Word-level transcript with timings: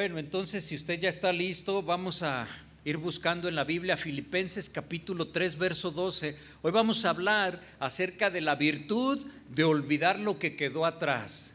Bueno, 0.00 0.18
entonces 0.18 0.64
si 0.64 0.76
usted 0.76 0.98
ya 0.98 1.10
está 1.10 1.30
listo, 1.30 1.82
vamos 1.82 2.22
a 2.22 2.48
ir 2.86 2.96
buscando 2.96 3.50
en 3.50 3.54
la 3.54 3.64
Biblia 3.64 3.98
Filipenses 3.98 4.70
capítulo 4.70 5.28
3, 5.28 5.58
verso 5.58 5.90
12. 5.90 6.36
Hoy 6.62 6.72
vamos 6.72 7.04
a 7.04 7.10
hablar 7.10 7.60
acerca 7.78 8.30
de 8.30 8.40
la 8.40 8.54
virtud 8.54 9.20
de 9.50 9.64
olvidar 9.64 10.18
lo 10.18 10.38
que 10.38 10.56
quedó 10.56 10.86
atrás. 10.86 11.52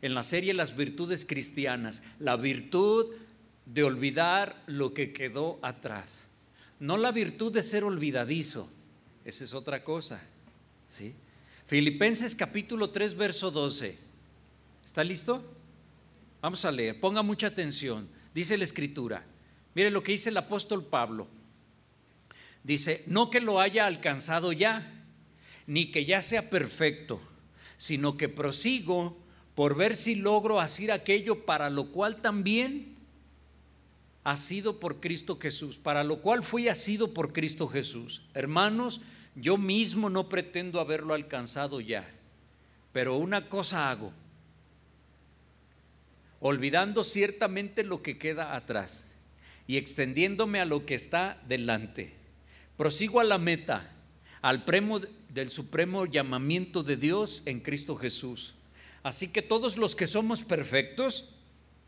En 0.00 0.14
la 0.14 0.22
serie 0.22 0.54
Las 0.54 0.74
virtudes 0.74 1.26
cristianas, 1.26 2.02
la 2.18 2.36
virtud 2.36 3.12
de 3.66 3.82
olvidar 3.82 4.62
lo 4.66 4.94
que 4.94 5.12
quedó 5.12 5.58
atrás. 5.60 6.24
No 6.80 6.96
la 6.96 7.12
virtud 7.12 7.52
de 7.52 7.62
ser 7.62 7.84
olvidadizo, 7.84 8.70
esa 9.26 9.44
es 9.44 9.52
otra 9.52 9.84
cosa. 9.84 10.22
¿sí? 10.88 11.12
Filipenses 11.66 12.34
capítulo 12.34 12.88
3, 12.88 13.16
verso 13.16 13.50
12. 13.50 13.98
¿Está 14.82 15.04
listo? 15.04 15.44
Vamos 16.42 16.64
a 16.64 16.72
leer, 16.72 16.98
ponga 17.00 17.22
mucha 17.22 17.46
atención. 17.46 18.08
Dice 18.34 18.58
la 18.58 18.64
escritura. 18.64 19.24
Mire 19.74 19.90
lo 19.90 20.02
que 20.02 20.12
dice 20.12 20.28
el 20.28 20.36
apóstol 20.36 20.84
Pablo. 20.84 21.28
Dice, 22.64 23.04
no 23.06 23.30
que 23.30 23.40
lo 23.40 23.60
haya 23.60 23.86
alcanzado 23.86 24.52
ya, 24.52 25.04
ni 25.66 25.90
que 25.90 26.04
ya 26.04 26.20
sea 26.20 26.50
perfecto, 26.50 27.20
sino 27.76 28.16
que 28.16 28.28
prosigo 28.28 29.16
por 29.54 29.76
ver 29.76 29.96
si 29.96 30.16
logro 30.16 30.60
hacer 30.60 30.92
aquello 30.92 31.46
para 31.46 31.70
lo 31.70 31.92
cual 31.92 32.20
también 32.20 32.96
ha 34.24 34.36
sido 34.36 34.78
por 34.78 35.00
Cristo 35.00 35.38
Jesús, 35.40 35.78
para 35.78 36.04
lo 36.04 36.22
cual 36.22 36.42
fui 36.42 36.68
asido 36.68 37.14
por 37.14 37.32
Cristo 37.32 37.68
Jesús. 37.68 38.22
Hermanos, 38.34 39.00
yo 39.34 39.58
mismo 39.58 40.10
no 40.10 40.28
pretendo 40.28 40.80
haberlo 40.80 41.14
alcanzado 41.14 41.80
ya, 41.80 42.08
pero 42.92 43.16
una 43.16 43.48
cosa 43.48 43.90
hago, 43.90 44.12
olvidando 46.42 47.04
ciertamente 47.04 47.84
lo 47.84 48.02
que 48.02 48.18
queda 48.18 48.56
atrás 48.56 49.04
y 49.68 49.76
extendiéndome 49.76 50.60
a 50.60 50.64
lo 50.64 50.84
que 50.84 50.96
está 50.96 51.40
delante. 51.48 52.12
Prosigo 52.76 53.20
a 53.20 53.24
la 53.24 53.38
meta, 53.38 53.92
al 54.42 54.64
premio 54.64 55.00
del 55.28 55.52
supremo 55.52 56.04
llamamiento 56.04 56.82
de 56.82 56.96
Dios 56.96 57.44
en 57.46 57.60
Cristo 57.60 57.96
Jesús. 57.96 58.54
Así 59.04 59.28
que 59.28 59.40
todos 59.40 59.76
los 59.76 59.94
que 59.94 60.08
somos 60.08 60.42
perfectos, 60.42 61.30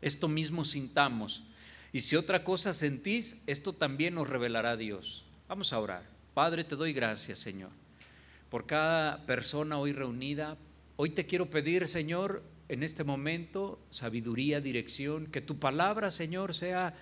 esto 0.01 0.29
mismo 0.29 0.63
sintamos. 0.63 1.43
Y 1.91 2.01
si 2.01 2.15
otra 2.15 2.45
cosa 2.45 2.73
sentís, 2.73 3.37
esto 3.47 3.73
también 3.73 4.15
nos 4.15 4.29
revelará 4.29 4.77
Dios. 4.77 5.25
Vamos 5.49 5.73
a 5.73 5.79
orar. 5.79 6.03
Padre, 6.33 6.63
te 6.63 6.77
doy 6.77 6.93
gracias, 6.93 7.39
Señor, 7.39 7.71
por 8.49 8.65
cada 8.65 9.25
persona 9.25 9.77
hoy 9.77 9.91
reunida. 9.91 10.57
Hoy 10.95 11.09
te 11.09 11.25
quiero 11.25 11.49
pedir, 11.49 11.89
Señor, 11.89 12.41
en 12.67 12.83
este 12.83 13.03
momento, 13.03 13.79
sabiduría, 13.89 14.59
dirección, 14.59 15.27
que 15.27 15.41
tu 15.41 15.59
palabra, 15.59 16.09
Señor, 16.09 16.53
sea 16.53 16.95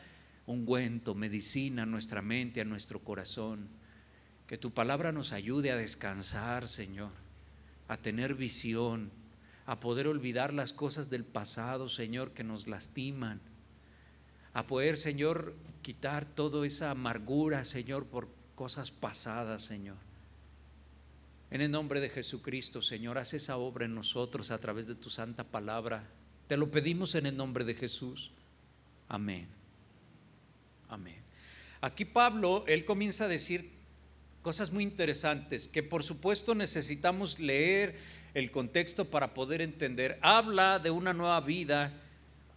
ungüento, 0.45 1.15
medicina 1.15 1.83
a 1.83 1.85
nuestra 1.85 2.21
mente, 2.21 2.61
a 2.61 2.65
nuestro 2.65 2.99
corazón. 2.99 3.69
Que 4.47 4.57
tu 4.57 4.71
palabra 4.71 5.11
nos 5.11 5.31
ayude 5.31 5.71
a 5.71 5.77
descansar, 5.77 6.67
Señor, 6.67 7.11
a 7.87 7.97
tener 7.97 8.35
visión, 8.35 9.09
a 9.65 9.79
poder 9.79 10.07
olvidar 10.07 10.53
las 10.53 10.73
cosas 10.73 11.09
del 11.09 11.23
pasado, 11.23 11.87
Señor, 11.87 12.31
que 12.31 12.43
nos 12.43 12.67
lastiman. 12.67 13.39
A 14.53 14.67
poder, 14.67 14.97
Señor, 14.97 15.55
quitar 15.81 16.25
toda 16.25 16.65
esa 16.67 16.91
amargura, 16.91 17.63
Señor, 17.63 18.05
por 18.05 18.27
cosas 18.55 18.91
pasadas, 18.91 19.63
Señor. 19.63 19.97
En 21.53 21.61
el 21.61 21.69
nombre 21.69 22.01
de 22.01 22.09
Jesucristo, 22.09 22.81
Señor, 22.81 23.19
haz 23.19 23.35
esa 23.35 23.57
obra 23.57 23.85
en 23.85 23.93
nosotros 23.93 24.49
a 24.49 24.57
través 24.57 24.87
de 24.87 24.95
tu 24.95 25.11
santa 25.11 25.43
palabra. 25.43 26.09
Te 26.47 26.57
lo 26.57 26.71
pedimos 26.71 27.13
en 27.13 27.27
el 27.27 27.37
nombre 27.37 27.63
de 27.63 27.75
Jesús. 27.75 28.31
Amén. 29.07 29.47
Amén. 30.89 31.21
Aquí 31.79 32.05
Pablo, 32.05 32.65
él 32.67 32.85
comienza 32.85 33.25
a 33.25 33.27
decir 33.27 33.69
cosas 34.41 34.71
muy 34.71 34.81
interesantes 34.83 35.67
que 35.67 35.83
por 35.83 36.01
supuesto 36.01 36.55
necesitamos 36.55 37.39
leer 37.39 37.99
el 38.33 38.49
contexto 38.49 39.11
para 39.11 39.35
poder 39.35 39.61
entender. 39.61 40.17
Habla 40.23 40.79
de 40.79 40.89
una 40.89 41.13
nueva 41.13 41.39
vida, 41.41 41.93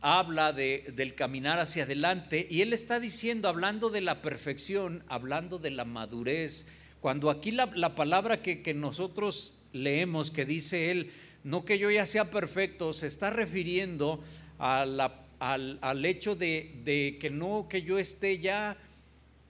habla 0.01 0.55
de, 0.55 0.91
del 0.97 1.15
caminar 1.15 1.59
hacia 1.59 1.83
adelante 1.83 2.47
y 2.49 2.63
él 2.63 2.73
está 2.73 2.99
diciendo, 2.99 3.51
hablando 3.51 3.91
de 3.91 4.01
la 4.01 4.23
perfección, 4.23 5.05
hablando 5.07 5.59
de 5.59 5.73
la 5.73 5.85
madurez, 5.85 6.65
cuando 7.07 7.31
aquí 7.31 7.53
la, 7.53 7.71
la 7.77 7.95
palabra 7.95 8.43
que, 8.43 8.63
que 8.63 8.75
nosotros 8.75 9.53
leemos, 9.73 10.33
que 10.33 10.45
dice 10.45 10.91
él, 10.91 11.13
no 11.45 11.65
que 11.65 11.79
yo 11.79 11.89
ya 11.89 12.05
sea 12.05 12.33
perfecto, 12.33 12.93
se 12.93 13.07
está 13.07 13.31
refiriendo 13.31 14.25
a 14.59 14.85
la 14.85 15.23
al, 15.39 16.05
hecho 16.05 16.35
de, 16.35 17.17
que 17.21 17.31
no, 17.31 17.69
que 17.71 17.83
yo 17.83 18.01
esté 18.01 18.41
ya 18.41 18.77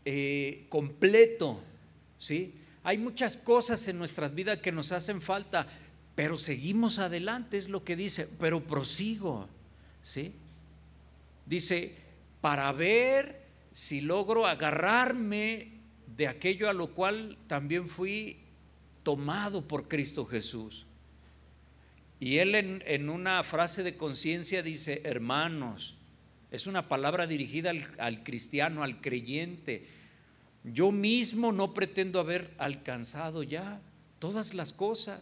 eh, 0.05 0.67
completo, 0.69 1.59
¿sí? 2.19 2.53
Hay 2.85 2.99
muchas 2.99 3.39
cosas 3.39 3.89
en 3.89 3.97
nuestras 3.97 4.35
vidas 4.35 4.59
que 4.59 4.71
nos 4.71 4.93
hacen 4.93 5.23
falta, 5.23 5.67
pero 6.15 6.37
seguimos 6.37 6.99
adelante, 6.99 7.57
es 7.57 7.71
lo 7.71 7.85
que 7.85 7.97
dice, 7.97 8.29
pero 8.39 8.65
prosigo, 8.65 9.49
¿sí? 10.03 10.35
Dice, 11.47 11.95
para 12.43 12.71
ver 12.73 13.41
si 13.73 14.03
logro 14.03 14.45
agarrarme 14.45 15.76
de 16.17 16.29
aquello 16.29 16.69
a 16.69 16.73
lo 16.73 16.95
cual 16.95 17.37
también 17.47 17.89
fui 17.89 18.39
tomado 19.03 19.69
por 19.69 19.89
Cristo 19.89 20.25
Jesús. 20.25 20.87
Y 22.19 22.39
él 22.39 22.55
en, 22.55 23.11
una 23.11 23.43
frase 23.45 23.83
de 23.83 23.97
conciencia 23.97 24.63
dice, 24.63 25.03
hermanos, 25.05 25.99
es 26.51 26.67
una 26.67 26.89
palabra 26.89 27.27
dirigida 27.27 27.71
al, 27.71 27.87
al 27.99 28.23
cristiano, 28.23 28.83
al 28.83 29.01
creyente. 29.03 29.87
Yo 30.65 30.91
mismo 30.91 31.53
no 31.53 31.75
pretendo 31.75 32.19
haber 32.19 32.55
alcanzado 32.57 33.43
ya 33.43 33.83
todas 34.19 34.55
las 34.55 34.73
cosas. 34.73 35.21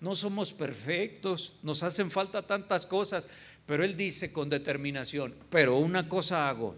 No 0.00 0.16
somos 0.16 0.52
perfectos, 0.52 1.54
nos 1.62 1.84
hacen 1.84 2.10
falta 2.10 2.44
tantas 2.44 2.86
cosas, 2.86 3.28
pero 3.66 3.84
él 3.84 3.96
dice 3.96 4.32
con 4.32 4.50
determinación, 4.50 5.32
pero 5.48 5.76
una 5.76 6.08
cosa 6.08 6.48
hago, 6.48 6.76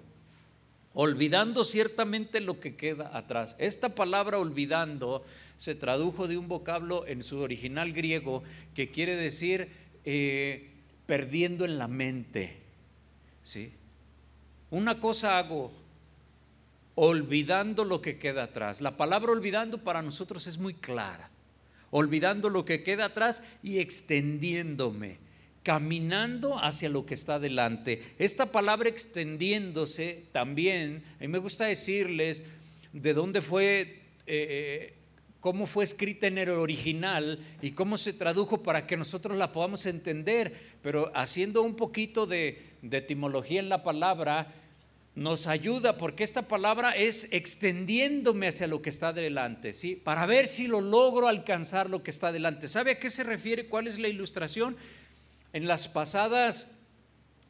olvidando 0.95 1.65
ciertamente 1.65 2.41
lo 2.41 2.61
que 2.61 2.77
queda 2.77 3.17
atrás. 3.17 3.57
Esta 3.59 3.91
palabra 3.91 4.39
olvidando 4.39 5.25
se 5.57 5.75
tradujo 5.75 6.29
de 6.29 6.39
un 6.39 6.49
vocablo 6.49 7.07
en 7.07 7.23
su 7.23 7.41
original 7.41 7.93
griego 7.93 8.43
que 8.75 8.91
quiere 8.91 9.17
decir 9.17 9.69
eh, 10.05 10.71
perdiendo 11.07 11.65
en 11.65 11.79
la 11.79 11.89
mente. 11.89 12.59
¿sí? 13.43 13.73
Una 14.71 15.01
cosa 15.01 15.39
hago, 15.39 15.73
olvidando 16.95 17.85
lo 17.85 18.01
que 18.01 18.19
queda 18.19 18.45
atrás. 18.45 18.81
La 18.81 18.97
palabra 18.97 19.33
olvidando 19.33 19.79
para 19.83 20.03
nosotros 20.03 20.47
es 20.47 20.59
muy 20.59 20.75
clara. 20.75 21.31
Olvidando 21.91 22.51
lo 22.51 22.65
que 22.65 22.83
queda 22.83 23.07
atrás 23.07 23.43
y 23.63 23.79
extendiéndome, 23.79 25.19
caminando 25.65 26.63
hacia 26.63 26.89
lo 26.89 27.07
que 27.07 27.15
está 27.15 27.41
delante. 27.41 28.01
Esta 28.21 28.47
palabra 28.53 28.89
extendiéndose 28.89 30.27
también, 30.31 31.03
a 31.19 31.23
mí 31.23 31.29
me 31.29 31.39
gusta 31.39 31.65
decirles 31.65 32.45
de 32.93 33.15
dónde 33.15 33.43
fue 33.43 34.03
eh, 34.27 34.95
cómo 35.45 35.67
fue 35.67 35.85
escrita 35.85 36.27
en 36.27 36.39
el 36.39 36.49
original 36.49 37.39
y 37.61 37.73
cómo 37.73 37.99
se 37.99 38.15
tradujo 38.15 38.63
para 38.63 38.87
que 38.87 38.97
nosotros 38.97 39.37
la 39.37 39.53
podamos 39.53 39.85
entender, 39.85 40.55
pero 40.81 41.13
haciendo 41.15 41.61
un 41.61 41.77
poquito 41.77 42.25
de, 42.25 42.63
etimología 42.91 43.61
en 43.61 43.69
la 43.69 43.83
palabra, 43.83 44.55
nos 45.15 45.47
ayuda 45.47 45.99
porque 45.99 46.25
esta 46.25 46.49
palabra 46.49 46.93
es 46.93 47.29
extendiéndome 47.31 48.49
hacia 48.49 48.67
lo 48.67 48.81
que 48.81 48.89
está 48.89 49.13
delante, 49.13 49.75
¿sí? 49.75 49.97
Para 49.97 50.25
ver 50.25 50.49
si 50.49 50.67
lo 50.67 50.81
logro 50.81 51.29
alcanzar 51.29 51.91
lo 51.91 52.03
que 52.03 52.11
está 52.11 52.33
delante. 52.33 52.67
¿Sabe 52.67 52.93
a 52.93 52.99
qué 52.99 53.11
se 53.11 53.23
refiere? 53.23 53.67
¿Cuál 53.67 53.87
es 53.87 53.99
la 53.99 54.09
ilustración? 54.09 54.79
En 55.55 55.67
las 55.67 55.89
pasadas, 55.89 56.73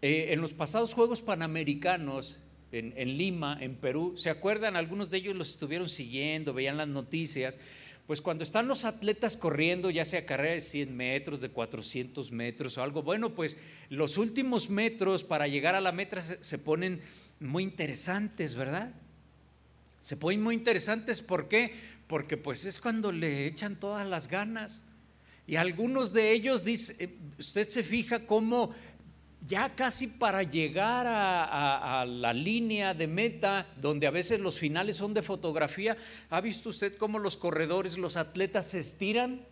eh, 0.01 0.29
en 0.31 0.41
los 0.41 0.55
pasados 0.55 0.95
Juegos 0.95 1.23
Panamericanos, 1.23 2.39
en, 2.71 3.17
Lima, 3.17 3.57
en 3.61 3.77
Perú. 3.77 4.15
¿Se 4.17 4.31
acuerdan? 4.31 4.77
Algunos 4.77 5.11
de 5.11 5.19
ellos 5.19 5.37
los 5.37 5.51
estuvieron 5.51 5.89
siguiendo, 5.89 6.53
veían 6.53 6.77
las 6.77 6.89
noticias. 6.89 7.59
Pues 8.07 8.21
cuando 8.21 8.45
están 8.45 8.69
los 8.69 8.85
atletas 8.85 9.37
corriendo, 9.37 9.91
ya 9.91 10.05
sea 10.05 10.27
carrera 10.27 10.55
de 10.55 10.61
100 10.61 10.95
metros, 10.95 11.41
de 11.41 11.49
400 11.49 12.33
metros 12.33 12.77
o 12.77 12.83
algo, 12.83 13.03
bueno, 13.03 13.35
pues 13.35 13.57
los 13.89 14.19
últimos 14.19 14.69
metros 14.69 15.25
para 15.25 15.49
llegar 15.49 15.75
a 15.75 15.81
la 15.81 15.93
meta 15.93 16.21
se, 16.21 16.59
ponen 16.59 17.01
muy 17.41 17.63
interesantes, 17.63 18.55
¿verdad? 18.55 18.93
Se 20.01 20.19
ponen 20.19 20.43
muy 20.43 20.55
interesantes, 20.55 21.23
¿por 21.23 21.49
qué? 21.49 21.75
Porque 22.07 22.37
pues 22.37 22.67
es 22.67 22.79
cuando 22.79 23.11
le 23.11 23.47
echan 23.47 23.81
todas 23.81 24.07
las 24.07 24.29
ganas. 24.29 24.83
Y 25.47 25.57
algunos 25.57 26.13
de 26.13 26.33
ellos, 26.33 26.65
dice, 26.65 27.05
eh, 27.05 27.19
usted 27.39 27.69
se 27.69 27.83
fija 27.83 28.27
cómo 28.27 28.75
ya 29.47 29.75
casi 29.75 30.07
para 30.07 30.43
llegar 30.43 31.07
a, 31.07 32.07
la 32.07 32.33
línea 32.33 32.95
de 32.95 33.07
meta, 33.07 33.67
donde 33.79 34.07
a 34.07 34.11
veces 34.11 34.41
los 34.41 34.59
finales 34.59 34.97
son 34.97 35.13
de 35.13 35.21
fotografía, 35.21 35.99
¿ha 36.31 36.41
visto 36.41 36.71
usted 36.71 36.97
cómo 36.97 37.19
los 37.19 37.37
corredores, 37.37 37.99
los 37.99 38.17
atletas 38.17 38.69
se 38.69 38.81
estiran? 38.81 39.47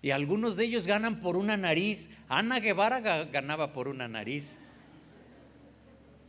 Y 0.00 0.12
algunos 0.12 0.56
de 0.56 0.64
ellos 0.64 0.86
ganan 0.86 1.20
por 1.20 1.36
una 1.36 1.58
nariz. 1.58 2.08
Ana 2.28 2.58
Guevara 2.58 3.00
ganaba 3.24 3.74
por 3.74 3.86
una 3.86 4.08
nariz. 4.08 4.58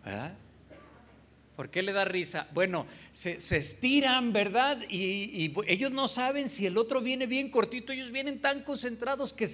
¿Verdad? 0.04 0.34
¿Por 1.56 1.70
qué 1.70 1.84
le 1.84 1.92
da 1.92 2.06
risa? 2.06 2.48
Bueno, 2.54 2.88
se, 3.12 3.36
estiran, 3.36 4.34
¿verdad? 4.34 4.80
Y, 4.90 5.54
ellos 5.68 5.92
no 5.92 6.08
saben 6.08 6.50
si 6.50 6.66
el 6.66 6.78
otro 6.78 7.02
viene 7.02 7.28
bien 7.28 7.52
cortito, 7.52 7.92
ellos 7.92 8.12
vienen 8.12 8.42
tan 8.42 8.64
concentrados 8.64 9.34
que 9.34 9.48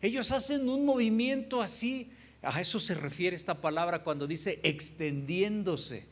ellos 0.00 0.32
hacen 0.32 0.68
un 0.68 0.84
movimiento 0.84 1.60
así. 1.60 2.10
A 2.42 2.60
eso 2.60 2.80
se 2.80 2.94
refiere 2.94 3.36
esta 3.36 3.60
palabra 3.60 4.02
cuando 4.02 4.26
dice 4.26 4.60
extendiéndose. 4.62 6.06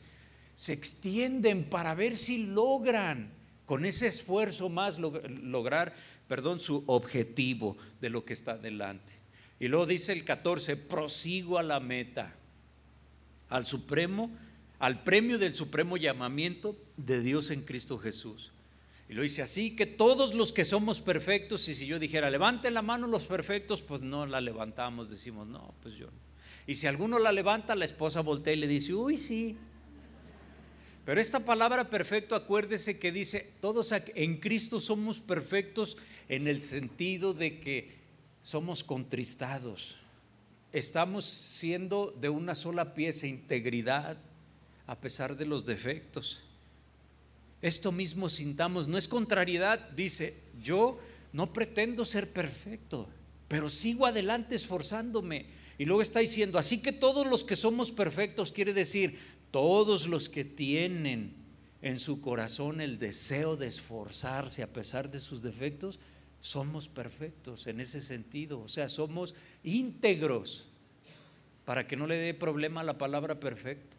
Se 0.55 0.73
extienden 0.73 1.69
para 1.69 1.95
ver 1.95 2.17
si 2.17 2.45
logran 2.45 3.31
con 3.65 3.85
ese 3.85 4.07
esfuerzo 4.07 4.67
más 4.67 4.99
lograr, 4.99 5.95
perdón, 6.27 6.59
su 6.59 6.83
objetivo 6.85 7.77
de 8.01 8.09
lo 8.09 8.25
que 8.25 8.33
está 8.33 8.57
delante. 8.57 9.13
Y 9.59 9.67
luego 9.67 9.85
dice 9.85 10.11
el 10.11 10.25
14, 10.25 10.75
prosigo 10.75 11.57
a 11.57 11.63
la 11.63 11.79
meta, 11.79 12.35
al 13.49 13.65
supremo 13.65 14.29
al 14.79 15.03
premio 15.03 15.37
del 15.37 15.55
supremo 15.55 15.97
llamamiento 15.97 16.77
de 16.97 17.21
Dios 17.21 17.51
en 17.51 17.61
Cristo 17.61 17.97
Jesús. 17.97 18.51
Y 19.09 19.13
lo 19.13 19.23
dice 19.23 19.41
así 19.41 19.75
que 19.75 19.85
todos 19.85 20.33
los 20.33 20.53
que 20.53 20.63
somos 20.63 21.01
perfectos, 21.01 21.67
y 21.67 21.75
si 21.75 21.85
yo 21.85 21.99
dijera, 21.99 22.29
levanten 22.29 22.73
la 22.73 22.81
mano 22.81 23.07
los 23.07 23.25
perfectos, 23.25 23.81
pues 23.81 24.01
no 24.01 24.25
la 24.25 24.39
levantamos, 24.39 25.09
decimos, 25.09 25.47
no, 25.47 25.73
pues 25.81 25.95
yo 25.95 26.05
no. 26.05 26.29
Y 26.67 26.75
si 26.75 26.85
alguno 26.85 27.17
la 27.17 27.31
levanta, 27.31 27.75
la 27.75 27.85
esposa 27.85 28.21
voltea 28.21 28.53
y 28.53 28.57
le 28.57 28.67
dice, 28.67 28.93
uy, 28.93 29.17
sí. 29.17 29.57
Pero 31.03 31.19
esta 31.19 31.39
palabra 31.39 31.89
perfecto, 31.89 32.35
acuérdese 32.35 32.99
que 32.99 33.11
dice, 33.11 33.51
todos 33.59 33.91
en 33.91 34.37
Cristo 34.37 34.79
somos 34.79 35.19
perfectos 35.19 35.97
en 36.27 36.47
el 36.47 36.61
sentido 36.61 37.33
de 37.33 37.59
que 37.59 37.97
somos 38.41 38.83
contristados. 38.83 39.97
Estamos 40.71 41.25
siendo 41.25 42.15
de 42.21 42.29
una 42.29 42.53
sola 42.53 42.93
pieza, 42.93 43.25
integridad, 43.25 44.19
a 44.89 44.99
pesar 44.99 45.37
de 45.37 45.45
los 45.45 45.67
defectos. 45.67 46.39
Esto 47.61 47.91
mismo 47.91 48.27
sintamos, 48.27 48.87
no 48.87 48.97
es 48.97 49.07
contrariedad, 49.07 49.87
dice, 49.91 50.33
yo 50.63 50.97
no 51.31 51.53
pretendo 51.53 52.05
ser 52.05 52.33
perfecto, 52.33 53.07
pero 53.47 53.69
sigo 53.69 54.07
adelante 54.07 54.55
esforzándome. 54.55 55.45
Y 55.77 55.85
luego 55.85 56.01
está 56.01 56.21
diciendo, 56.21 56.57
así 56.57 56.79
que 56.79 56.91
todos 56.91 57.27
los 57.27 57.43
que 57.43 57.55
somos 57.55 57.91
perfectos, 57.91 58.51
quiere 58.51 58.73
decir, 58.73 59.19
todos 59.51 60.07
los 60.07 60.27
que 60.27 60.43
tienen 60.43 61.35
en 61.83 61.99
su 61.99 62.19
corazón 62.19 62.81
el 62.81 62.97
deseo 62.97 63.57
de 63.57 63.67
esforzarse 63.67 64.63
a 64.63 64.73
pesar 64.73 65.11
de 65.11 65.19
sus 65.19 65.43
defectos, 65.43 65.99
somos 66.41 66.87
perfectos 66.87 67.67
en 67.67 67.79
ese 67.79 68.01
sentido, 68.01 68.59
o 68.61 68.67
sea, 68.67 68.89
somos 68.89 69.35
íntegros, 69.63 70.67
para 71.63 71.85
que 71.85 71.95
no 71.95 72.07
le 72.07 72.15
dé 72.15 72.33
problema 72.33 72.83
la 72.83 72.97
palabra 72.97 73.39
perfecto. 73.39 73.98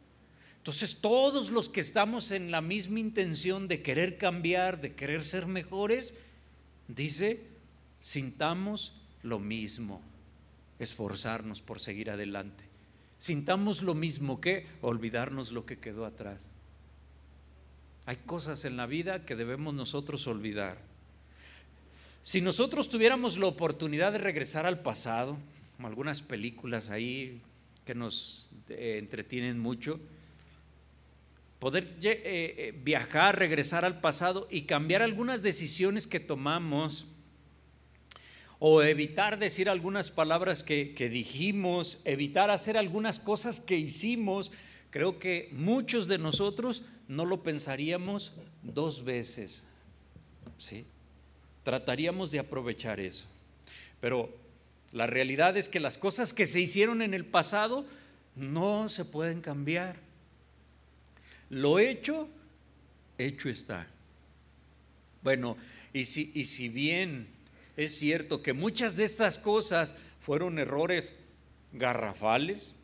Entonces 0.61 1.01
todos 1.01 1.51
los 1.51 1.71
que 1.71 1.81
estamos 1.81 2.33
en 2.33 2.51
la 2.51 2.61
misma 2.61 3.01
intención 3.01 3.67
de 3.67 3.81
querer 3.81 4.19
cambiar, 4.19 4.83
de 4.83 4.95
querer 4.95 5.25
ser 5.25 5.47
mejores, 5.47 6.15
dice, 6.87 7.41
sintamos 8.01 8.93
lo 9.23 9.39
mismo, 9.39 10.03
esforzarnos 10.79 11.63
por 11.63 11.81
seguir 11.81 12.11
adelante. 12.11 12.65
Sintamos 13.19 13.81
lo 13.81 13.95
mismo 13.95 14.43
que 14.43 14.67
olvidarnos 14.83 15.51
lo 15.51 15.65
que 15.65 15.79
quedó 15.79 16.05
atrás. 16.05 16.51
Hay 18.05 18.17
cosas 18.17 18.67
en 18.67 18.77
la 18.77 18.85
vida 18.85 19.25
que 19.25 19.37
debemos 19.37 19.73
nosotros 19.73 20.27
olvidar. 20.27 20.79
Si 22.23 22.43
nosotros 22.43 22.91
tuviéramos 22.91 23.39
la 23.39 23.47
oportunidad 23.47 24.13
de 24.13 24.19
regresar 24.19 24.67
al 24.67 24.81
pasado, 24.81 25.39
como 25.77 25.89
algunas 25.89 26.21
películas 26.21 26.91
ahí 26.91 27.41
que 27.87 27.95
nos 27.95 28.51
eh, 28.69 28.97
entretienen 28.99 29.59
mucho, 29.59 29.99
poder 31.61 31.97
eh, 32.03 32.21
eh, 32.25 32.75
viajar, 32.83 33.39
regresar 33.39 33.85
al 33.85 34.01
pasado 34.01 34.49
y 34.51 34.63
cambiar 34.63 35.03
algunas 35.03 35.43
decisiones 35.43 36.07
que 36.07 36.19
tomamos 36.19 37.07
o 38.59 38.83
evitar 38.83 39.39
decir 39.39 39.69
algunas 39.69 40.11
palabras 40.11 40.63
que, 40.63 40.95
que, 40.95 41.09
dijimos, 41.09 42.01
evitar 42.05 42.51
hacer 42.51 42.77
algunas 42.77 43.21
cosas 43.21 43.61
que 43.61 43.77
hicimos, 43.77 44.51
creo 44.91 45.19
que 45.19 45.49
muchos 45.53 46.09
de 46.09 46.19
nosotros 46.19 46.83
no 47.09 47.25
lo 47.25 47.43
pensaríamos 47.43 48.33
dos 48.63 49.05
veces. 49.05 49.65
¿sí? 50.59 50.85
Trataríamos 51.63 52.31
de 52.31 52.39
aprovechar 52.39 53.01
eso. 53.01 53.27
Pero 54.01 54.35
la 54.93 55.07
realidad 55.07 55.57
es 55.57 55.69
que 55.69 55.81
las 55.81 55.99
cosas 55.99 56.33
que 56.33 56.47
se 56.47 56.61
hicieron 56.61 57.03
en 57.03 57.15
el 57.15 57.25
pasado 57.25 57.85
no 58.35 58.89
se 58.89 59.05
pueden 59.05 59.41
cambiar. 59.41 60.10
Lo 61.51 61.79
hecho, 61.79 62.29
hecho 63.19 63.49
está. 63.49 63.87
Bueno, 65.23 65.57
y 65.93 66.05
si, 66.05 66.31
y 66.35 66.45
si 66.45 66.69
bien 66.69 67.29
es 67.77 67.95
cierto 67.97 68.43
que 68.43 68.53
muchas 68.53 68.97
de 68.97 69.05
estas 69.05 69.39
cosas 69.39 69.95
fueron 70.21 70.59
errores 70.59 71.15
garrafales, 71.73 72.75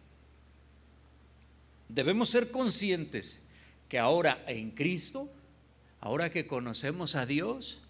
debemos 1.88 2.28
ser 2.28 2.50
conscientes 2.50 3.38
que 3.88 3.98
ahora 3.98 4.42
en 4.48 4.72
Cristo, 4.72 5.30
ahora 6.00 6.30
que 6.30 6.46
conocemos 6.46 7.14
a 7.14 7.26
Dios, 7.26 7.80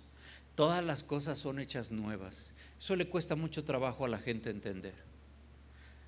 todas 0.54 0.84
las 0.84 1.02
cosas 1.02 1.38
son 1.38 1.58
hechas 1.58 1.90
nuevas. 1.90 2.52
Eso 2.78 2.96
le 2.96 3.08
cuesta 3.08 3.34
mucho 3.34 3.64
trabajo 3.64 4.04
a 4.04 4.08
la 4.08 4.18
gente 4.18 4.50
entender. 4.50 4.94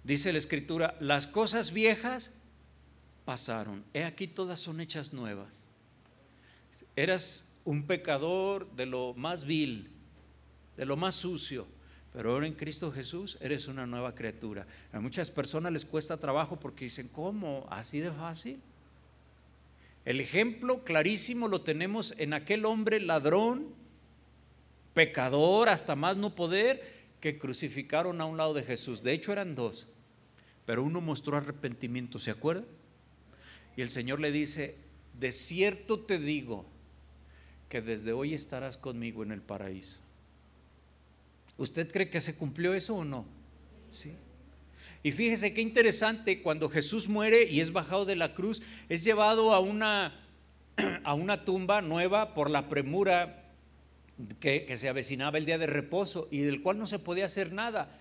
Dice 0.04 0.32
la 0.32 0.38
escritura, 0.38 0.96
las 1.00 1.26
cosas 1.26 1.72
viejas 1.72 2.32
pasaron. 3.28 3.84
He 3.92 4.04
aquí 4.04 4.26
todas 4.26 4.58
son 4.58 4.80
hechas 4.80 5.12
nuevas. 5.12 5.52
Eras 6.96 7.52
un 7.62 7.86
pecador 7.86 8.66
de 8.70 8.86
lo 8.86 9.12
más 9.12 9.44
vil, 9.44 9.90
de 10.78 10.86
lo 10.86 10.96
más 10.96 11.16
sucio, 11.16 11.66
pero 12.14 12.32
ahora 12.32 12.46
en 12.46 12.54
Cristo 12.54 12.90
Jesús 12.90 13.36
eres 13.42 13.68
una 13.68 13.86
nueva 13.86 14.14
criatura. 14.14 14.66
A 14.94 15.00
muchas 15.00 15.30
personas 15.30 15.70
les 15.72 15.84
cuesta 15.84 16.16
trabajo 16.16 16.58
porque 16.58 16.86
dicen, 16.86 17.06
¿cómo? 17.08 17.66
¿Así 17.68 18.00
de 18.00 18.10
fácil? 18.10 18.62
El 20.06 20.22
ejemplo 20.22 20.82
clarísimo 20.82 21.48
lo 21.48 21.60
tenemos 21.60 22.14
en 22.16 22.32
aquel 22.32 22.64
hombre 22.64 22.98
ladrón, 22.98 23.66
pecador, 24.94 25.68
hasta 25.68 25.96
más 25.96 26.16
no 26.16 26.34
poder, 26.34 26.80
que 27.20 27.38
crucificaron 27.38 28.22
a 28.22 28.24
un 28.24 28.38
lado 28.38 28.54
de 28.54 28.62
Jesús. 28.62 29.02
De 29.02 29.12
hecho 29.12 29.32
eran 29.32 29.54
dos, 29.54 29.86
pero 30.64 30.82
uno 30.82 31.02
mostró 31.02 31.36
arrepentimiento, 31.36 32.18
¿se 32.18 32.30
acuerda? 32.30 32.64
Y 33.78 33.82
el 33.82 33.90
Señor 33.90 34.18
le 34.18 34.32
dice, 34.32 34.74
de 35.20 35.30
cierto 35.30 36.00
te 36.00 36.18
digo 36.18 36.66
que 37.68 37.80
desde 37.80 38.12
hoy 38.12 38.34
estarás 38.34 38.76
conmigo 38.76 39.22
en 39.22 39.30
el 39.30 39.40
paraíso. 39.40 40.00
¿Usted 41.58 41.88
cree 41.88 42.10
que 42.10 42.20
se 42.20 42.34
cumplió 42.34 42.74
eso 42.74 42.96
o 42.96 43.04
no? 43.04 43.24
Sí. 43.92 44.16
Y 45.04 45.12
fíjese 45.12 45.54
qué 45.54 45.60
interesante, 45.60 46.42
cuando 46.42 46.68
Jesús 46.68 47.08
muere 47.08 47.44
y 47.44 47.60
es 47.60 47.70
bajado 47.70 48.04
de 48.04 48.16
la 48.16 48.34
cruz, 48.34 48.62
es 48.88 49.04
llevado 49.04 49.54
a 49.54 49.60
una, 49.60 50.26
a 51.04 51.14
una 51.14 51.44
tumba 51.44 51.80
nueva 51.80 52.34
por 52.34 52.50
la 52.50 52.68
premura 52.68 53.44
que, 54.40 54.64
que 54.64 54.76
se 54.76 54.88
avecinaba 54.88 55.38
el 55.38 55.46
día 55.46 55.56
de 55.56 55.68
reposo 55.68 56.26
y 56.32 56.40
del 56.40 56.62
cual 56.62 56.78
no 56.78 56.88
se 56.88 56.98
podía 56.98 57.26
hacer 57.26 57.52
nada. 57.52 57.96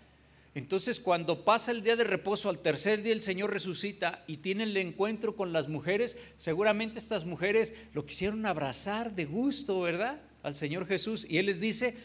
Entonces 0.58 1.00
cuando 1.00 1.46
pasa 1.46 1.70
el 1.70 1.84
día 1.84 1.96
de 1.96 2.04
reposo, 2.04 2.50
al 2.50 2.58
tercer 2.58 3.04
día 3.04 3.14
el 3.14 3.22
Señor 3.22 3.54
resucita 3.54 4.24
y 4.26 4.38
tiene 4.38 4.64
el 4.64 4.76
encuentro 4.76 5.36
con 5.36 5.54
las 5.54 5.68
mujeres, 5.68 6.18
seguramente 6.36 6.98
estas 6.98 7.26
mujeres 7.26 7.76
lo 7.94 8.08
quisieron 8.08 8.44
abrazar 8.44 9.14
de 9.14 9.26
gusto, 9.26 9.82
¿verdad? 9.82 10.20
Al 10.42 10.56
Señor 10.56 10.88
Jesús. 10.88 11.28
Y 11.30 11.38
Él 11.38 11.46
les 11.46 11.60
dice, 11.60 11.96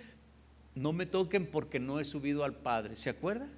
no 0.74 0.92
me 0.92 1.06
toquen 1.06 1.46
porque 1.46 1.80
no 1.80 1.98
he 1.98 2.04
subido 2.04 2.44
al 2.44 2.52
Padre. 2.52 2.94
¿Se 2.94 3.08
acuerda? 3.08 3.48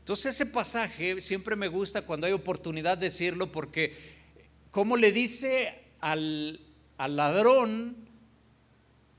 Entonces 0.00 0.34
ese 0.34 0.44
pasaje 0.44 1.22
siempre 1.22 1.56
me 1.56 1.68
gusta 1.68 2.02
cuando 2.02 2.26
hay 2.26 2.34
oportunidad 2.34 2.98
de 2.98 3.06
decirlo 3.06 3.50
porque 3.50 3.96
como 4.70 4.98
le 4.98 5.10
dice 5.10 5.72
al, 6.00 6.60
al 6.98 7.16
ladrón, 7.16 7.96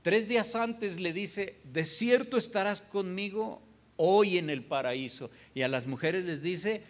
tres 0.02 0.28
días 0.28 0.54
antes 0.54 1.00
le 1.00 1.12
dice, 1.12 1.58
de 1.64 1.84
cierto 1.84 2.36
estarás 2.36 2.80
conmigo 2.80 3.65
hoy 3.96 4.38
en 4.38 4.50
el 4.50 4.64
paraíso. 4.64 5.30
Y 5.54 5.62
a 5.62 5.68
las 5.68 5.86
mujeres 5.86 6.24
les 6.24 6.42
dice, 6.42 6.82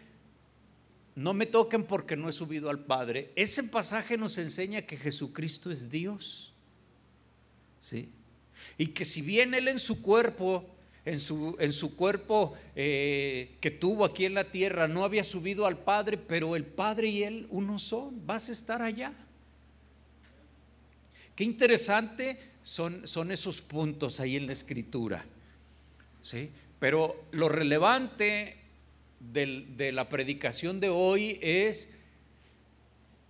no 1.15 1.33
me 1.33 1.47
toquen 1.47 1.85
porque 1.85 2.17
no 2.17 2.29
he 2.29 2.33
subido 2.33 2.69
al 2.71 2.81
Padre. 2.81 3.31
Ese 3.35 3.63
pasaje 3.65 4.19
nos 4.19 4.37
enseña 4.39 4.83
que 4.83 4.97
Jesucristo 4.97 5.71
es 5.71 5.91
Dios. 5.91 6.53
¿Sí? 7.81 8.11
Y 8.79 8.89
que 8.89 9.05
si 9.05 9.23
bien 9.23 9.55
Él 9.55 9.69
en 9.69 9.79
su 9.79 10.03
cuerpo, 10.03 10.67
en 11.07 11.21
su, 11.21 11.57
en 11.59 11.73
su 11.73 11.97
cuerpo 11.97 12.55
eh, 12.75 13.57
que 13.61 13.71
tuvo 13.71 14.05
aquí 14.05 14.27
en 14.27 14.35
la 14.35 14.51
tierra, 14.51 14.89
no 14.89 15.05
había 15.05 15.25
subido 15.25 15.67
al 15.67 15.79
Padre, 15.79 16.19
pero 16.19 16.55
el 16.55 16.65
Padre 16.65 17.09
y 17.09 17.23
Él 17.23 17.47
uno 17.51 17.79
son, 17.79 18.27
vas 18.27 18.51
a 18.51 18.53
estar 18.53 18.83
allá. 18.83 19.15
Qué 21.35 21.45
interesante 21.45 22.39
son, 22.63 23.07
son 23.07 23.31
esos 23.31 23.63
puntos 23.63 24.21
ahí 24.21 24.37
en 24.37 24.47
la 24.47 24.53
escritura. 24.53 25.25
¿Sí? 26.23 26.51
Pero 26.79 27.25
lo 27.31 27.49
relevante 27.49 28.57
de 29.21 29.93
la 29.93 30.09
predicación 30.09 30.81
de 30.81 30.89
hoy 30.89 31.39
es 31.43 31.91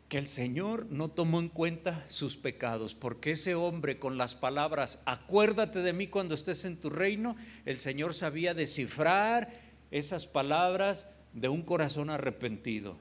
que 0.09 0.19
el 0.19 0.29
Señor 0.29 0.87
no 0.91 1.09
tomó 1.09 1.41
en 1.41 1.49
cuenta 1.49 2.05
sus 2.09 2.37
pecados, 2.37 2.95
porque 2.95 3.33
ese 3.33 3.55
hombre 3.55 3.99
con 3.99 4.17
las 4.19 4.37
palabras, 4.37 5.01
acuérdate 5.05 5.81
de 5.81 5.93
mí 5.93 6.07
cuando 6.07 6.35
estés 6.35 6.65
en 6.65 6.77
tu 6.77 6.91
reino, 6.91 7.37
el 7.65 7.79
Señor 7.79 8.15
sabía 8.15 8.55
descifrar 8.55 9.51
esas 9.91 10.29
palabras 10.29 11.09
de 11.33 11.49
un 11.49 11.63
corazón 11.63 12.11
arrepentido. 12.11 12.97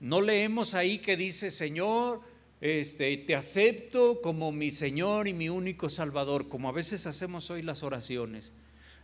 No 0.00 0.20
leemos 0.20 0.74
ahí 0.74 0.98
que 0.98 1.16
dice, 1.16 1.50
Señor, 1.50 2.20
este, 2.60 3.16
te 3.16 3.34
acepto 3.34 4.20
como 4.20 4.52
mi 4.52 4.70
Señor 4.70 5.28
y 5.28 5.32
mi 5.32 5.48
único 5.48 5.88
Salvador, 5.88 6.48
como 6.48 6.68
a 6.68 6.72
veces 6.72 7.06
hacemos 7.06 7.50
hoy 7.50 7.62
las 7.62 7.82
oraciones. 7.82 8.52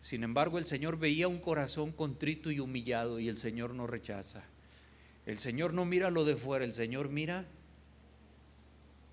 Sin 0.05 0.23
embargo, 0.23 0.59
el 0.59 0.67
Señor 0.67 0.99
veía 0.99 1.29
un 1.29 1.39
corazón 1.39 1.91
contrito 1.91 2.51
y 2.51 2.61
humillado 2.61 3.21
y 3.21 3.31
el 3.31 3.39
Señor 3.39 3.73
no 3.73 3.87
rechaza. 3.87 4.45
El 5.25 5.39
Señor 5.39 5.73
no 5.73 5.87
mira 5.87 6.11
lo 6.11 6.27
de 6.27 6.37
fuera, 6.37 6.67
el 6.67 6.75
Señor 6.75 7.09
mira 7.09 7.47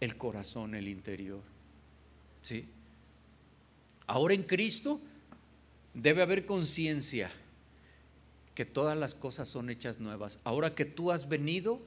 el 0.02 0.18
corazón, 0.18 0.76
el 0.76 0.90
interior. 0.90 1.40
¿Sí? 2.42 2.66
Ahora 4.06 4.34
en 4.34 4.44
Cristo 4.44 5.00
debe 5.94 6.24
haber 6.24 6.46
conciencia 6.46 7.32
que 8.54 8.66
todas 8.66 8.98
las 8.98 9.16
cosas 9.16 9.48
son 9.48 9.70
hechas 9.70 10.02
nuevas. 10.02 10.40
Ahora 10.44 10.76
que 10.76 10.84
tú 10.84 11.14
has 11.14 11.30
venido 11.30 11.80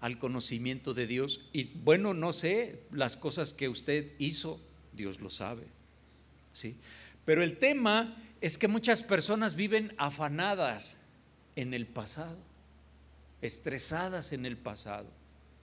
al 0.00 0.18
conocimiento 0.18 0.94
de 0.94 1.06
Dios, 1.06 1.42
y 1.52 1.64
bueno, 1.84 2.14
no 2.14 2.32
sé 2.32 2.80
las 2.90 3.18
cosas 3.18 3.52
que 3.52 3.68
usted 3.68 4.12
hizo, 4.18 4.58
Dios 4.94 5.20
lo 5.20 5.28
sabe. 5.28 5.64
¿Sí? 6.54 6.74
Pero 7.26 7.42
el 7.42 7.58
tema 7.58 8.16
es 8.40 8.56
que 8.56 8.68
muchas 8.68 9.02
personas 9.02 9.54
viven 9.54 9.94
afanadas 9.98 10.96
en 11.56 11.74
el 11.74 11.86
pasado 11.86 12.38
estresadas 13.42 14.32
en 14.32 14.46
el 14.46 14.56
pasado. 14.56 15.06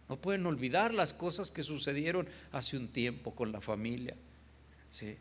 No 0.09 0.17
pueden 0.17 0.45
olvidar 0.45 0.93
las 0.93 1.13
cosas 1.13 1.51
que 1.51 1.63
sucedieron 1.63 2.27
hace 2.51 2.77
un 2.77 2.87
tiempo 2.87 3.35
con 3.35 3.51
la 3.51 3.61
familia. 3.61 4.15
¿sí? 4.91 5.17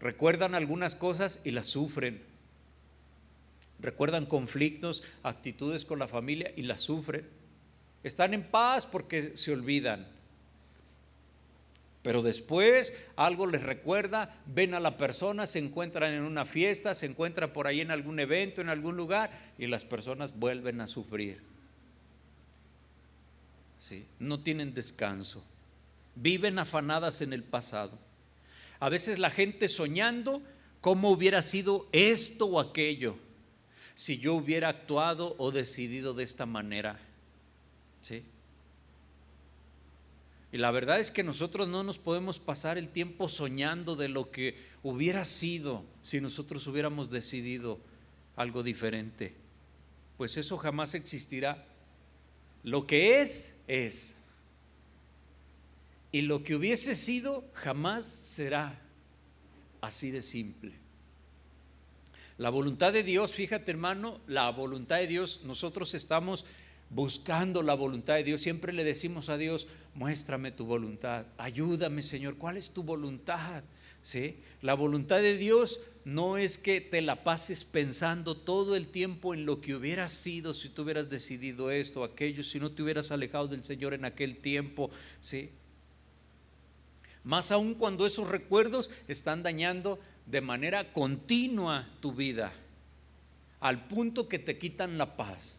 Recuerdan 0.00 0.54
algunas 0.54 0.94
cosas 0.94 1.40
y 1.44 1.50
las 1.50 1.66
sufren. 1.66 2.22
Recuerdan 3.80 4.26
conflictos, 4.26 5.02
actitudes 5.22 5.84
con 5.84 5.98
la 5.98 6.08
familia 6.08 6.52
y 6.56 6.62
las 6.62 6.80
sufren. 6.80 7.26
Están 8.02 8.34
en 8.34 8.44
paz 8.44 8.86
porque 8.86 9.36
se 9.36 9.52
olvidan. 9.52 10.06
Pero 12.08 12.22
después 12.22 12.94
algo 13.16 13.46
les 13.46 13.62
recuerda, 13.62 14.34
ven 14.46 14.72
a 14.72 14.80
la 14.80 14.96
persona, 14.96 15.44
se 15.44 15.58
encuentran 15.58 16.14
en 16.14 16.22
una 16.22 16.46
fiesta, 16.46 16.94
se 16.94 17.04
encuentran 17.04 17.52
por 17.52 17.66
ahí 17.66 17.82
en 17.82 17.90
algún 17.90 18.18
evento, 18.18 18.62
en 18.62 18.70
algún 18.70 18.96
lugar, 18.96 19.30
y 19.58 19.66
las 19.66 19.84
personas 19.84 20.38
vuelven 20.38 20.80
a 20.80 20.86
sufrir 20.86 21.42
no 24.18 24.40
tienen 24.40 24.74
descanso, 24.74 25.44
viven 26.14 26.58
afanadas 26.58 27.20
en 27.20 27.32
el 27.32 27.42
pasado. 27.42 27.98
A 28.80 28.88
veces 28.88 29.18
la 29.18 29.30
gente 29.30 29.68
soñando 29.68 30.42
cómo 30.80 31.10
hubiera 31.10 31.42
sido 31.42 31.88
esto 31.92 32.46
o 32.46 32.60
aquello 32.60 33.16
si 33.94 34.18
yo 34.18 34.34
hubiera 34.34 34.68
actuado 34.68 35.34
o 35.38 35.50
decidido 35.50 36.14
de 36.14 36.24
esta 36.24 36.46
manera. 36.46 37.00
¿Sí? 38.00 38.22
Y 40.50 40.58
la 40.58 40.70
verdad 40.70 40.98
es 40.98 41.10
que 41.10 41.22
nosotros 41.22 41.68
no 41.68 41.84
nos 41.84 41.98
podemos 41.98 42.38
pasar 42.38 42.78
el 42.78 42.88
tiempo 42.88 43.28
soñando 43.28 43.96
de 43.96 44.08
lo 44.08 44.30
que 44.30 44.56
hubiera 44.82 45.24
sido 45.24 45.84
si 46.02 46.20
nosotros 46.20 46.66
hubiéramos 46.66 47.10
decidido 47.10 47.78
algo 48.34 48.62
diferente. 48.62 49.34
Pues 50.16 50.36
eso 50.36 50.56
jamás 50.56 50.94
existirá. 50.94 51.66
Lo 52.62 52.86
que 52.86 53.20
es, 53.20 53.60
es. 53.66 54.16
Y 56.12 56.22
lo 56.22 56.42
que 56.42 56.54
hubiese 56.54 56.94
sido, 56.94 57.44
jamás 57.52 58.06
será. 58.06 58.80
Así 59.82 60.10
de 60.10 60.22
simple. 60.22 60.72
La 62.38 62.50
voluntad 62.50 62.92
de 62.92 63.02
Dios, 63.02 63.34
fíjate 63.34 63.70
hermano, 63.70 64.20
la 64.26 64.48
voluntad 64.50 64.96
de 64.96 65.08
Dios, 65.08 65.42
nosotros 65.44 65.92
estamos 65.94 66.44
buscando 66.90 67.62
la 67.62 67.74
voluntad 67.74 68.14
de 68.14 68.24
Dios. 68.24 68.40
Siempre 68.40 68.72
le 68.72 68.84
decimos 68.84 69.28
a 69.28 69.36
Dios, 69.36 69.66
muéstrame 69.94 70.52
tu 70.52 70.64
voluntad, 70.64 71.26
ayúdame 71.36 72.02
Señor, 72.02 72.36
¿cuál 72.36 72.56
es 72.56 72.70
tu 72.70 72.82
voluntad? 72.82 73.64
¿Sí? 74.02 74.38
La 74.62 74.74
voluntad 74.74 75.20
de 75.20 75.36
Dios 75.36 75.80
no 76.04 76.38
es 76.38 76.56
que 76.56 76.80
te 76.80 77.02
la 77.02 77.24
pases 77.24 77.64
pensando 77.64 78.36
todo 78.36 78.76
el 78.76 78.88
tiempo 78.88 79.34
en 79.34 79.44
lo 79.44 79.60
que 79.60 79.74
hubiera 79.74 80.08
sido 80.08 80.54
si 80.54 80.70
tú 80.70 80.82
hubieras 80.82 81.10
decidido 81.10 81.70
esto 81.70 82.00
o 82.00 82.04
aquello, 82.04 82.42
si 82.42 82.58
no 82.58 82.72
te 82.72 82.82
hubieras 82.82 83.10
alejado 83.10 83.48
del 83.48 83.64
Señor 83.64 83.92
en 83.92 84.06
aquel 84.06 84.36
tiempo, 84.36 84.90
¿sí? 85.20 85.50
Más 87.24 87.50
aún 87.50 87.74
cuando 87.74 88.06
esos 88.06 88.26
recuerdos 88.26 88.88
están 89.06 89.42
dañando 89.42 89.98
de 90.24 90.40
manera 90.40 90.94
continua 90.94 91.86
tu 92.00 92.12
vida, 92.12 92.54
al 93.60 93.86
punto 93.86 94.28
que 94.28 94.38
te 94.38 94.56
quitan 94.56 94.96
la 94.96 95.16
paz. 95.16 95.57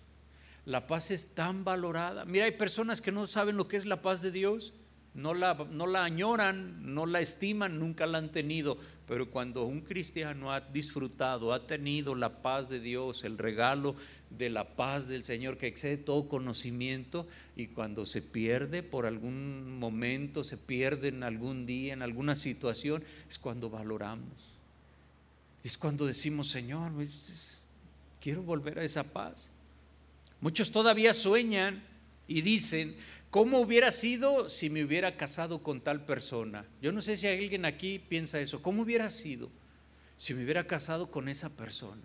La 0.66 0.88
paz 0.88 1.12
es 1.12 1.34
tan 1.34 1.64
valorada. 1.64 2.26
Mira, 2.26 2.46
hay 2.46 2.52
personas 2.52 3.02
que 3.02 3.12
no 3.12 3.28
saben 3.28 3.58
lo 3.58 3.68
que 3.68 3.78
es 3.78 3.86
la 3.86 4.02
paz 4.02 4.22
de 4.22 4.32
Dios 4.32 4.74
no 5.14 5.34
la, 5.34 5.54
no 5.72 5.88
la 5.88 6.04
añoran, 6.04 6.94
no 6.94 7.06
la 7.06 7.20
estiman, 7.20 7.80
nunca 7.80 8.06
la 8.06 8.20
han 8.20 8.32
tenido, 8.32 8.78
pero 9.08 9.30
cuando 9.30 9.66
un 9.66 9.82
cristiano 9.82 10.54
ha 10.54 10.62
disfrutado, 10.62 11.54
ha 11.54 11.66
tenido 11.66 12.16
la 12.16 12.42
paz 12.42 12.70
de 12.70 12.80
Dios, 12.80 13.24
el 13.24 13.38
regalo 13.38 13.96
de 14.30 14.50
la 14.50 14.76
paz 14.76 15.08
del 15.08 15.24
Señor 15.24 15.58
que 15.58 15.68
excede 15.68 15.98
todo 15.98 16.30
conocimiento, 16.30 17.28
y 17.56 17.68
cuando 17.68 18.06
se 18.06 18.22
pierde 18.22 18.84
por 18.84 19.06
algún 19.06 19.80
momento, 19.80 20.44
se 20.44 20.58
pierde 20.58 21.10
en 21.10 21.24
algún 21.24 21.66
día, 21.66 21.94
en 21.94 22.02
alguna 22.02 22.36
situación, 22.36 23.04
es 23.30 23.40
cuando 23.40 23.70
valoramos. 23.70 24.54
Es 25.64 25.78
cuando 25.78 26.06
decimos, 26.06 26.50
Señor, 26.50 26.94
pues, 26.94 27.68
quiero 28.22 28.44
volver 28.44 28.80
a 28.80 28.84
esa 28.84 29.04
paz. 29.04 29.52
Muchos 30.42 30.72
todavía 30.72 31.14
sueñan 31.14 31.84
y 32.28 32.42
dicen, 32.42 32.96
¿Cómo 33.32 33.60
hubiera 33.60 33.92
sido 33.92 34.50
si 34.50 34.72
me 34.72 34.84
hubiera 34.84 35.16
casado 35.16 35.62
con 35.62 35.82
tal 35.82 36.04
persona? 36.04 36.66
Yo 36.82 36.92
no 36.92 37.00
sé 37.00 37.16
si 37.16 37.28
alguien 37.28 37.64
aquí 37.64 38.00
piensa 38.00 38.40
eso. 38.40 38.64
¿Cómo 38.64 38.82
hubiera 38.82 39.10
sido 39.12 39.52
si 40.18 40.34
me 40.34 40.44
hubiera 40.44 40.66
casado 40.66 41.12
con 41.12 41.30
esa 41.30 41.50
persona? 41.50 42.02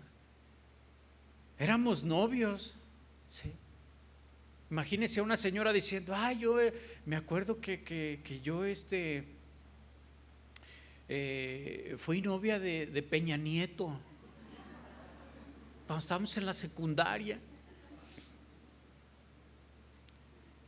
Éramos 1.57 2.03
novios. 2.03 2.75
¿sí? 3.31 3.51
Imagínese 4.69 5.19
a 5.19 5.23
una 5.23 5.35
señora 5.35 5.73
diciendo, 5.73 6.13
ay, 6.15 6.39
yo 6.39 6.61
eh, 6.61 6.73
me 7.07 7.15
acuerdo 7.15 7.59
que, 7.59 8.21
yo 8.43 8.63
este, 8.63 9.25
eh, 11.09 11.95
fui 11.97 12.21
novia 12.21 12.59
de, 12.59 12.85
de 12.85 13.01
Peña 13.01 13.35
Nieto. 13.35 13.99
Cuando 15.87 16.01
estábamos 16.01 16.37
en 16.37 16.45
la 16.45 16.53
secundaria. 16.53 17.39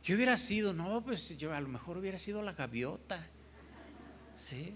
¿Qué 0.08 0.14
hubiera 0.14 0.38
sido? 0.38 0.72
No, 0.72 1.04
pues 1.04 1.36
yo 1.36 1.52
a 1.52 1.60
lo 1.60 1.68
mejor 1.68 1.98
hubiera 1.98 2.16
sido 2.16 2.40
la 2.40 2.54
gaviota. 2.54 3.22
¿Sí? 4.36 4.72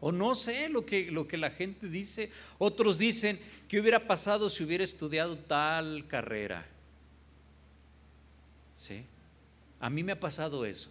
O 0.00 0.10
no 0.10 0.34
sé 0.34 0.68
lo 0.68 0.84
que, 0.84 1.12
lo 1.12 1.28
que 1.28 1.36
la 1.36 1.52
gente 1.52 1.88
dice. 1.88 2.28
Otros 2.58 2.98
dicen, 2.98 3.38
¿qué 3.68 3.78
hubiera 3.78 4.08
pasado 4.08 4.50
si 4.50 4.64
hubiera 4.64 4.82
estudiado 4.82 5.38
tal 5.38 6.08
carrera? 6.08 6.66
¿Sí? 8.78 9.04
A 9.78 9.88
mí 9.88 10.02
me 10.02 10.10
ha 10.10 10.18
pasado 10.18 10.66
eso. 10.66 10.90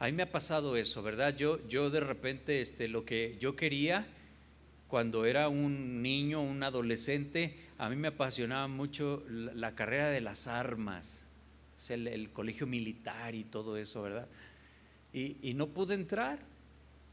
A 0.00 0.06
mí 0.06 0.12
me 0.12 0.24
ha 0.24 0.32
pasado 0.32 0.76
eso, 0.76 1.04
¿verdad? 1.04 1.36
Yo, 1.36 1.64
yo 1.68 1.88
de 1.88 2.00
repente, 2.00 2.62
este, 2.62 2.88
lo 2.88 3.04
que 3.04 3.36
yo 3.38 3.54
quería 3.54 4.08
cuando 4.88 5.24
era 5.24 5.48
un 5.48 6.02
niño, 6.02 6.42
un 6.42 6.64
adolescente, 6.64 7.56
a 7.78 7.88
mí 7.88 7.94
me 7.94 8.08
apasionaba 8.08 8.66
mucho 8.66 9.22
la 9.28 9.76
carrera 9.76 10.08
de 10.08 10.20
las 10.20 10.48
armas 10.48 11.29
el, 11.88 12.30
colegio 12.32 12.66
militar 12.66 13.34
y 13.34 13.44
todo 13.44 13.78
eso, 13.78 14.02
¿verdad? 14.02 14.28
Y, 15.12 15.54
no 15.54 15.68
pude 15.68 15.94
entrar. 15.94 16.38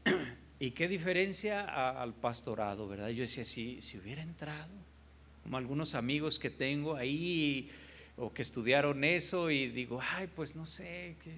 ¿Y 0.60 0.72
qué 0.72 0.88
diferencia 0.88 1.64
al 2.02 2.14
pastorado, 2.14 2.88
verdad? 2.88 3.08
Yo 3.08 3.22
decía, 3.22 3.44
si, 3.44 3.80
si 3.80 3.96
hubiera 3.96 4.22
entrado, 4.22 4.74
como 5.42 5.56
algunos 5.56 5.94
amigos 5.94 6.38
que 6.38 6.50
tengo 6.50 6.96
ahí 6.96 7.70
o 8.16 8.32
que 8.32 8.42
estudiaron 8.42 9.04
eso 9.04 9.50
y 9.50 9.68
digo, 9.68 10.00
ay, 10.02 10.28
pues 10.34 10.56
no 10.56 10.66
sé, 10.66 11.16
qué, 11.22 11.32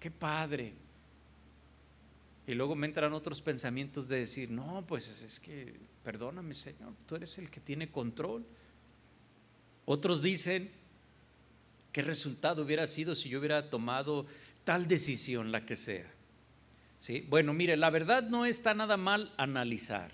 qué 0.00 0.10
padre. 0.10 0.72
Y 2.46 2.54
luego 2.54 2.74
me 2.74 2.86
entran 2.86 3.12
otros 3.12 3.40
pensamientos 3.40 4.08
de 4.08 4.20
decir, 4.20 4.50
no, 4.50 4.84
pues 4.86 5.22
es 5.22 5.38
que, 5.38 5.74
perdóname 6.02 6.54
Señor, 6.54 6.94
tú 7.06 7.16
eres 7.16 7.38
el 7.38 7.50
que 7.50 7.60
tiene 7.60 7.90
control. 7.90 8.44
Otros 9.84 10.22
dicen, 10.22 10.70
qué 11.92 12.02
resultado 12.02 12.62
hubiera 12.62 12.86
sido 12.86 13.14
si 13.14 13.28
yo 13.28 13.38
hubiera 13.38 13.70
tomado 13.70 14.26
tal 14.64 14.88
decisión, 14.88 15.52
la 15.52 15.64
que 15.64 15.76
sea. 15.76 16.10
¿Sí? 16.98 17.26
Bueno, 17.28 17.52
mire, 17.52 17.76
la 17.76 17.90
verdad 17.90 18.22
no 18.22 18.46
está 18.46 18.74
nada 18.74 18.96
mal 18.96 19.32
analizar, 19.36 20.12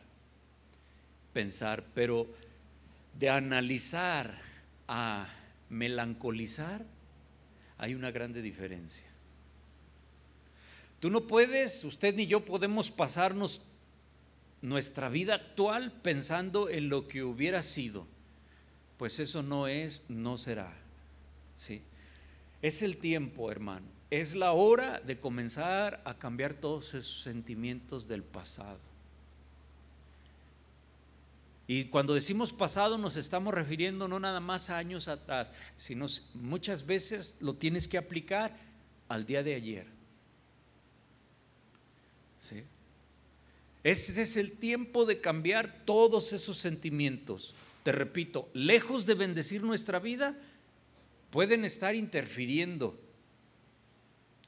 pensar, 1.33 1.85
pero 1.95 2.27
de 3.19 3.29
analizar 3.31 4.41
a 4.87 5.27
melancolizar, 5.69 6.85
hay 7.77 7.95
una 7.95 8.11
grande 8.11 8.43
diferencia. 8.43 9.07
Tú 11.01 11.11
no 11.11 11.27
puedes, 11.27 11.85
usted 11.85 12.15
ni 12.15 12.27
yo 12.27 12.45
podemos 12.45 12.91
pasarnos 12.91 13.63
nuestra 14.63 15.09
vida 15.09 15.35
actual 15.35 15.93
pensando 15.93 16.69
en 16.69 16.89
lo 16.89 17.07
que 17.07 17.23
hubiera 17.23 17.63
sido. 17.63 18.07
Pues 18.97 19.21
eso 19.21 19.43
no 19.43 19.69
es, 19.69 20.05
no 20.09 20.39
será. 20.39 20.75
¿Sí? 21.59 21.83
Es 22.63 22.83
el 22.83 22.97
tiempo, 22.97 23.53
hermano. 23.53 23.87
Es 24.11 24.35
la 24.35 24.53
hora 24.53 25.01
de 25.01 25.19
comenzar 25.19 26.01
a 26.07 26.15
cambiar 26.15 26.55
todos 26.55 26.95
esos 26.95 27.21
sentimientos 27.21 28.09
del 28.09 28.23
pasado. 28.23 28.81
Y 31.67 31.85
cuando 31.85 32.15
decimos 32.15 32.55
pasado 32.55 32.97
nos 32.97 33.17
estamos 33.17 33.53
refiriendo 33.53 34.09
no 34.09 34.19
nada 34.19 34.41
más 34.41 34.71
a 34.71 34.79
años 34.79 35.07
atrás, 35.07 35.53
sino 35.77 36.07
muchas 36.33 36.87
veces 36.87 37.37
lo 37.41 37.53
tienes 37.53 37.87
que 37.87 37.99
aplicar 37.99 38.57
al 39.07 39.27
día 39.27 39.43
de 39.43 39.55
ayer. 39.55 39.87
¿Sí? 42.41 42.65
Ese 43.85 44.23
es 44.23 44.39
el 44.39 44.53
tiempo 44.53 45.05
de 45.05 45.21
cambiar 45.21 45.85
todos 45.85 46.33
esos 46.33 46.57
sentimientos. 46.57 47.55
Te 47.83 47.93
repito, 47.93 48.49
lejos 48.55 49.05
de 49.05 49.15
bendecir 49.15 49.63
nuestra 49.63 49.99
vida, 49.99 50.37
pueden 51.31 51.65
estar 51.65 51.95
interfiriendo 51.95 52.99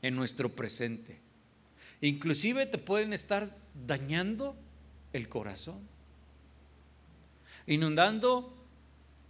en 0.02 0.16
nuestro 0.16 0.54
presente. 0.54 1.18
Inclusive 2.00 2.66
te 2.66 2.78
pueden 2.78 3.12
estar 3.12 3.54
dañando 3.86 4.56
el 5.12 5.28
corazón, 5.28 5.80
inundando 7.66 8.54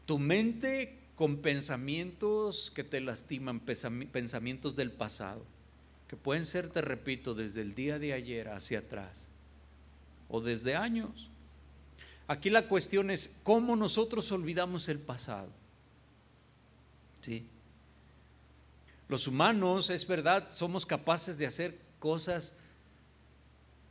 tu 0.07 0.19
mente 0.19 0.99
con 1.17 1.39
pensamientos 1.39 2.71
que 2.75 2.85
te 2.85 3.01
lastiman, 3.01 3.61
pensamientos 3.61 4.77
del 4.77 4.93
pasado, 4.93 5.45
que 6.09 6.17
pueden 6.17 6.47
ser, 6.47 6.71
te 6.71 6.81
repito, 6.81 7.35
desde 7.35 7.61
el 7.61 7.75
día 7.75 7.99
de 7.99 8.13
ayer 8.13 8.49
hacia 8.49 8.81
atrás 8.81 9.29
o 10.29 10.41
desde 10.41 10.77
años. 10.77 11.29
Aquí 12.27 12.49
la 12.49 12.69
cuestión 12.69 13.11
es 13.11 13.41
cómo 13.43 13.75
nosotros 13.75 14.31
olvidamos 14.31 14.89
el 14.89 15.01
pasado. 15.01 15.60
¿Sí? 17.21 17.47
Los 19.09 19.27
humanos, 19.27 19.91
es 19.91 20.07
verdad, 20.07 20.49
somos 20.51 20.87
capaces 20.87 21.37
de 21.37 21.47
hacer 21.47 21.79
cosas 21.99 22.55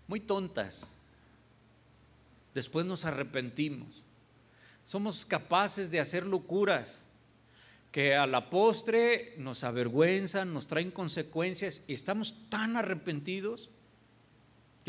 muy 0.07 0.19
tontas. 0.19 0.87
Después 2.53 2.85
nos 2.85 3.05
arrepentimos. 3.05 4.03
Somos 4.83 5.25
capaces 5.25 5.91
de 5.91 5.99
hacer 5.99 6.25
locuras 6.25 7.03
que 7.91 8.15
a 8.15 8.27
la 8.27 8.49
postre 8.49 9.33
nos 9.37 9.63
avergüenzan, 9.63 10.53
nos 10.53 10.67
traen 10.67 10.91
consecuencias 10.91 11.83
y 11.87 11.93
estamos 11.93 12.49
tan 12.49 12.77
arrepentidos. 12.77 13.69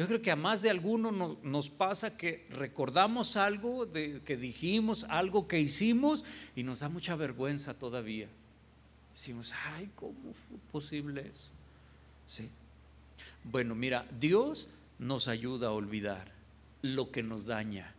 Yo 0.00 0.06
creo 0.06 0.22
que 0.22 0.30
a 0.30 0.36
más 0.36 0.62
de 0.62 0.70
alguno 0.70 1.12
nos, 1.42 1.68
pasa 1.68 2.16
que 2.16 2.46
recordamos 2.48 3.36
algo 3.36 3.84
de, 3.84 4.22
que 4.24 4.38
dijimos, 4.38 5.04
algo 5.10 5.46
que 5.46 5.60
hicimos 5.60 6.24
y 6.56 6.62
nos 6.62 6.80
da 6.80 6.88
mucha 6.88 7.16
vergüenza 7.16 7.74
todavía. 7.74 8.26
Decimos, 9.12 9.52
ay, 9.74 9.90
¿cómo 9.96 10.32
fue 10.32 10.56
posible 10.72 11.30
eso? 11.30 11.50
Sí. 12.26 12.48
Bueno, 13.44 13.74
mira, 13.74 14.06
Dios 14.18 14.68
nos 14.98 15.28
ayuda 15.28 15.68
a 15.68 15.72
olvidar 15.72 16.32
lo 16.80 17.10
que 17.10 17.22
nos 17.22 17.44
daña. 17.44 17.92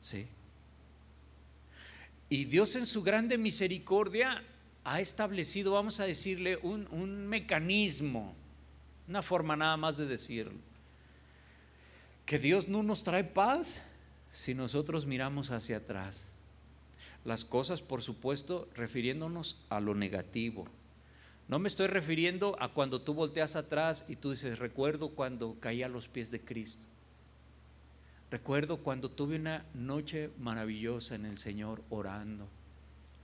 ¿Sí? 0.00 0.28
Y 2.28 2.44
Dios 2.44 2.76
en 2.76 2.86
su 2.86 3.02
grande 3.02 3.36
misericordia 3.36 4.44
ha 4.84 5.00
establecido, 5.00 5.72
vamos 5.72 5.98
a 5.98 6.04
decirle, 6.04 6.60
un, 6.62 6.86
un 6.92 7.26
mecanismo, 7.26 8.32
una 9.08 9.22
forma 9.22 9.56
nada 9.56 9.76
más 9.76 9.96
de 9.96 10.06
decirlo, 10.06 10.69
que 12.30 12.38
Dios 12.38 12.68
no 12.68 12.84
nos 12.84 13.02
trae 13.02 13.24
paz 13.24 13.82
si 14.32 14.54
nosotros 14.54 15.04
miramos 15.04 15.50
hacia 15.50 15.78
atrás. 15.78 16.28
Las 17.24 17.44
cosas, 17.44 17.82
por 17.82 18.02
supuesto, 18.02 18.68
refiriéndonos 18.76 19.56
a 19.68 19.80
lo 19.80 19.96
negativo. 19.96 20.68
No 21.48 21.58
me 21.58 21.66
estoy 21.66 21.88
refiriendo 21.88 22.56
a 22.60 22.68
cuando 22.68 23.02
tú 23.02 23.14
volteas 23.14 23.56
atrás 23.56 24.04
y 24.06 24.14
tú 24.14 24.30
dices, 24.30 24.60
recuerdo 24.60 25.08
cuando 25.08 25.58
caí 25.58 25.82
a 25.82 25.88
los 25.88 26.06
pies 26.06 26.30
de 26.30 26.40
Cristo. 26.40 26.86
Recuerdo 28.30 28.76
cuando 28.76 29.10
tuve 29.10 29.34
una 29.34 29.66
noche 29.74 30.30
maravillosa 30.38 31.16
en 31.16 31.26
el 31.26 31.36
Señor 31.36 31.82
orando. 31.90 32.46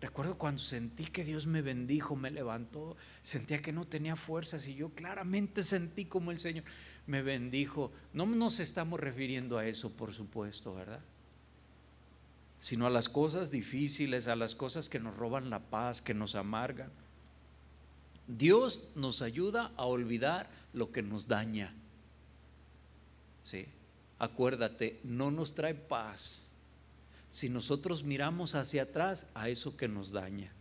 Recuerdo 0.01 0.37
cuando 0.37 0.61
sentí 0.61 1.05
que 1.05 1.25
Dios 1.25 1.47
me 1.47 1.62
bendijo, 1.62 2.16
me 2.16 2.33
levantó, 2.33 2.97
sentía 3.23 3.62
que 3.62 3.73
no 3.73 3.87
tenía 3.87 4.16
fuerzas 4.16 4.66
y 4.66 4.75
yo 4.75 4.90
claramente 4.90 5.62
sentí 5.62 6.07
como 6.07 6.33
el 6.33 6.40
Señor 6.40 6.64
me 7.07 7.23
bendijo. 7.23 7.92
No 8.12 8.27
nos 8.27 8.61
estamos 8.61 9.01
refiriendo 9.01 9.59
a 9.59 9.66
eso, 9.66 9.90
por 9.90 10.12
supuesto, 10.12 10.75
¿verdad? 10.75 11.01
sino 12.59 12.87
a 12.87 12.90
las 12.90 13.09
cosas 13.09 13.51
difíciles, 13.51 14.29
a 14.29 14.37
las 14.37 14.55
cosas 14.55 14.88
que 14.88 15.01
nos 15.01 15.16
roban 15.16 15.51
la 15.51 15.61
paz, 15.61 16.01
que 16.01 16.14
nos 16.14 16.35
amargan. 16.35 16.90
Dios 18.27 18.83
nos 18.95 19.23
ayuda 19.23 19.73
a 19.77 19.85
olvidar 19.85 20.51
lo 20.73 20.90
que 20.90 21.03
nos 21.03 21.29
daña. 21.29 21.73
Sí, 23.45 23.66
acuérdate, 24.19 24.99
no 25.05 25.31
nos 25.31 25.55
trae 25.55 25.75
paz 25.75 26.40
si 27.29 27.49
nosotros 27.49 28.03
miramos 28.03 28.55
hacia 28.55 28.83
atrás 28.83 29.27
a 29.35 29.49
eso 29.49 29.77
que 29.77 29.87
nos 29.87 30.11
daña. 30.11 30.53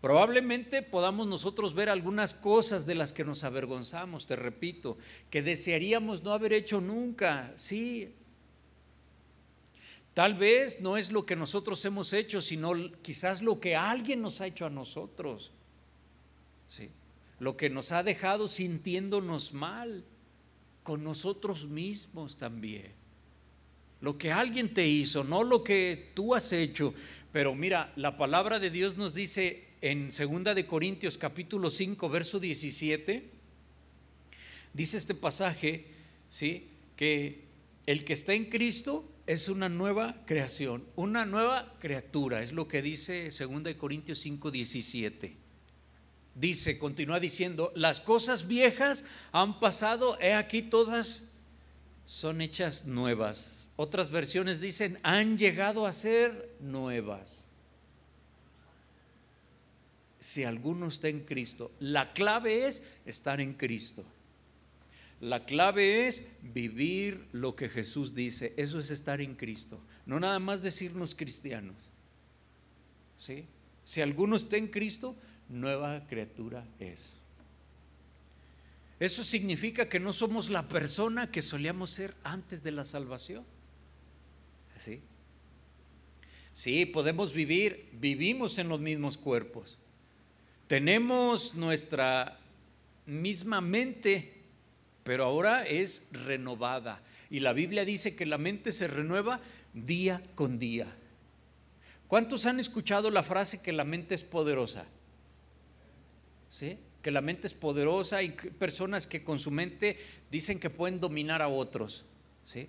Probablemente 0.00 0.82
podamos 0.82 1.26
nosotros 1.26 1.74
ver 1.74 1.90
algunas 1.90 2.32
cosas 2.32 2.86
de 2.86 2.94
las 2.94 3.12
que 3.12 3.24
nos 3.24 3.44
avergonzamos, 3.44 4.26
te 4.26 4.36
repito, 4.36 4.96
que 5.28 5.42
desearíamos 5.42 6.22
no 6.22 6.32
haber 6.32 6.54
hecho 6.54 6.80
nunca. 6.80 7.52
Sí, 7.56 8.14
Tal 10.14 10.34
vez 10.34 10.80
no 10.80 10.96
es 10.96 11.12
lo 11.12 11.24
que 11.24 11.36
nosotros 11.36 11.84
hemos 11.84 12.12
hecho, 12.12 12.42
sino 12.42 12.72
quizás 13.02 13.42
lo 13.42 13.60
que 13.60 13.76
alguien 13.76 14.20
nos 14.20 14.40
ha 14.40 14.46
hecho 14.46 14.66
a 14.66 14.70
nosotros. 14.70 15.52
¿Sí? 16.68 16.90
Lo 17.38 17.56
que 17.56 17.70
nos 17.70 17.92
ha 17.92 18.02
dejado 18.02 18.48
sintiéndonos 18.48 19.54
mal 19.54 20.04
con 20.82 21.04
nosotros 21.04 21.68
mismos 21.68 22.36
también. 22.36 22.92
Lo 24.00 24.18
que 24.18 24.32
alguien 24.32 24.74
te 24.74 24.86
hizo, 24.86 25.24
no 25.24 25.44
lo 25.44 25.62
que 25.62 26.10
tú 26.14 26.34
has 26.34 26.52
hecho. 26.52 26.92
Pero 27.32 27.54
mira, 27.54 27.92
la 27.96 28.16
palabra 28.16 28.58
de 28.58 28.70
Dios 28.70 28.96
nos 28.96 29.14
dice 29.14 29.69
en 29.80 30.10
2 30.10 30.54
de 30.54 30.66
Corintios 30.66 31.16
capítulo 31.16 31.70
5, 31.70 32.08
verso 32.08 32.38
17, 32.38 33.30
dice 34.74 34.96
este 34.96 35.14
pasaje, 35.14 35.86
¿sí? 36.28 36.68
Que 36.96 37.44
el 37.86 38.04
que 38.04 38.12
está 38.12 38.34
en 38.34 38.46
Cristo 38.46 39.10
es 39.26 39.48
una 39.48 39.68
nueva 39.68 40.22
creación, 40.26 40.84
una 40.96 41.24
nueva 41.24 41.74
criatura, 41.78 42.42
es 42.42 42.52
lo 42.52 42.68
que 42.68 42.82
dice 42.82 43.30
2 43.30 43.74
Corintios 43.74 44.18
5, 44.18 44.50
17. 44.50 45.36
Dice, 46.34 46.78
continúa 46.78 47.20
diciendo, 47.20 47.72
las 47.74 48.00
cosas 48.00 48.46
viejas 48.46 49.04
han 49.32 49.60
pasado, 49.60 50.18
he 50.20 50.34
aquí 50.34 50.62
todas 50.62 51.32
son 52.04 52.40
hechas 52.40 52.86
nuevas. 52.86 53.70
Otras 53.76 54.10
versiones 54.10 54.60
dicen, 54.60 54.98
han 55.02 55.38
llegado 55.38 55.86
a 55.86 55.92
ser 55.92 56.54
nuevas. 56.60 57.49
Si 60.20 60.44
alguno 60.44 60.86
está 60.86 61.08
en 61.08 61.20
Cristo, 61.20 61.72
la 61.80 62.12
clave 62.12 62.66
es 62.66 62.82
estar 63.06 63.40
en 63.40 63.54
Cristo. 63.54 64.04
La 65.20 65.44
clave 65.44 66.06
es 66.06 66.28
vivir 66.42 67.26
lo 67.32 67.56
que 67.56 67.68
Jesús 67.68 68.14
dice. 68.14 68.54
Eso 68.56 68.78
es 68.78 68.90
estar 68.90 69.20
en 69.20 69.34
Cristo. 69.34 69.80
No 70.06 70.20
nada 70.20 70.38
más 70.38 70.62
decirnos 70.62 71.14
cristianos. 71.14 71.76
¿Sí? 73.18 73.46
Si 73.84 74.00
alguno 74.00 74.36
está 74.36 74.56
en 74.56 74.68
Cristo, 74.68 75.16
nueva 75.48 76.06
criatura 76.06 76.66
es. 76.78 77.16
Eso 78.98 79.24
significa 79.24 79.88
que 79.88 80.00
no 80.00 80.12
somos 80.12 80.50
la 80.50 80.68
persona 80.68 81.30
que 81.30 81.42
solíamos 81.42 81.90
ser 81.90 82.14
antes 82.22 82.62
de 82.62 82.72
la 82.72 82.84
salvación. 82.84 83.44
¿Sí? 84.78 85.00
Sí, 86.52 86.86
podemos 86.86 87.32
vivir, 87.34 87.88
vivimos 87.92 88.58
en 88.58 88.68
los 88.68 88.80
mismos 88.80 89.18
cuerpos. 89.18 89.78
Tenemos 90.70 91.56
nuestra 91.56 92.38
misma 93.04 93.60
mente 93.60 94.40
pero 95.10 95.24
ahora 95.24 95.66
es 95.66 96.08
renovada. 96.12 97.02
Y 97.30 97.40
la 97.40 97.52
Biblia 97.52 97.84
dice 97.84 98.14
que 98.14 98.26
la 98.26 98.38
mente 98.38 98.70
se 98.70 98.86
renueva 98.86 99.40
día 99.74 100.22
con 100.36 100.58
día. 100.60 100.86
¿Cuántos 102.06 102.46
han 102.46 102.60
escuchado 102.60 103.10
la 103.10 103.24
frase 103.24 103.60
que 103.60 103.72
la 103.72 103.84
mente 103.84 104.14
es 104.14 104.22
poderosa? 104.22 104.86
¿Sí? 106.48 106.78
Que 107.02 107.10
la 107.10 107.22
mente 107.22 107.46
es 107.46 107.54
poderosa. 107.54 108.18
Hay 108.18 108.30
personas 108.30 109.06
que 109.06 109.24
con 109.24 109.38
su 109.38 109.50
mente 109.50 109.98
dicen 110.30 110.60
que 110.60 110.70
pueden 110.70 111.00
dominar 111.00 111.40
a 111.42 111.48
otros. 111.48 112.04
¿Sí? 112.44 112.68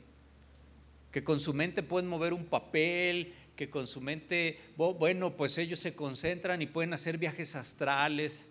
Que 1.11 1.23
con 1.23 1.39
su 1.39 1.53
mente 1.53 1.83
pueden 1.83 2.09
mover 2.09 2.33
un 2.33 2.45
papel, 2.45 3.33
que 3.55 3.69
con 3.69 3.87
su 3.87 4.01
mente, 4.01 4.59
bueno, 4.77 5.35
pues 5.37 5.57
ellos 5.57 5.79
se 5.79 5.95
concentran 5.95 6.61
y 6.61 6.67
pueden 6.67 6.93
hacer 6.93 7.17
viajes 7.17 7.55
astrales. 7.55 8.49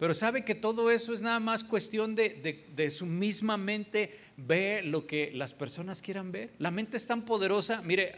Pero 0.00 0.14
sabe 0.14 0.44
que 0.46 0.54
todo 0.54 0.90
eso 0.90 1.12
es 1.12 1.20
nada 1.20 1.40
más 1.40 1.62
cuestión 1.62 2.14
de, 2.14 2.90
su 2.90 3.04
misma 3.04 3.58
mente 3.58 4.18
ve 4.38 4.80
lo 4.82 5.06
que 5.06 5.30
las 5.34 5.52
personas 5.52 6.00
quieran 6.00 6.32
ver. 6.32 6.50
La 6.58 6.70
mente 6.70 6.96
es 6.96 7.06
tan 7.06 7.26
poderosa. 7.26 7.82
Mire, 7.82 8.14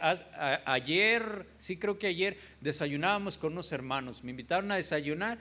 ayer, 0.65 1.45
sí 1.57 1.75
creo 1.75 1.99
que 1.99 2.07
ayer 2.07 2.37
desayunábamos 2.61 3.37
con 3.37 3.51
unos 3.51 3.73
hermanos. 3.73 4.23
Me 4.23 4.31
invitaron 4.31 4.71
a 4.71 4.77
desayunar 4.77 5.37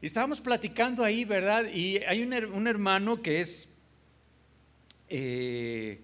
y 0.00 0.06
estábamos 0.06 0.40
platicando 0.40 1.04
ahí, 1.04 1.26
¿verdad? 1.26 1.66
Y 1.70 1.98
hay 1.98 2.22
un, 2.22 2.66
hermano 2.66 3.20
que 3.20 3.42
es, 3.42 3.68
eh, 5.10 6.00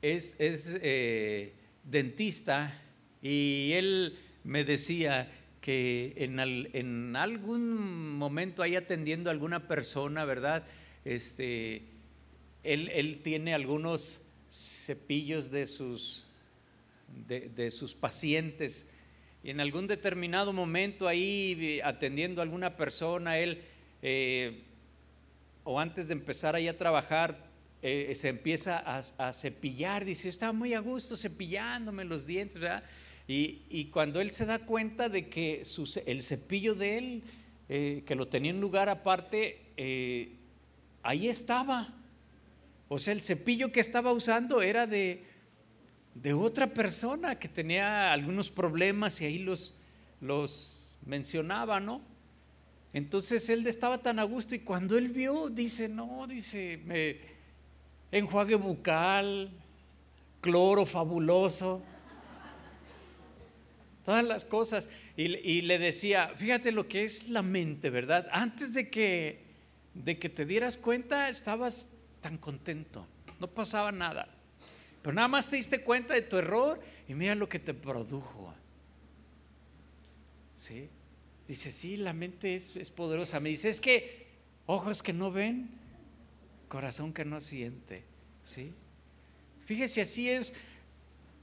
es, 0.00 0.36
eh, 0.38 1.52
dentista 1.84 2.80
y 3.22 3.72
él 3.72 4.18
me 4.42 4.64
decía 4.64 5.30
que 5.60 6.12
en, 6.16 6.38
en, 6.40 7.16
algún 7.16 8.16
momento 8.16 8.62
ahí 8.62 8.76
atendiendo 8.76 9.30
a 9.30 9.32
alguna 9.32 9.66
persona, 9.66 10.24
¿verdad? 10.24 10.64
Este, 11.04 11.82
él, 12.62 12.90
él 12.92 13.18
tiene 13.22 13.54
algunos 13.54 14.22
cepillos 14.50 15.50
de 15.50 15.66
sus, 15.66 16.26
de, 17.26 17.48
de 17.48 17.70
sus 17.70 17.94
pacientes 17.94 18.88
y 19.44 19.50
en 19.50 19.60
algún 19.60 19.86
determinado 19.86 20.54
momento 20.54 21.06
ahí 21.06 21.78
atendiendo 21.84 22.40
a 22.40 22.44
alguna 22.44 22.78
persona, 22.78 23.38
él, 23.38 23.62
eh, 24.00 24.62
o 25.64 25.78
antes 25.78 26.08
de 26.08 26.14
empezar 26.14 26.54
ahí 26.54 26.66
a 26.66 26.78
trabajar, 26.78 27.46
eh, 27.86 28.14
se 28.14 28.30
empieza 28.30 28.78
a, 28.78 29.32
cepillar, 29.34 30.06
dice, 30.06 30.30
estaba 30.30 30.54
muy 30.54 30.72
a 30.72 30.80
gusto 30.80 31.18
cepillándome 31.18 32.06
los 32.06 32.24
dientes, 32.24 32.58
¿verdad? 32.58 32.82
Y, 33.28 33.90
cuando 33.92 34.22
él 34.22 34.30
se 34.30 34.46
da 34.46 34.60
cuenta 34.60 35.10
de 35.10 35.28
que 35.28 35.62
el 36.06 36.22
cepillo 36.22 36.74
de 36.74 36.96
él, 36.96 37.22
eh, 37.68 38.02
que 38.06 38.14
lo 38.14 38.26
tenía 38.26 38.52
en 38.52 38.60
lugar 38.62 38.88
aparte, 38.88 39.60
ahí 41.02 41.28
estaba. 41.28 41.94
O 42.88 42.98
sea, 42.98 43.12
el 43.12 43.20
cepillo 43.20 43.70
que 43.70 43.80
estaba 43.80 44.12
usando 44.12 44.62
era 44.62 44.86
de, 44.86 45.22
de 46.14 46.32
otra 46.32 46.72
persona 46.72 47.38
que 47.38 47.48
tenía 47.48 48.14
algunos 48.14 48.50
problemas 48.50 49.20
y 49.20 49.26
ahí 49.26 49.38
los, 49.40 49.74
los 50.22 50.96
mencionaba, 51.04 51.80
¿no? 51.80 52.00
Entonces 52.94 53.50
él 53.50 53.66
estaba 53.66 53.98
tan 53.98 54.18
a 54.20 54.22
gusto 54.22 54.54
y 54.54 54.60
cuando 54.60 54.96
él 54.96 55.10
vio, 55.10 55.50
dice, 55.50 55.86
no, 55.86 56.26
dice, 56.26 56.80
me, 56.86 57.33
enjuague 58.12 58.56
bucal, 58.56 59.50
cloro 60.40 60.86
fabuloso, 60.86 61.82
todas 64.04 64.24
las 64.24 64.44
cosas. 64.44 64.88
Y, 65.16 65.62
le 65.62 65.78
decía, 65.78 66.32
fíjate 66.36 66.72
lo 66.72 66.88
que 66.88 67.04
es 67.04 67.28
la 67.28 67.42
mente, 67.42 67.90
¿verdad? 67.90 68.28
Antes 68.32 68.74
de 68.74 68.90
que, 68.90 69.44
de 69.94 70.18
que 70.18 70.28
te 70.28 70.44
dieras 70.44 70.76
cuenta, 70.76 71.28
estabas 71.28 71.90
tan 72.20 72.38
contento, 72.38 73.06
no 73.40 73.48
pasaba 73.48 73.92
nada. 73.92 74.28
Pero 75.02 75.14
nada 75.14 75.28
más 75.28 75.48
te 75.48 75.56
diste 75.56 75.82
cuenta 75.82 76.14
de 76.14 76.22
tu 76.22 76.38
error 76.38 76.80
y 77.08 77.14
mira 77.14 77.34
lo 77.34 77.48
que 77.48 77.58
te 77.58 77.74
produjo. 77.74 78.54
¿Sí? 80.56 80.88
Dice, 81.46 81.72
sí, 81.72 81.96
la 81.98 82.12
mente 82.12 82.54
es, 82.54 82.90
poderosa. 82.90 83.38
Me 83.38 83.50
dice, 83.50 83.68
es 83.68 83.80
que 83.80 84.26
ojos 84.66 85.02
que 85.02 85.12
no 85.12 85.30
ven, 85.30 85.68
corazón 86.74 87.12
que 87.12 87.24
no 87.24 87.40
siente. 87.40 88.02
¿Sí? 88.42 88.72
Fíjese, 89.64 90.02
así 90.02 90.28
es. 90.28 90.54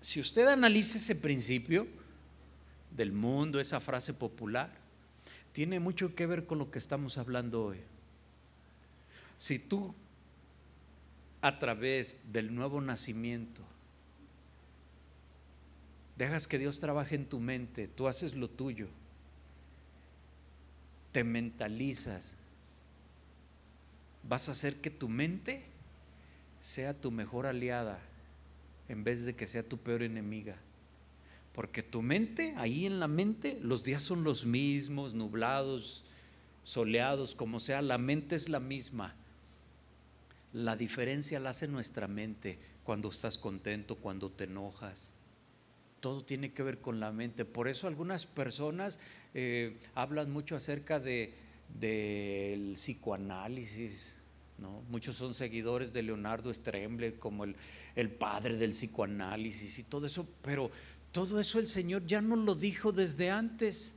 Si 0.02 0.20
usted 0.20 0.46
analiza 0.46 0.98
ese 0.98 1.16
principio 1.16 1.88
del 2.94 3.14
mundo, 3.14 3.62
esa 3.62 3.80
frase 3.80 4.14
popular, 4.14 4.70
tiene 5.54 5.80
mucho 5.80 6.16
que 6.16 6.26
ver 6.26 6.46
con 6.46 6.58
lo 6.58 6.70
que 6.70 6.80
estamos 6.80 7.18
hablando 7.18 7.64
hoy. 7.64 7.78
Si 9.38 9.58
tú 9.58 9.96
a 11.40 11.60
través 11.60 12.34
del 12.34 12.54
nuevo 12.54 12.82
nacimiento. 12.82 13.64
Dejas 16.18 16.46
que 16.46 16.60
Dios 16.60 16.80
trabaje 16.80 17.16
en 17.16 17.26
tu 17.26 17.40
mente, 17.40 17.88
tú 17.88 18.10
haces 18.10 18.36
lo 18.36 18.50
tuyo, 18.50 18.90
te 21.14 21.24
mentalizas, 21.24 22.36
vas 24.24 24.50
a 24.50 24.54
hacer 24.54 24.82
que 24.82 24.90
tu 24.90 25.10
mente 25.10 25.64
sea 26.62 26.94
tu 26.94 27.12
mejor 27.12 27.46
aliada 27.46 28.00
en 28.88 29.04
vez 29.04 29.26
de 29.26 29.36
que 29.36 29.48
sea 29.48 29.64
tu 29.64 29.78
peor 29.78 30.04
enemiga. 30.04 30.58
Porque 31.54 31.84
tu 31.84 32.02
mente, 32.02 32.54
ahí 32.58 32.86
en 32.86 33.00
la 33.00 33.08
mente, 33.08 33.58
los 33.62 33.84
días 33.84 34.02
son 34.02 34.24
los 34.24 34.46
mismos, 34.46 35.14
nublados, 35.14 36.06
soleados, 36.64 37.36
como 37.36 37.60
sea, 37.60 37.82
la 37.82 37.98
mente 37.98 38.36
es 38.36 38.48
la 38.48 38.60
misma. 38.60 39.16
La 40.54 40.76
diferencia 40.76 41.40
la 41.40 41.52
hace 41.52 41.68
nuestra 41.68 42.08
mente 42.08 42.60
cuando 42.84 43.10
estás 43.10 43.38
contento, 43.38 43.96
cuando 43.96 44.32
te 44.32 44.46
enojas. 44.46 45.10
Todo 46.00 46.24
tiene 46.24 46.52
que 46.52 46.64
ver 46.64 46.80
con 46.80 47.00
la 47.00 47.12
mente. 47.12 47.46
Por 47.46 47.68
eso 47.68 47.88
algunas 47.88 48.26
personas 48.26 48.98
eh, 49.34 49.78
hablan 49.94 50.32
mucho 50.32 50.56
acerca 50.56 51.00
de, 51.00 51.34
del 51.80 52.74
psicoanálisis. 52.74 54.16
¿no? 54.58 54.84
Muchos 54.90 55.16
son 55.16 55.34
seguidores 55.34 55.94
de 55.94 56.04
Leonardo 56.04 56.54
Stremble 56.54 57.16
como 57.16 57.44
el, 57.44 57.56
el 57.96 58.10
padre 58.10 58.58
del 58.58 58.72
psicoanálisis 58.72 59.80
y 59.80 59.84
todo 59.84 60.06
eso. 60.06 60.28
Pero 60.42 60.72
todo 61.12 61.40
eso 61.40 61.60
el 61.60 61.68
Señor 61.68 62.06
ya 62.06 62.22
nos 62.22 62.40
lo 62.40 62.56
dijo 62.56 62.92
desde 62.92 63.32
antes. 63.32 63.96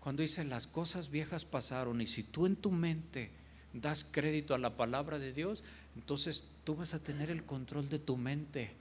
Cuando 0.00 0.22
dice 0.22 0.44
las 0.44 0.66
cosas 0.66 1.10
viejas 1.10 1.44
pasaron 1.44 2.00
y 2.00 2.06
si 2.06 2.22
tú 2.22 2.46
en 2.46 2.56
tu 2.56 2.70
mente 2.70 3.30
das 3.72 4.04
crédito 4.04 4.54
a 4.54 4.58
la 4.58 4.76
palabra 4.76 5.18
de 5.18 5.32
Dios, 5.32 5.62
entonces 5.96 6.48
tú 6.64 6.76
vas 6.76 6.94
a 6.94 6.98
tener 6.98 7.30
el 7.30 7.44
control 7.44 7.88
de 7.88 7.98
tu 7.98 8.16
mente. 8.16 8.72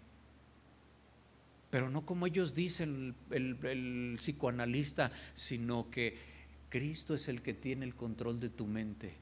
Pero 1.69 1.89
no 1.89 2.05
como 2.05 2.25
ellos 2.27 2.53
dicen, 2.53 3.15
el, 3.29 4.15
psicoanalista, 4.17 5.11
sino 5.33 5.89
que 5.89 6.17
Cristo 6.69 7.15
es 7.15 7.27
el 7.27 7.41
que 7.41 7.53
tiene 7.53 7.85
el 7.85 7.95
control 7.95 8.39
de 8.39 8.49
tu 8.49 8.65
mente. 8.65 9.15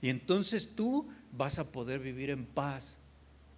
Y 0.00 0.10
entonces 0.10 0.74
tú 0.74 1.08
vas 1.32 1.58
a 1.58 1.70
poder 1.70 2.00
vivir 2.00 2.30
en 2.30 2.44
paz, 2.44 2.96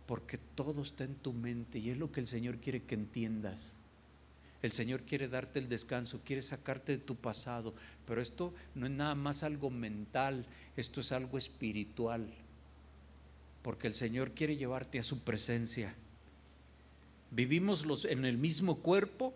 porque 0.07 0.39
todo 0.39 0.83
está 0.83 1.05
en 1.05 1.15
tu 1.15 1.33
mente 1.33 1.79
y 1.79 1.91
es 1.91 1.97
lo 1.97 2.13
que 2.13 2.21
el 2.21 2.27
Señor 2.27 2.59
quiere 2.59 2.83
que 2.83 2.95
entiendas. 2.95 3.73
El 4.63 4.73
Señor 4.73 5.03
quiere 5.03 5.29
darte 5.29 5.59
el 5.59 5.69
descanso, 5.69 6.21
quiere 6.25 6.41
sacarte 6.41 6.93
de 6.93 6.99
tu 6.99 7.17
pasado, 7.17 7.75
pero 8.07 8.23
esto 8.23 8.55
no 8.75 8.87
es 8.87 8.93
nada 8.93 9.15
más 9.15 9.43
algo 9.43 9.71
mental, 9.71 10.47
esto 10.77 11.01
es 11.01 11.13
algo 11.13 11.37
espiritual, 11.37 12.33
porque 13.63 13.87
el 13.87 13.95
Señor 13.95 14.33
quiere 14.33 14.57
llevarte 14.57 14.99
a 14.99 15.03
su 15.03 15.19
presencia. 15.21 15.95
Vivimos 17.31 17.85
los, 17.85 18.05
en 18.05 18.25
el 18.25 18.39
mismo 18.39 18.77
cuerpo, 18.77 19.35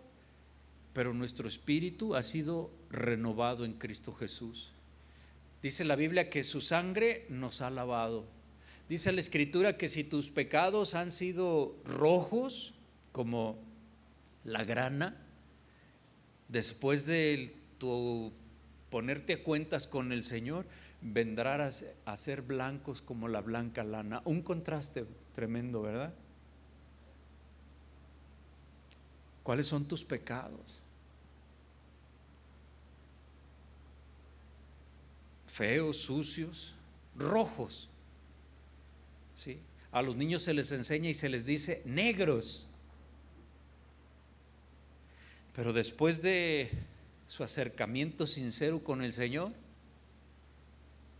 pero 0.99 1.13
nuestro 1.13 1.47
espíritu 1.47 2.13
ha 2.13 2.21
sido 2.21 2.71
renovado 2.89 3.63
en 3.63 3.71
Cristo 3.71 4.11
Jesús. 4.11 4.73
Dice 5.63 5.85
la 5.85 5.95
Biblia 5.95 6.29
que 6.29 6.43
su 6.43 6.59
sangre 6.59 7.25
nos 7.29 7.61
ha 7.61 7.69
lavado. 7.69 8.25
Dice 8.89 9.13
la 9.13 9.21
Escritura 9.21 9.77
que 9.77 9.87
si 9.87 10.03
tus 10.03 10.29
pecados 10.29 10.95
han 10.95 11.11
sido 11.11 11.77
rojos, 11.85 12.73
como 13.13 13.57
la 14.43 14.65
grana, 14.65 15.15
después 16.49 17.05
de 17.05 17.55
tu 17.77 18.33
ponerte 18.89 19.35
a 19.35 19.43
cuentas 19.43 19.87
con 19.87 20.11
el 20.11 20.25
Señor, 20.25 20.65
vendrás 20.99 21.85
a 22.03 22.17
ser 22.17 22.41
blancos 22.41 23.01
como 23.01 23.29
la 23.29 23.39
blanca 23.39 23.85
lana. 23.85 24.21
Un 24.25 24.41
contraste 24.41 25.05
tremendo, 25.33 25.81
¿verdad? 25.81 26.13
¿Cuáles 29.43 29.67
son 29.67 29.87
tus 29.87 30.03
pecados? 30.03 30.78
Feos, 35.59 35.97
sucios, 35.97 36.73
rojos. 37.17 37.89
¿Sí? 39.35 39.59
A 39.91 40.01
los 40.01 40.15
niños 40.15 40.43
se 40.43 40.53
les 40.53 40.71
enseña 40.71 41.09
y 41.09 41.13
se 41.13 41.27
les 41.27 41.45
dice 41.45 41.81
negros. 41.83 42.69
Pero 45.53 45.73
después 45.73 46.21
de 46.21 46.71
su 47.27 47.43
acercamiento 47.43 48.25
sincero 48.25 48.81
con 48.81 49.01
el 49.01 49.11
Señor, 49.11 49.51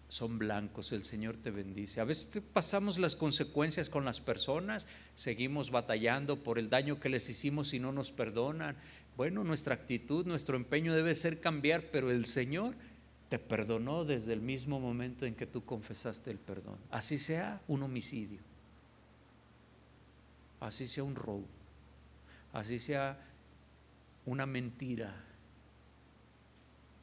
son 0.07 0.39
blancos, 0.39 0.93
el 0.93 1.03
Señor 1.03 1.35
te 1.35 1.51
bendice. 1.51 1.99
A 1.99 2.05
veces 2.05 2.41
pasamos 2.53 2.97
las 2.97 3.17
consecuencias 3.17 3.89
con 3.89 4.05
las 4.05 4.21
personas, 4.21 4.87
seguimos 5.15 5.69
batallando 5.69 6.41
por 6.41 6.59
el 6.59 6.69
daño 6.69 7.01
que 7.01 7.09
les 7.09 7.29
hicimos 7.29 7.73
y 7.73 7.79
no 7.79 7.91
nos 7.91 8.13
perdonan. 8.13 8.77
Bueno, 9.17 9.43
nuestra 9.43 9.75
actitud, 9.75 10.25
nuestro 10.25 10.55
empeño 10.55 10.95
debe 10.95 11.13
ser 11.13 11.41
cambiar, 11.41 11.91
pero 11.91 12.09
el 12.09 12.23
Señor 12.23 12.73
te 13.29 13.37
perdonó 13.37 14.05
desde 14.05 14.33
el 14.33 14.41
mismo 14.41 14.79
momento 14.79 15.25
en 15.25 15.35
que 15.35 15.45
tú 15.45 15.63
confesaste 15.63 16.31
el 16.31 16.39
perdón. 16.39 16.77
Así 16.89 17.19
sea 17.19 17.61
un 17.67 17.83
homicidio, 17.83 18.39
así 20.59 20.87
sea 20.87 21.03
un 21.03 21.15
robo, 21.15 21.45
así 22.51 22.79
sea 22.79 23.19
una 24.25 24.47
mentira, 24.47 25.15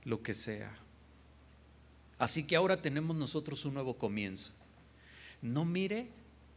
lo 0.04 0.22
que 0.22 0.34
sea. 0.34 0.76
Así 2.18 2.46
que 2.46 2.56
ahora 2.56 2.82
tenemos 2.82 3.16
nosotros 3.16 3.64
un 3.64 3.74
nuevo 3.74 3.96
comienzo. 3.96 4.52
No 5.42 5.64
mire 5.64 6.08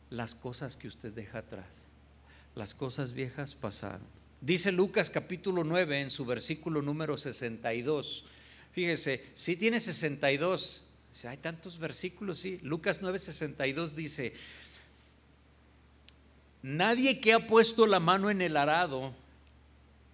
las 0.10 0.34
cosas 0.34 0.78
que 0.78 0.88
usted 0.88 1.14
deja 1.14 1.40
atrás. 1.40 1.86
Las 2.56 2.74
cosas 2.74 3.14
viejas 3.14 3.56
pasaron. 3.56 4.08
Dice 4.42 4.72
Lucas 4.72 5.10
capítulo 5.10 5.64
9 5.64 6.02
en 6.02 6.10
su 6.10 6.26
versículo 6.26 6.82
número 6.82 7.18
62. 7.18 8.26
Fíjese, 8.72 9.26
si 9.34 9.56
tiene 9.56 9.80
62, 9.80 10.86
hay 11.28 11.38
tantos 11.38 11.80
versículos, 11.80 12.40
sí. 12.40 12.60
Lucas 12.62 13.02
9, 13.02 13.20
62 13.20 13.96
dice, 13.96 14.34
nadie 16.62 17.20
que 17.20 17.34
ha 17.34 17.48
puesto 17.48 17.88
la 17.88 18.00
mano 18.00 18.30
en 18.30 18.42
el 18.42 18.58
arado 18.58 19.14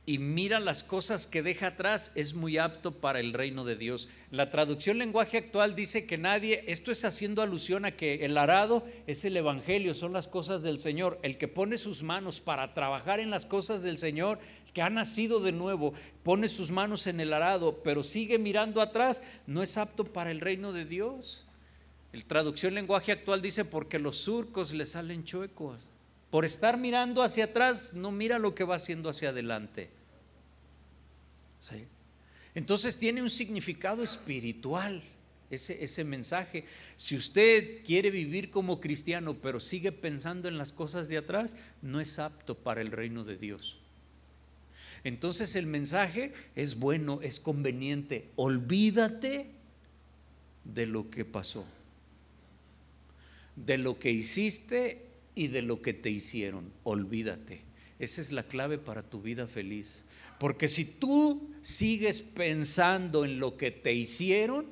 y 0.07 0.19
mira 0.19 0.59
las 0.59 0.83
cosas 0.83 1.25
que 1.25 1.41
deja 1.41 1.67
atrás, 1.67 2.11
es 2.13 2.35
muy 2.35 2.59
apto 2.59 2.91
para 2.91 3.19
el 3.19 3.33
reino 3.33 3.65
de 3.65 3.75
Dios. 3.75 4.07
La 4.29 4.51
traducción 4.51 4.99
lenguaje 4.99 5.37
actual 5.37 5.75
dice 5.75 6.05
que 6.05 6.19
nadie, 6.19 6.63
esto 6.67 6.91
es 6.91 7.03
haciendo 7.05 7.41
alusión 7.41 7.85
a 7.85 7.91
que 7.91 8.25
el 8.25 8.37
arado 8.37 8.85
es 9.07 9.25
el 9.25 9.35
Evangelio, 9.35 9.95
son 9.95 10.13
las 10.13 10.27
cosas 10.27 10.61
del 10.61 10.79
Señor. 10.79 11.17
El 11.23 11.37
que 11.39 11.47
pone 11.47 11.79
sus 11.79 12.03
manos 12.03 12.39
para 12.39 12.73
trabajar 12.75 13.19
en 13.19 13.31
las 13.31 13.47
cosas 13.47 13.81
del 13.81 13.97
Señor, 13.97 14.37
que 14.73 14.83
ha 14.83 14.91
nacido 14.91 15.39
de 15.39 15.51
nuevo, 15.51 15.93
pone 16.21 16.49
sus 16.49 16.69
manos 16.69 17.07
en 17.07 17.19
el 17.19 17.33
arado, 17.33 17.81
pero 17.83 18.03
sigue 18.03 18.37
mirando 18.37 18.81
atrás, 18.81 19.23
no 19.47 19.63
es 19.63 19.75
apto 19.77 20.03
para 20.03 20.29
el 20.29 20.39
reino 20.39 20.71
de 20.71 20.85
Dios. 20.85 21.47
El 22.13 22.25
traducción 22.25 22.75
lenguaje 22.75 23.11
actual 23.11 23.41
dice 23.41 23.65
porque 23.65 23.97
los 23.97 24.17
surcos 24.17 24.71
le 24.71 24.85
salen 24.85 25.23
chuecos. 25.23 25.89
Por 26.35 26.43
estar 26.43 26.77
mirando 26.77 27.23
hacia 27.23 27.45
atrás, 27.45 27.93
no 27.93 28.11
mira 28.11 28.39
lo 28.39 28.53
que 28.55 28.65
va 28.65 28.75
haciendo 28.75 29.07
hacia 29.07 29.29
adelante. 29.29 29.89
Entonces 32.53 32.97
tiene 32.97 33.21
un 33.21 33.29
significado 33.29 34.03
espiritual 34.03 35.01
ese, 35.49 35.81
ese 35.81 36.03
mensaje. 36.03 36.65
Si 36.97 37.15
usted 37.15 37.85
quiere 37.85 38.11
vivir 38.11 38.49
como 38.49 38.81
cristiano, 38.81 39.35
pero 39.35 39.61
sigue 39.61 39.93
pensando 39.93 40.49
en 40.49 40.57
las 40.57 40.73
cosas 40.73 41.07
de 41.07 41.19
atrás, 41.19 41.55
no 41.81 42.01
es 42.01 42.19
apto 42.19 42.53
para 42.53 42.81
el 42.81 42.91
reino 42.91 43.23
de 43.23 43.37
Dios. 43.37 43.77
Entonces 45.05 45.55
el 45.55 45.67
mensaje 45.67 46.33
es 46.57 46.77
bueno, 46.77 47.21
es 47.21 47.39
conveniente. 47.39 48.27
Olvídate 48.35 49.51
de 50.65 50.85
lo 50.85 51.09
que 51.09 51.23
pasó, 51.23 51.63
de 53.55 53.77
lo 53.77 53.97
que 53.97 54.11
hiciste 54.11 55.14
y 55.35 55.49
de 55.49 55.61
lo 55.61 55.81
que 55.81 55.93
te 55.93 56.09
hicieron. 56.09 56.71
Olvídate. 56.83 57.61
Esa 57.99 58.21
es 58.21 58.31
la 58.31 58.43
clave 58.43 58.77
para 58.77 59.03
tu 59.03 59.21
vida 59.21 59.47
feliz. 59.47 60.03
Porque 60.39 60.67
si 60.67 60.85
tú 60.85 61.49
sigues 61.61 62.21
pensando 62.21 63.25
en 63.25 63.39
lo 63.39 63.57
que 63.57 63.71
te 63.71 63.93
hicieron, 63.93 64.65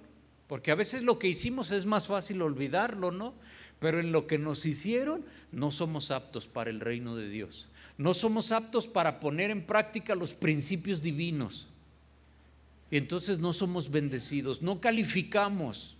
porque 0.47 0.71
a 0.71 0.75
veces 0.75 1.03
lo 1.03 1.19
que 1.19 1.27
hicimos 1.29 1.71
es 1.71 1.85
más 1.85 2.07
fácil 2.07 2.41
olvidarlo, 2.41 3.11
¿no? 3.11 3.33
Pero 3.79 3.99
en 3.99 4.11
lo 4.11 4.27
que 4.27 4.37
nos 4.37 4.65
hicieron 4.65 5.25
no 5.51 5.71
somos 5.71 6.11
aptos 6.11 6.47
para 6.47 6.69
el 6.69 6.79
reino 6.79 7.15
de 7.15 7.29
Dios. 7.29 7.67
No 7.97 8.13
somos 8.13 8.51
aptos 8.51 8.87
para 8.87 9.19
poner 9.19 9.51
en 9.51 9.65
práctica 9.65 10.15
los 10.15 10.33
principios 10.33 11.01
divinos. 11.01 11.67
Y 12.91 12.97
entonces 12.97 13.39
no 13.39 13.53
somos 13.53 13.89
bendecidos, 13.89 14.61
no 14.61 14.79
calificamos. 14.79 15.97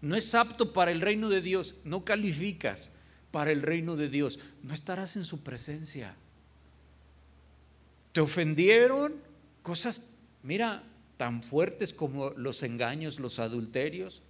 No 0.00 0.16
es 0.16 0.34
apto 0.34 0.72
para 0.72 0.92
el 0.92 1.00
reino 1.00 1.28
de 1.30 1.40
Dios, 1.40 1.76
no 1.84 2.04
calificas 2.04 2.90
para 3.34 3.50
el 3.50 3.62
reino 3.62 3.96
de 3.96 4.08
Dios, 4.08 4.38
no 4.62 4.72
estarás 4.72 5.16
en 5.16 5.24
su 5.24 5.42
presencia. 5.42 6.14
Te 8.12 8.20
ofendieron 8.20 9.12
cosas, 9.60 10.10
mira, 10.44 10.84
tan 11.16 11.42
fuertes 11.42 11.92
como 11.92 12.30
los 12.30 12.62
engaños, 12.62 13.18
los 13.18 13.40
adulterios, 13.40 14.22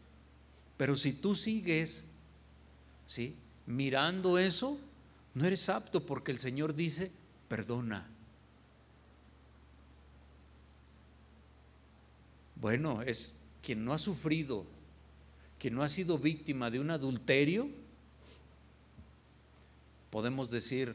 pero 0.79 0.97
si 0.97 1.13
tú 1.13 1.37
sigues, 1.37 2.07
¿sí? 3.07 3.37
Mirando 3.67 4.39
eso, 4.39 4.79
no 5.35 5.45
eres 5.45 5.69
apto 5.69 6.07
porque 6.07 6.33
el 6.33 6.39
Señor 6.39 6.75
dice, 6.75 7.11
perdona. 7.47 8.09
Bueno, 12.57 13.03
es 13.03 13.37
quien 13.63 13.85
no 13.85 13.93
ha 13.93 13.99
sufrido, 13.99 14.65
quien 15.59 15.75
no 15.75 15.83
ha 15.83 15.91
sido 15.91 16.17
víctima 16.17 16.71
de 16.71 16.81
un 16.81 16.91
adulterio, 16.91 17.84
podemos 20.15 20.49
decir, 20.49 20.95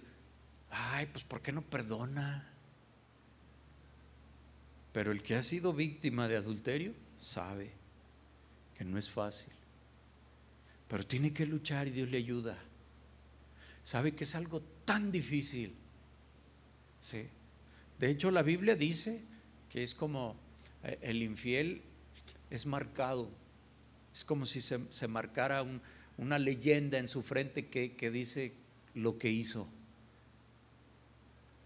ay, 0.69 1.05
pues 1.08 1.25
¿por 1.25 1.41
qué 1.41 1.51
no 1.51 1.62
perdona? 1.62 2.47
Pero 4.93 5.12
el 5.12 5.21
que 5.21 5.36
ha 5.36 5.43
sido 5.43 5.73
víctima 5.73 6.29
de 6.29 6.38
adulterio 6.38 6.93
sabe 7.17 7.69
que 8.77 8.86
no 8.86 8.97
es 8.97 9.10
fácil. 9.10 9.51
Pero 10.88 11.05
tiene 11.05 11.34
que 11.34 11.45
luchar 11.45 11.89
y 11.89 11.91
Dios 11.91 12.10
le 12.10 12.17
ayuda. 12.17 12.58
Sabe 13.84 14.15
que 14.15 14.23
es 14.23 14.36
algo 14.36 14.62
tan 14.86 15.12
difícil. 15.12 15.75
¿sí? 17.01 17.27
De 17.99 18.10
hecho, 18.10 18.32
la 18.32 18.41
Biblia 18.41 18.77
dice 18.77 19.21
que 19.69 19.84
es 19.84 19.93
como 19.95 20.38
eh, 20.82 20.97
el 21.01 21.23
infiel 21.23 21.82
es 22.49 22.65
marcado. 22.65 23.29
Es 24.13 24.23
como 24.23 24.45
si 24.45 24.62
se, 24.62 25.08
marcara 25.10 25.65
una 26.17 26.39
leyenda 26.39 26.99
en 26.99 27.10
su 27.10 27.21
frente 27.21 27.67
que, 27.67 27.97
que 27.97 28.12
dice 28.12 28.53
lo 28.95 29.17
que 29.17 29.30
hizo. 29.30 29.67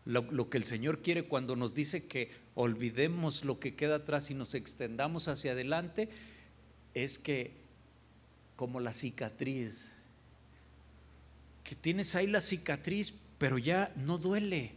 Lo, 0.05 0.49
que 0.49 0.57
el 0.57 0.65
Señor 0.65 1.01
quiere 1.01 1.23
cuando 1.23 1.55
nos 1.55 1.73
dice 1.73 2.07
que 2.07 2.29
olvidemos 2.55 3.45
lo 3.45 3.59
que 3.59 3.75
queda 3.75 3.97
atrás 3.97 4.29
y 4.31 4.33
nos 4.33 4.53
extendamos 4.53 5.29
hacia 5.29 5.53
adelante 5.53 6.09
es 6.93 7.17
que 7.17 7.51
como 8.57 8.81
la 8.81 8.91
cicatriz, 8.91 9.93
que 11.63 11.75
tienes 11.75 12.15
ahí 12.15 12.27
la 12.27 12.41
cicatriz, 12.41 13.13
pero 13.38 13.57
ya 13.57 13.93
no 13.95 14.17
duele. 14.17 14.73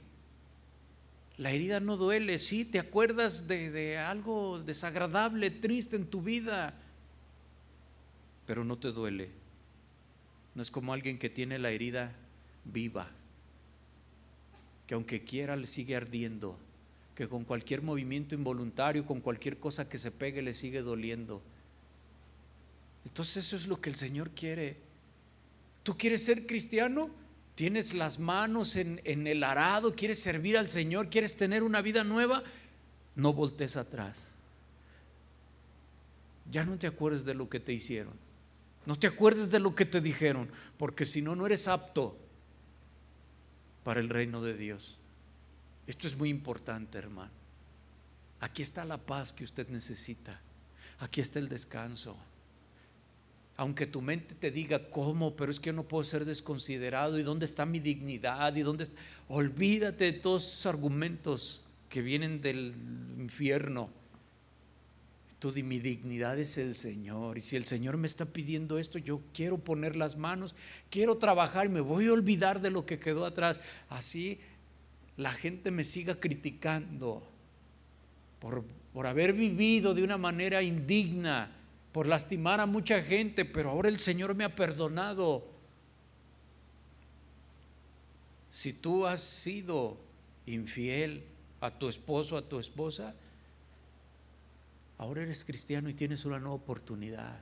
La 1.39 1.51
herida 1.51 1.81
no 1.81 1.97
duele, 1.97 2.39
sí, 2.39 2.65
te 2.65 2.79
acuerdas 2.79 3.49
de, 3.49 3.71
de 3.71 3.99
algo 3.99 4.61
desagradable, 4.61 5.51
triste 5.51 5.97
en 5.97 6.07
tu 6.07 6.23
vida, 6.23 6.73
pero 8.47 8.65
no 8.65 8.79
te 8.79 8.93
duele. 8.93 9.31
No 10.55 10.63
es 10.63 10.71
como 10.71 10.93
alguien 10.93 11.19
que 11.19 11.29
tiene 11.29 11.59
la 11.59 11.71
herida 11.71 12.15
viva, 12.73 13.09
que 14.87 14.95
aunque 14.95 15.25
quiera 15.25 15.57
le 15.57 15.67
sigue 15.67 15.97
ardiendo, 15.97 16.59
que 17.15 17.29
con 17.29 17.45
cualquier 17.45 17.83
movimiento 17.83 18.35
involuntario, 18.35 19.07
con 19.07 19.21
cualquier 19.21 19.59
cosa 19.59 19.89
que 19.89 19.99
se 19.99 20.11
pegue 20.11 20.43
le 20.43 20.55
sigue 20.55 20.83
doliendo. 20.83 21.43
Entonces 23.05 23.47
eso 23.47 23.57
es 23.57 23.67
lo 23.67 23.81
que 23.81 23.91
el 23.91 23.97
Señor 23.97 24.31
quiere. 24.31 24.77
¿Tú 25.83 25.97
quieres 25.97 26.25
ser 26.25 26.47
cristiano? 26.47 27.11
¿Tienes 27.55 27.95
las 27.95 28.19
manos 28.19 28.77
en, 28.77 29.01
en 29.05 29.27
el 29.27 29.43
arado? 29.43 29.95
¿Quieres 29.95 30.19
servir 30.19 30.59
al 30.59 30.69
Señor? 30.69 31.09
¿Quieres 31.09 31.37
tener 31.37 31.63
una 31.63 31.81
vida 31.81 32.05
nueva? 32.05 32.43
No 33.15 33.33
voltees 33.33 33.77
atrás. 33.77 34.29
Ya 36.51 36.65
no 36.65 36.77
te 36.77 36.87
acuerdes 36.87 37.25
de 37.25 37.35
lo 37.35 37.49
que 37.49 37.61
te 37.61 37.73
hicieron. 37.73 38.13
No 38.85 38.97
te 38.97 39.07
acuerdes 39.07 39.51
de 39.51 39.59
lo 39.59 39.75
que 39.75 39.85
te 39.85 40.01
dijeron, 40.01 40.49
porque 40.77 41.07
si 41.07 41.23
no, 41.23 41.35
no 41.35 41.47
eres 41.47 41.67
apto 41.67 42.17
para 43.87 44.01
el 44.01 44.09
reino 44.09 44.43
de 44.43 44.55
Dios. 44.55 44.99
Esto 45.87 46.09
es 46.09 46.17
muy 46.17 46.29
importante, 46.29 46.99
hermano. 46.99 47.31
Aquí 48.41 48.63
está 48.63 48.85
la 48.85 48.99
paz 48.99 49.33
que 49.33 49.45
usted 49.45 49.69
necesita. 49.69 50.41
Aquí 50.99 51.21
está 51.21 51.39
el 51.39 51.49
descanso. 51.49 52.17
Aunque 53.57 53.87
tu 53.87 54.03
mente 54.03 54.35
te 54.35 54.51
diga 54.51 54.91
cómo, 54.91 55.37
pero 55.37 55.53
es 55.53 55.61
que 55.61 55.69
yo 55.69 55.73
no 55.73 55.85
puedo 55.85 56.03
ser 56.03 56.25
desconsiderado 56.25 57.17
y 57.17 57.23
dónde 57.23 57.47
está 57.47 57.65
mi 57.65 57.79
dignidad 57.79 58.57
y 58.57 58.63
dónde 58.63 58.89
olvídate 59.29 60.07
de 60.07 60.19
todos 60.19 60.43
esos 60.43 60.67
argumentos 60.67 61.63
que 61.89 62.03
vienen 62.03 62.41
del 62.41 62.75
infierno 63.19 63.89
Di, 65.55 65.63
mi 65.63 65.79
dignidad 65.79 66.39
es 66.39 66.59
el 66.59 66.75
Señor. 66.75 67.39
Y 67.39 67.41
si 67.41 67.57
el 67.57 67.65
Señor 67.65 67.97
me 67.97 68.07
está 68.07 68.25
pidiendo 68.25 68.79
esto, 68.79 68.99
yo 68.99 69.21
quiero 69.33 69.59
poner 69.59 69.97
las 69.97 70.17
manos, 70.17 70.55
quiero 70.91 71.19
trabajar 71.19 71.67
y 71.67 71.71
me 71.71 71.81
voy 71.81 72.07
a 72.07 72.13
olvidar 72.13 72.61
de 72.61 72.71
lo 72.71 72.87
que 72.87 72.99
quedó 72.99 73.25
atrás. 73.25 73.61
Así 73.89 74.39
la 75.17 75.33
gente 75.33 75.71
me 75.71 75.85
siga 75.85 76.21
criticando 76.21 77.27
por, 78.39 78.65
por 78.93 79.07
haber 79.07 79.33
vivido 79.33 79.95
de 79.95 80.03
una 80.03 80.19
manera 80.19 80.63
indigna, 80.63 81.53
por 81.93 82.07
lastimar 82.07 82.61
a 82.61 82.67
mucha 82.67 83.03
gente, 83.03 83.45
pero 83.45 83.71
ahora 83.71 83.89
el 83.89 83.99
Señor 83.99 84.35
me 84.35 84.45
ha 84.45 84.55
perdonado. 84.55 85.47
Si 88.51 88.73
tú 88.73 89.07
has 89.07 89.21
sido 89.21 89.99
infiel 90.47 91.25
a 91.61 91.71
tu 91.71 91.89
esposo, 91.89 92.37
a 92.37 92.43
tu 92.43 92.59
esposa, 92.59 93.15
Ahora 94.99 95.23
eres 95.23 95.45
cristiano 95.45 95.89
y 95.89 95.95
tienes 95.95 96.25
una 96.25 96.39
nueva 96.39 96.55
oportunidad. 96.55 97.41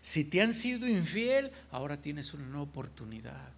Si 0.00 0.24
te 0.24 0.40
han 0.40 0.54
sido 0.54 0.86
infiel, 0.86 1.50
ahora 1.70 2.00
tienes 2.00 2.34
una 2.34 2.46
nueva 2.46 2.62
oportunidad. 2.62 3.52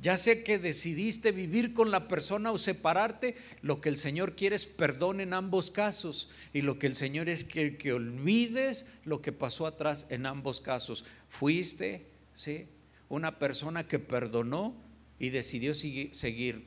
Ya 0.00 0.16
sea 0.16 0.44
que 0.44 0.58
decidiste 0.58 1.32
vivir 1.32 1.72
con 1.72 1.90
la 1.90 2.06
persona 2.06 2.52
o 2.52 2.58
separarte, 2.58 3.36
lo 3.62 3.80
que 3.80 3.88
el 3.88 3.96
Señor 3.96 4.36
quiere 4.36 4.56
es 4.56 4.66
perdón 4.66 5.20
en 5.20 5.32
ambos 5.32 5.70
casos. 5.70 6.28
Y 6.52 6.62
lo 6.62 6.78
que 6.78 6.86
el 6.86 6.96
Señor 6.96 7.28
es 7.28 7.44
que, 7.44 7.76
que 7.76 7.92
olvides 7.92 8.86
lo 9.04 9.22
que 9.22 9.32
pasó 9.32 9.66
atrás 9.66 10.06
en 10.10 10.26
ambos 10.26 10.60
casos. 10.60 11.04
Fuiste, 11.30 12.06
¿sí? 12.34 12.66
Una 13.08 13.38
persona 13.38 13.88
que 13.88 13.98
perdonó 13.98 14.74
y 15.18 15.30
decidió 15.30 15.74
seguir 15.74 16.64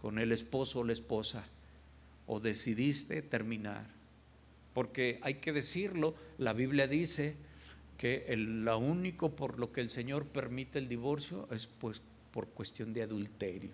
con 0.00 0.18
el 0.18 0.32
esposo 0.32 0.80
o 0.80 0.84
la 0.84 0.92
esposa. 0.92 1.44
O 2.26 2.40
decidiste 2.40 3.20
terminar. 3.20 3.86
Porque 4.74 5.18
hay 5.22 5.34
que 5.34 5.52
decirlo, 5.52 6.14
la 6.36 6.52
Biblia 6.52 6.86
dice 6.86 7.36
que 7.96 8.26
lo 8.36 8.78
único 8.78 9.34
por 9.34 9.58
lo 9.58 9.72
que 9.72 9.80
el 9.80 9.88
Señor 9.88 10.26
permite 10.26 10.78
el 10.78 10.88
divorcio 10.88 11.48
es 11.50 11.66
pues 11.66 12.02
por 12.32 12.48
cuestión 12.48 12.92
de 12.92 13.02
adulterio. 13.02 13.70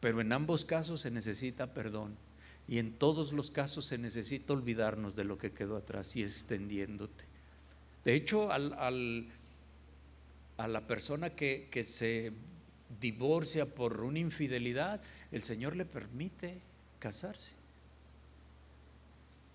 Pero 0.00 0.20
en 0.20 0.32
ambos 0.32 0.64
casos 0.64 1.00
se 1.00 1.10
necesita 1.10 1.72
perdón 1.72 2.16
y 2.66 2.78
en 2.78 2.92
todos 2.92 3.32
los 3.32 3.50
casos 3.50 3.86
se 3.86 3.98
necesita 3.98 4.52
olvidarnos 4.52 5.14
de 5.14 5.24
lo 5.24 5.38
que 5.38 5.52
quedó 5.52 5.76
atrás 5.76 6.16
y 6.16 6.22
extendiéndote. 6.22 7.24
De 8.04 8.14
hecho, 8.14 8.52
al, 8.52 8.74
a 10.56 10.68
la 10.68 10.86
persona 10.86 11.30
que, 11.30 11.84
se 11.86 12.32
divorcia 13.00 13.66
por 13.66 14.02
una 14.02 14.18
infidelidad, 14.18 15.00
el 15.32 15.42
Señor 15.42 15.76
le 15.76 15.84
permite 15.84 16.60
casarse. 16.98 17.54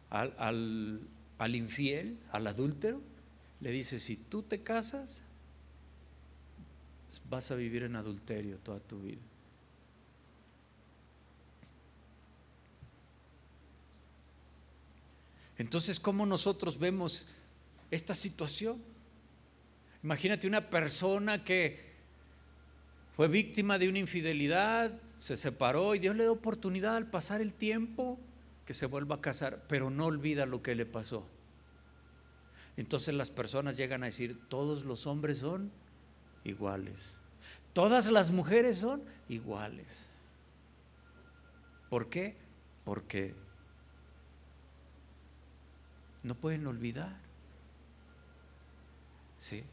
Al, 0.10 0.34
al, 1.38 1.56
infiel, 1.56 2.18
al 2.32 2.48
adúltero, 2.48 3.02
le 3.62 3.72
dice, 3.72 4.00
si 4.00 4.16
tú 4.16 4.42
te 4.42 4.64
casas, 4.64 5.24
vas 7.30 7.52
a 7.52 7.56
vivir 7.56 7.84
en 7.84 7.96
adulterio 7.96 8.58
toda 8.58 8.80
tu 8.80 9.00
vida. 9.02 9.22
Entonces, 15.58 16.00
¿cómo 16.00 16.26
nosotros 16.26 16.80
vemos 16.80 17.28
esta 17.92 18.16
situación? 18.16 18.82
Imagínate 20.02 20.48
una 20.48 20.70
persona 20.70 21.44
que 21.44 21.90
fue 23.14 23.28
víctima 23.28 23.78
de 23.78 23.90
una 23.90 24.00
infidelidad, 24.00 24.98
se 25.20 25.36
separó 25.36 25.94
y 25.94 26.00
Dios 26.00 26.16
le 26.16 26.24
da 26.24 26.32
oportunidad 26.32 26.96
al 26.96 27.10
pasar 27.10 27.42
el 27.42 27.54
tiempo 27.54 28.18
que 28.70 28.76
se 28.76 28.86
vuelva 28.86 29.16
a 29.16 29.20
casar, 29.20 29.64
pero 29.68 29.90
no 29.90 30.06
olvida 30.06 30.46
lo 30.46 30.62
que 30.62 30.76
le 30.76 30.86
pasó. 30.86 31.26
Entonces 32.78 33.16
las 33.16 33.32
personas 33.32 33.78
llegan 33.78 34.04
a 34.04 34.06
decir, 34.06 34.40
todos 34.48 34.86
los 34.86 35.08
hombres 35.08 35.40
son 35.40 35.72
iguales. 36.44 37.16
Todas 37.74 38.12
las 38.12 38.30
mujeres 38.30 38.78
son 38.78 39.02
iguales. 39.28 40.12
¿Por 41.90 42.12
qué? 42.12 42.38
Porque 42.86 43.34
no 46.22 46.36
pueden 46.36 46.68
olvidar. 46.68 47.18
¿Sí? 49.40 49.64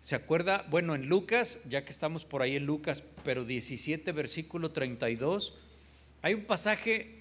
¿Se 0.00 0.14
acuerda? 0.14 0.64
Bueno, 0.70 0.94
en 0.94 1.08
Lucas, 1.08 1.64
ya 1.68 1.84
que 1.84 1.90
estamos 1.90 2.24
por 2.24 2.42
ahí 2.42 2.54
en 2.54 2.66
Lucas, 2.66 3.02
pero 3.24 3.44
17, 3.44 4.12
versículo 4.12 4.70
32, 4.70 5.54
hay 6.22 6.34
un 6.34 6.44
pasaje 6.44 7.20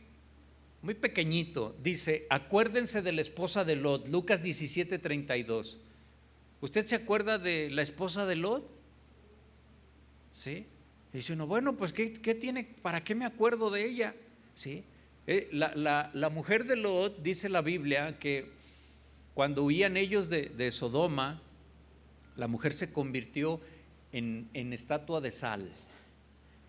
muy 0.82 0.94
pequeñito. 0.94 1.76
Dice, 1.82 2.26
acuérdense 2.30 3.02
de 3.02 3.12
la 3.12 3.22
esposa 3.22 3.66
de 3.66 3.76
Lot, 3.76 4.08
Lucas 4.08 4.42
17, 4.42 5.00
32. 5.00 5.80
¿Usted 6.62 6.86
se 6.86 6.96
acuerda 6.96 7.38
de 7.38 7.70
la 7.70 7.82
esposa 7.82 8.26
de 8.26 8.36
Lot? 8.36 8.70
¿Sí? 10.34 10.66
dice 11.12 11.34
uno, 11.34 11.48
bueno, 11.48 11.76
pues 11.76 11.92
¿qué, 11.92 12.10
tiene? 12.36 12.64
¿Para 12.64 13.04
qué 13.04 13.16
me 13.16 13.26
acuerdo 13.26 13.72
de 13.72 13.86
ella? 13.86 14.16
¿Sí? 14.54 14.84
Eh, 15.26 15.50
la, 15.52 16.30
mujer 16.32 16.66
de 16.66 16.76
Lot, 16.76 17.22
dice 17.22 17.50
la 17.50 17.62
Biblia, 17.62 18.20
que 18.20 18.52
cuando 19.34 19.64
huían 19.64 19.98
ellos 19.98 20.30
de, 20.30 20.44
de 20.50 20.72
Sodoma, 20.72 21.42
la 22.36 22.48
mujer 22.48 22.74
se 22.74 22.92
convirtió 22.92 23.60
en, 24.12 24.50
en, 24.54 24.72
estatua 24.74 25.20
de 25.22 25.32
sal, 25.32 25.70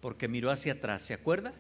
porque 0.00 0.28
miró 0.28 0.50
hacia 0.50 0.74
atrás, 0.74 1.02
¿se 1.02 1.14
acuerda? 1.14 1.54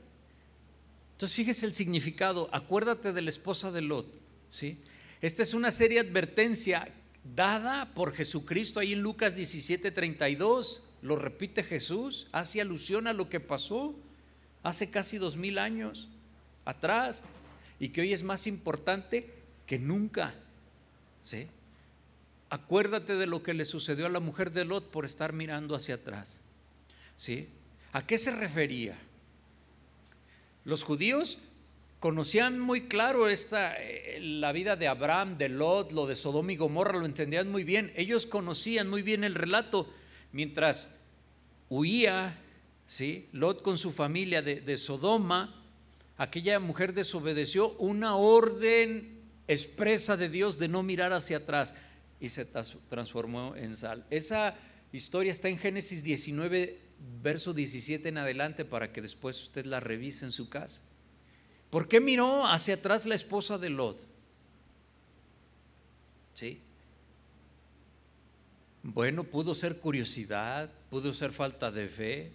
Entonces 1.20 1.36
fíjese 1.36 1.66
el 1.66 1.74
significado, 1.74 2.48
acuérdate 2.50 3.12
de 3.12 3.20
la 3.20 3.28
esposa 3.28 3.70
de 3.70 3.82
Lot, 3.82 4.06
¿sí? 4.50 4.78
Esta 5.20 5.42
es 5.42 5.52
una 5.52 5.70
seria 5.70 6.00
advertencia 6.00 6.88
dada 7.36 7.92
por 7.92 8.14
Jesucristo 8.14 8.80
ahí 8.80 8.94
en 8.94 9.02
Lucas 9.02 9.36
17:32, 9.36 10.80
lo 11.02 11.16
repite 11.16 11.62
Jesús, 11.62 12.26
hace 12.32 12.62
alusión 12.62 13.06
a 13.06 13.12
lo 13.12 13.28
que 13.28 13.38
pasó 13.38 13.94
hace 14.62 14.88
casi 14.88 15.18
dos 15.18 15.36
mil 15.36 15.58
años 15.58 16.08
atrás 16.64 17.22
y 17.78 17.90
que 17.90 18.00
hoy 18.00 18.14
es 18.14 18.22
más 18.22 18.46
importante 18.46 19.28
que 19.66 19.78
nunca. 19.78 20.32
¿sí? 21.20 21.48
Acuérdate 22.48 23.16
de 23.16 23.26
lo 23.26 23.42
que 23.42 23.52
le 23.52 23.66
sucedió 23.66 24.06
a 24.06 24.10
la 24.10 24.20
mujer 24.20 24.52
de 24.52 24.64
Lot 24.64 24.90
por 24.90 25.04
estar 25.04 25.34
mirando 25.34 25.76
hacia 25.76 25.96
atrás. 25.96 26.40
¿sí? 27.18 27.46
¿A 27.92 28.06
qué 28.06 28.16
se 28.16 28.30
refería? 28.30 28.96
Los 30.64 30.82
judíos 30.82 31.38
conocían 32.00 32.58
muy 32.58 32.82
claro 32.88 33.28
esta, 33.28 33.74
eh, 33.76 34.18
la 34.20 34.52
vida 34.52 34.76
de 34.76 34.88
Abraham, 34.88 35.38
de 35.38 35.48
Lot, 35.48 35.92
lo 35.92 36.06
de 36.06 36.16
Sodoma 36.16 36.52
y 36.52 36.56
Gomorra, 36.56 36.98
lo 36.98 37.06
entendían 37.06 37.50
muy 37.50 37.64
bien. 37.64 37.92
Ellos 37.96 38.26
conocían 38.26 38.88
muy 38.88 39.02
bien 39.02 39.24
el 39.24 39.34
relato. 39.34 39.88
Mientras 40.32 40.90
huía, 41.68 42.38
¿sí? 42.86 43.28
Lot 43.32 43.62
con 43.62 43.78
su 43.78 43.92
familia 43.92 44.42
de, 44.42 44.60
de 44.60 44.76
Sodoma, 44.78 45.62
aquella 46.16 46.58
mujer 46.58 46.94
desobedeció 46.94 47.72
una 47.78 48.16
orden 48.16 49.20
expresa 49.48 50.16
de 50.16 50.28
Dios 50.28 50.58
de 50.58 50.68
no 50.68 50.82
mirar 50.82 51.12
hacia 51.12 51.38
atrás 51.38 51.74
y 52.20 52.28
se 52.28 52.44
transformó 52.44 53.56
en 53.56 53.76
sal. 53.76 54.04
Esa 54.10 54.54
historia 54.92 55.32
está 55.32 55.48
en 55.48 55.58
Génesis 55.58 56.04
19, 56.04 56.78
verso 57.22 57.52
17 57.52 58.08
en 58.08 58.18
adelante 58.18 58.64
para 58.64 58.92
que 58.92 59.02
después 59.02 59.40
usted 59.40 59.66
la 59.66 59.80
revise 59.80 60.24
en 60.24 60.32
su 60.32 60.48
casa. 60.48 60.82
¿Por 61.70 61.88
qué 61.88 62.00
miró 62.00 62.46
hacia 62.46 62.74
atrás 62.74 63.06
la 63.06 63.14
esposa 63.14 63.58
de 63.58 63.70
Lot? 63.70 64.06
¿Sí? 66.34 66.60
Bueno, 68.82 69.24
pudo 69.24 69.54
ser 69.54 69.78
curiosidad, 69.78 70.70
pudo 70.88 71.12
ser 71.12 71.32
falta 71.32 71.70
de 71.70 71.88
fe. 71.88 72.32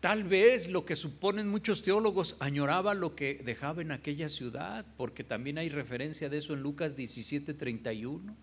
Tal 0.00 0.24
vez 0.24 0.68
lo 0.68 0.84
que 0.84 0.96
suponen 0.96 1.48
muchos 1.48 1.82
teólogos 1.82 2.36
añoraba 2.40 2.92
lo 2.92 3.16
que 3.16 3.40
dejaba 3.42 3.80
en 3.80 3.92
aquella 3.92 4.28
ciudad, 4.28 4.84
porque 4.98 5.24
también 5.24 5.56
hay 5.56 5.70
referencia 5.70 6.28
de 6.28 6.38
eso 6.38 6.52
en 6.52 6.60
Lucas 6.60 6.94
17:31. 6.94 8.34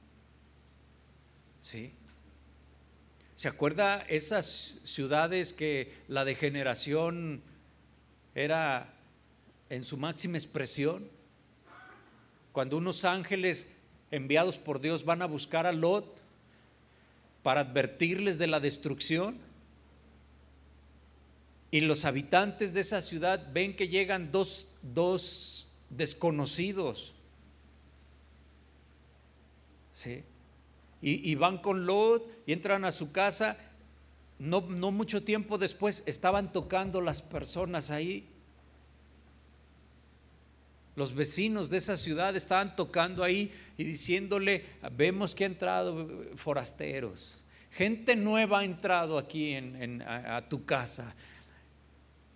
¿Sí? 1.62 1.94
¿Se 3.42 3.48
acuerda 3.48 4.06
esas 4.08 4.76
ciudades 4.84 5.52
que 5.52 5.92
la 6.08 6.26
degeneración 6.26 7.42
era 8.36 8.94
en 9.68 9.84
su 9.84 9.98
máxima 9.98 10.38
expresión. 10.38 11.10
Cuando 12.52 12.78
unos 12.78 13.04
ángeles 13.04 13.74
enviados 14.12 14.60
por 14.60 14.80
Dios 14.80 15.06
van 15.06 15.24
a 15.24 15.26
buscar 15.26 15.66
a 15.66 15.72
Lot 15.72 16.22
para 17.42 17.62
advertirles 17.62 18.38
de 18.38 18.46
la 18.46 18.60
destrucción, 18.60 19.40
y 21.72 21.80
los 21.80 22.06
habitantes 22.06 22.76
de 22.76 22.82
esa 22.82 23.02
ciudad 23.02 23.52
ven 23.52 23.76
que 23.76 23.88
llegan 23.88 24.32
dos, 24.32 24.76
dos 24.84 25.72
desconocidos. 25.90 27.16
¿Sí? 29.92 30.26
Y, 31.04 31.34
van 31.36 31.58
con 31.58 31.88
Lot 31.88 32.28
y 32.46 32.54
entran 32.54 32.86
a 32.86 32.92
su 32.92 33.12
casa. 33.12 33.58
No, 34.38 34.62
no 34.62 34.92
mucho 34.92 35.24
tiempo 35.24 35.58
después 35.58 36.04
estaban 36.06 36.52
tocando 36.52 37.02
las 37.02 37.24
personas 37.24 37.90
ahí. 37.90 38.28
Los 40.96 41.16
vecinos 41.16 41.70
de 41.70 41.78
esa 41.78 41.96
ciudad 41.96 42.36
estaban 42.36 42.76
tocando 42.76 43.24
ahí 43.24 43.52
y 43.78 43.84
diciéndole, 43.84 44.66
vemos 44.92 45.34
que 45.34 45.46
ha 45.46 45.48
entrado 45.48 46.08
forasteros, 46.36 47.40
gente 47.72 48.16
nueva 48.16 48.60
ha 48.60 48.66
entrado 48.66 49.18
aquí 49.18 49.54
en, 49.54 50.02
a, 50.02 50.48
tu 50.50 50.66
casa, 50.66 51.16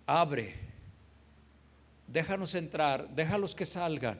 abre, 0.06 0.54
déjanos 2.08 2.54
entrar, 2.54 3.08
déjalos 3.14 3.54
que 3.54 3.66
salgan 3.66 4.18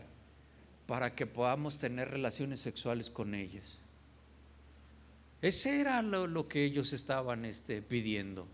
para 0.86 1.14
que 1.14 1.26
podamos 1.26 1.78
tener 1.78 2.10
relaciones 2.10 2.60
sexuales 2.60 3.08
con 3.08 3.34
ellos. 3.34 3.78
Ese 5.42 5.80
era 5.80 6.02
lo, 6.02 6.48
que 6.48 6.64
ellos 6.64 6.92
estaban 6.92 7.44
este, 7.44 7.82
pidiendo. 7.82 8.48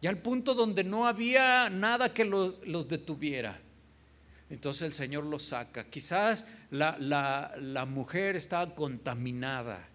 Y 0.00 0.06
al 0.06 0.18
punto 0.18 0.54
donde 0.54 0.84
no 0.84 1.06
había 1.06 1.68
nada 1.70 2.12
que 2.12 2.24
los 2.24 2.88
detuviera. 2.88 3.60
Entonces 4.48 4.82
el 4.82 4.92
Señor 4.92 5.24
lo 5.24 5.38
saca. 5.38 5.84
Quizás 5.84 6.46
la, 6.70 7.86
mujer 7.88 8.36
estaba 8.36 8.74
contaminada 8.74 9.88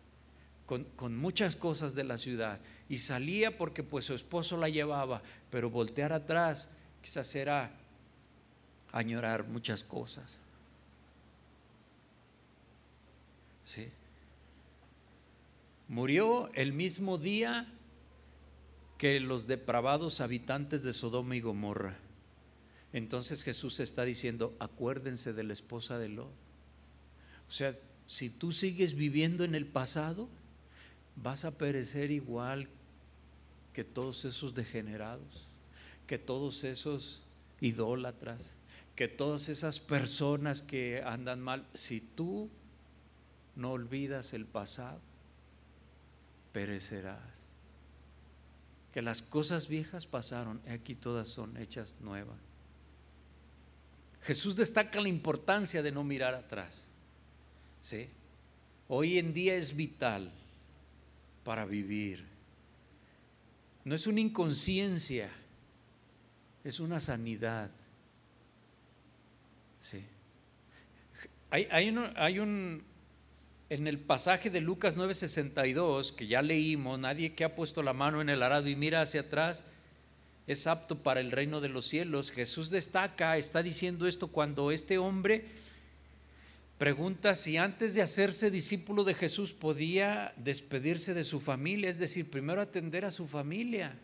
con, 0.65 1.17
muchas 1.17 1.55
cosas 1.55 1.95
de 1.95 2.03
la 2.03 2.17
ciudad 2.17 2.59
y 2.89 2.97
salía 2.97 3.57
porque 3.57 3.83
pues 3.83 4.05
su 4.05 4.13
esposo 4.13 4.57
la 4.57 4.69
llevaba, 4.69 5.21
pero 5.49 5.69
voltear 5.69 6.11
atrás 6.11 6.69
quizás 7.01 7.33
era 7.35 7.71
añorar 8.91 9.45
muchas 9.47 9.83
cosas. 9.83 10.37
Sí. 13.63 13.89
Murió 15.91 16.49
el 16.53 16.71
mismo 16.71 17.17
día 17.17 17.67
que 18.97 19.19
los 19.19 19.45
depravados 19.45 20.21
habitantes 20.21 20.83
de 20.83 20.93
Sodoma 20.93 21.35
y 21.35 21.41
Gomorra. 21.41 21.99
Entonces 22.93 23.43
Jesús 23.43 23.81
está 23.81 24.05
diciendo, 24.05 24.55
acuérdense 24.59 25.33
de 25.33 25.43
la 25.43 25.51
esposa 25.51 25.99
de 25.99 26.07
Lot. 26.07 26.31
O 27.49 27.51
sea, 27.51 27.77
si 28.05 28.29
tú 28.29 28.53
sigues 28.53 28.95
viviendo 28.95 29.43
en 29.43 29.53
el 29.53 29.65
pasado, 29.65 30.29
vas 31.17 31.43
a 31.43 31.57
perecer 31.57 32.09
igual 32.09 32.69
que 33.73 33.83
todos 33.83 34.23
esos 34.23 34.55
degenerados, 34.55 35.49
que 36.07 36.17
todos 36.17 36.63
esos 36.63 37.21
idólatras, 37.59 38.53
que 38.95 39.09
todas 39.09 39.49
esas 39.49 39.81
personas 39.81 40.61
que 40.61 41.03
andan 41.05 41.41
mal. 41.41 41.67
Si 41.73 41.99
tú 41.99 42.49
no 43.57 43.71
olvidas 43.71 44.31
el 44.31 44.45
pasado, 44.45 45.10
perecerás. 46.51 47.19
Que 48.93 49.01
las 49.01 49.21
cosas 49.21 49.67
viejas 49.67 50.05
pasaron, 50.05 50.61
aquí 50.67 50.95
todas 50.95 51.27
son 51.27 51.55
hechas 51.57 51.95
nuevas. 52.01 52.37
Jesús 54.21 54.55
destaca 54.55 55.01
la 55.01 55.09
importancia 55.09 55.81
de 55.81 55.91
no 55.91 56.03
mirar 56.03 56.35
atrás. 56.35 56.85
¿sí? 57.81 58.09
Hoy 58.87 59.17
en 59.17 59.33
día 59.33 59.55
es 59.55 59.75
vital 59.75 60.31
para 61.43 61.65
vivir. 61.65 62.25
No 63.83 63.95
es 63.95 64.05
una 64.05 64.19
inconsciencia, 64.19 65.31
es 66.63 66.79
una 66.79 66.99
sanidad. 66.99 67.71
Sí. 69.79 70.05
Hay, 71.49 71.67
hay, 71.71 72.39
un, 72.39 72.83
en 73.71 73.87
el 73.87 73.99
pasaje 73.99 74.49
de 74.49 74.59
Lucas 74.59 74.97
9:62, 74.97 76.11
que 76.11 76.27
ya 76.27 76.41
leímos, 76.41 76.99
nadie 76.99 77.35
que 77.35 77.45
ha 77.45 77.55
puesto 77.55 77.81
la 77.81 77.93
mano 77.93 78.19
en 78.19 78.27
el 78.27 78.43
arado 78.43 78.67
y 78.67 78.75
mira 78.75 79.01
hacia 79.01 79.21
atrás 79.21 79.63
es 80.45 80.67
apto 80.67 81.01
para 81.01 81.21
el 81.21 81.31
reino 81.31 81.61
de 81.61 81.69
los 81.69 81.87
cielos. 81.87 82.31
Jesús 82.31 82.69
destaca, 82.69 83.37
está 83.37 83.63
diciendo 83.63 84.07
esto 84.07 84.27
cuando 84.27 84.71
este 84.71 84.97
hombre 84.97 85.45
pregunta 86.77 87.33
si 87.33 87.55
antes 87.55 87.93
de 87.93 88.01
hacerse 88.01 88.51
discípulo 88.51 89.05
de 89.05 89.13
Jesús 89.13 89.53
podía 89.53 90.33
despedirse 90.35 91.13
de 91.13 91.23
su 91.23 91.39
familia, 91.39 91.89
es 91.89 91.97
decir, 91.97 92.29
primero 92.29 92.59
atender 92.59 93.05
a 93.05 93.11
su 93.11 93.25
familia, 93.25 93.97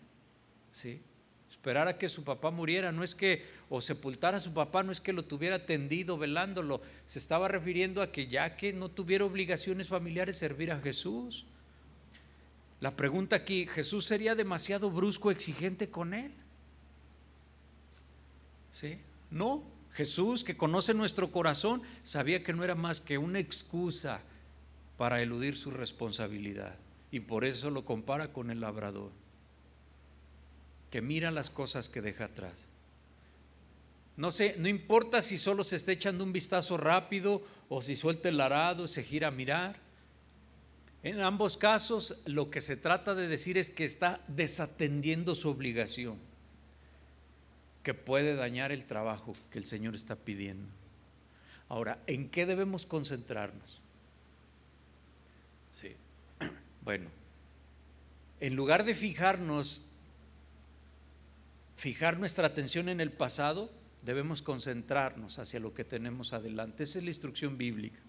¿sí? 0.71 1.01
Esperar 1.49 1.87
a 1.87 1.97
que 1.97 2.09
su 2.09 2.23
papá 2.23 2.51
muriera, 2.51 2.91
no 2.91 3.03
es 3.03 3.15
que, 3.15 3.45
o 3.69 3.81
sepultara 3.81 4.37
a 4.37 4.41
su 4.41 4.53
papá, 4.53 4.83
no 4.83 4.91
es 4.91 4.99
que 4.99 5.13
lo 5.13 5.23
tuviera 5.23 5.65
tendido, 5.65 6.17
velándolo, 6.17 6.81
se 7.05 7.19
estaba 7.19 7.47
refiriendo 7.47 8.01
a 8.01 8.11
que 8.11 8.27
ya 8.27 8.55
que 8.55 8.73
no 8.73 8.89
tuviera 8.89 9.25
obligaciones 9.25 9.87
familiares, 9.87 10.37
servir 10.37 10.71
a 10.71 10.79
Jesús. 10.79 11.45
La 12.79 12.95
pregunta 12.95 13.37
aquí, 13.37 13.65
¿Jesús 13.65 14.05
sería 14.05 14.35
demasiado 14.35 14.91
brusco, 14.91 15.31
exigente 15.31 15.89
con 15.89 16.13
él? 16.13 16.31
¿Sí? 18.71 18.99
No, 19.31 19.63
Jesús, 19.93 20.43
que 20.43 20.57
conoce 20.57 20.93
nuestro 20.93 21.31
corazón, 21.31 21.81
sabía 22.03 22.43
que 22.43 22.53
no 22.53 22.63
era 22.63 22.75
más 22.75 23.01
que 23.01 23.17
una 23.17 23.39
excusa 23.39 24.21
para 24.97 25.21
eludir 25.21 25.57
su 25.57 25.71
responsabilidad. 25.71 26.75
Y 27.09 27.21
por 27.21 27.45
eso 27.45 27.71
lo 27.71 27.83
compara 27.83 28.31
con 28.31 28.51
el 28.51 28.59
labrador, 28.59 29.11
que 30.89 31.01
mira 31.01 31.31
las 31.31 31.49
cosas 31.49 31.89
que 31.89 32.01
deja 32.01 32.25
atrás. 32.25 32.67
No 34.15 34.31
sé, 34.31 34.55
no 34.57 34.67
importa 34.67 35.21
si 35.21 35.37
solo 35.37 35.63
se 35.63 35.75
está 35.75 35.91
echando 35.91 36.23
un 36.23 36.33
vistazo 36.33 36.77
rápido 36.77 37.43
o 37.69 37.81
si 37.81 37.95
suelta 37.95 38.29
el 38.29 38.41
arado, 38.41 38.87
se 38.87 39.03
gira 39.03 39.27
a 39.27 39.31
mirar. 39.31 39.79
En 41.03 41.21
ambos 41.21 41.57
casos, 41.57 42.19
lo 42.25 42.49
que 42.49 42.61
se 42.61 42.75
trata 42.75 43.13
de 43.13 43.27
decir 43.27 43.57
es 43.57 43.69
que 43.69 43.85
está 43.85 44.19
desatendiendo 44.27 45.35
su 45.35 45.49
obligación 45.49 46.17
que 47.83 47.93
puede 47.93 48.35
dañar 48.35 48.73
el 48.73 48.83
trabajo 48.83 49.33
que 49.49 49.59
el 49.59 49.63
Señor 49.63 49.95
está 49.95 50.17
pidiendo. 50.17 50.67
Ahora, 51.69 51.99
¿en 52.05 52.29
qué 52.29 52.45
debemos 52.45 52.85
concentrarnos? 52.85 53.81
Sí. 55.79 55.95
Bueno, 56.83 57.09
en 58.41 58.55
lugar 58.55 58.83
de 58.83 58.93
fijarnos, 58.93 59.87
fijar 61.77 62.19
nuestra 62.19 62.47
atención 62.47 62.89
en 62.89 62.99
el 62.99 63.11
pasado, 63.11 63.71
debemos 64.01 64.41
concentrarnos 64.41 65.39
hacia 65.39 65.59
lo 65.59 65.73
que 65.73 65.83
tenemos 65.85 66.33
adelante. 66.33 66.83
Esa 66.83 66.97
es 66.97 67.03
la 67.03 67.11
instrucción 67.11 67.57
bíblica. 67.57 67.99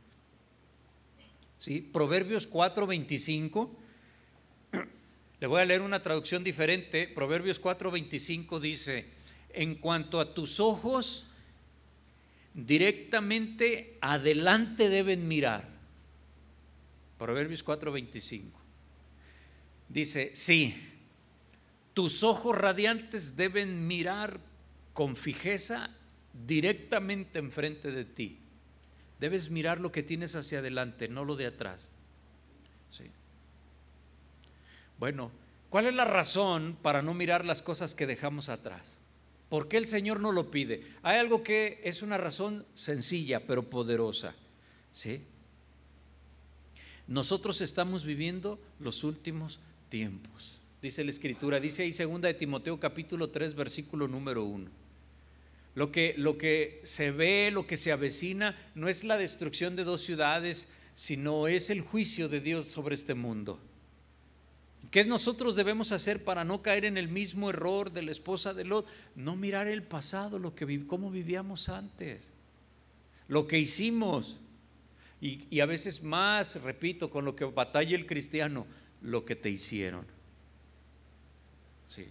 ¿Sí? 1.58 1.80
Proverbios 1.80 2.50
4:25. 2.50 3.70
Le 5.40 5.46
voy 5.46 5.60
a 5.60 5.64
leer 5.64 5.82
una 5.82 6.02
traducción 6.02 6.42
diferente. 6.42 7.08
Proverbios 7.08 7.60
4:25 7.62 8.58
dice, 8.58 9.06
en 9.50 9.74
cuanto 9.74 10.20
a 10.20 10.34
tus 10.34 10.60
ojos, 10.60 11.26
directamente 12.54 13.98
adelante 14.00 14.88
deben 14.88 15.28
mirar. 15.28 15.68
Proverbios 17.18 17.64
4:25. 17.64 18.44
Dice, 19.88 20.30
sí, 20.34 20.87
tus 21.98 22.22
ojos 22.22 22.56
radiantes 22.56 23.34
deben 23.34 23.88
mirar 23.88 24.38
con 24.92 25.16
fijeza 25.16 25.90
directamente 26.46 27.40
enfrente 27.40 27.90
de 27.90 28.04
ti. 28.04 28.38
Debes 29.18 29.50
mirar 29.50 29.80
lo 29.80 29.90
que 29.90 30.04
tienes 30.04 30.36
hacia 30.36 30.60
adelante, 30.60 31.08
no 31.08 31.24
lo 31.24 31.34
de 31.34 31.46
atrás. 31.46 31.90
Sí. 32.88 33.02
Bueno, 35.00 35.32
¿cuál 35.70 35.86
es 35.86 35.94
la 35.94 36.04
razón 36.04 36.78
para 36.80 37.02
no 37.02 37.14
mirar 37.14 37.44
las 37.44 37.62
cosas 37.62 37.96
que 37.96 38.06
dejamos 38.06 38.48
atrás? 38.48 38.98
¿Por 39.48 39.66
qué 39.66 39.76
el 39.76 39.88
Señor 39.88 40.20
no 40.20 40.30
lo 40.30 40.52
pide? 40.52 40.86
Hay 41.02 41.18
algo 41.18 41.42
que 41.42 41.80
es 41.82 42.02
una 42.02 42.16
razón 42.16 42.64
sencilla 42.74 43.44
pero 43.44 43.68
poderosa. 43.68 44.36
¿sí? 44.92 45.24
Nosotros 47.08 47.60
estamos 47.60 48.04
viviendo 48.04 48.60
los 48.78 49.02
últimos 49.02 49.58
tiempos. 49.88 50.57
Dice 50.80 51.02
la 51.02 51.10
Escritura, 51.10 51.58
dice 51.58 51.82
ahí 51.82 51.92
segunda 51.92 52.28
de 52.28 52.34
Timoteo 52.34 52.78
capítulo 52.78 53.30
3 53.30 53.54
versículo 53.54 54.06
número 54.06 54.44
1. 54.44 54.70
Lo 55.74 55.90
que, 55.90 56.14
lo 56.16 56.38
que 56.38 56.80
se 56.84 57.10
ve, 57.10 57.50
lo 57.52 57.66
que 57.66 57.76
se 57.76 57.90
avecina, 57.90 58.56
no 58.76 58.88
es 58.88 59.02
la 59.02 59.16
destrucción 59.16 59.74
de 59.74 59.82
dos 59.82 60.02
ciudades, 60.02 60.68
sino 60.94 61.48
es 61.48 61.70
el 61.70 61.80
juicio 61.80 62.28
de 62.28 62.40
Dios 62.40 62.66
sobre 62.68 62.94
este 62.94 63.14
mundo. 63.14 63.58
¿Qué 64.92 65.04
nosotros 65.04 65.56
debemos 65.56 65.90
hacer 65.90 66.22
para 66.22 66.44
no 66.44 66.62
caer 66.62 66.84
en 66.84 66.96
el 66.96 67.08
mismo 67.08 67.50
error 67.50 67.92
de 67.92 68.02
la 68.02 68.12
esposa 68.12 68.54
de 68.54 68.64
Lot? 68.64 68.86
No 69.16 69.34
mirar 69.34 69.66
el 69.66 69.82
pasado, 69.82 70.38
lo 70.38 70.54
que 70.54 70.86
cómo 70.86 71.10
vivíamos 71.10 71.68
antes, 71.68 72.30
lo 73.26 73.48
que 73.48 73.58
hicimos. 73.58 74.38
Y, 75.20 75.44
y 75.50 75.60
a 75.60 75.66
veces 75.66 76.04
más, 76.04 76.62
repito, 76.62 77.10
con 77.10 77.24
lo 77.24 77.34
que 77.34 77.44
batalla 77.44 77.96
el 77.96 78.06
cristiano, 78.06 78.66
lo 79.02 79.24
que 79.24 79.34
te 79.34 79.50
hicieron. 79.50 80.17
Sí. 81.88 82.08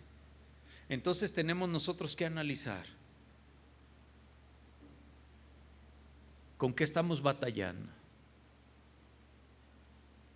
Entonces 0.90 1.34
tenemos 1.34 1.70
nosotros 1.70 2.16
que 2.16 2.26
analizar 2.26 2.86
con 6.58 6.74
qué 6.74 6.84
estamos 6.84 7.22
batallando. 7.22 7.90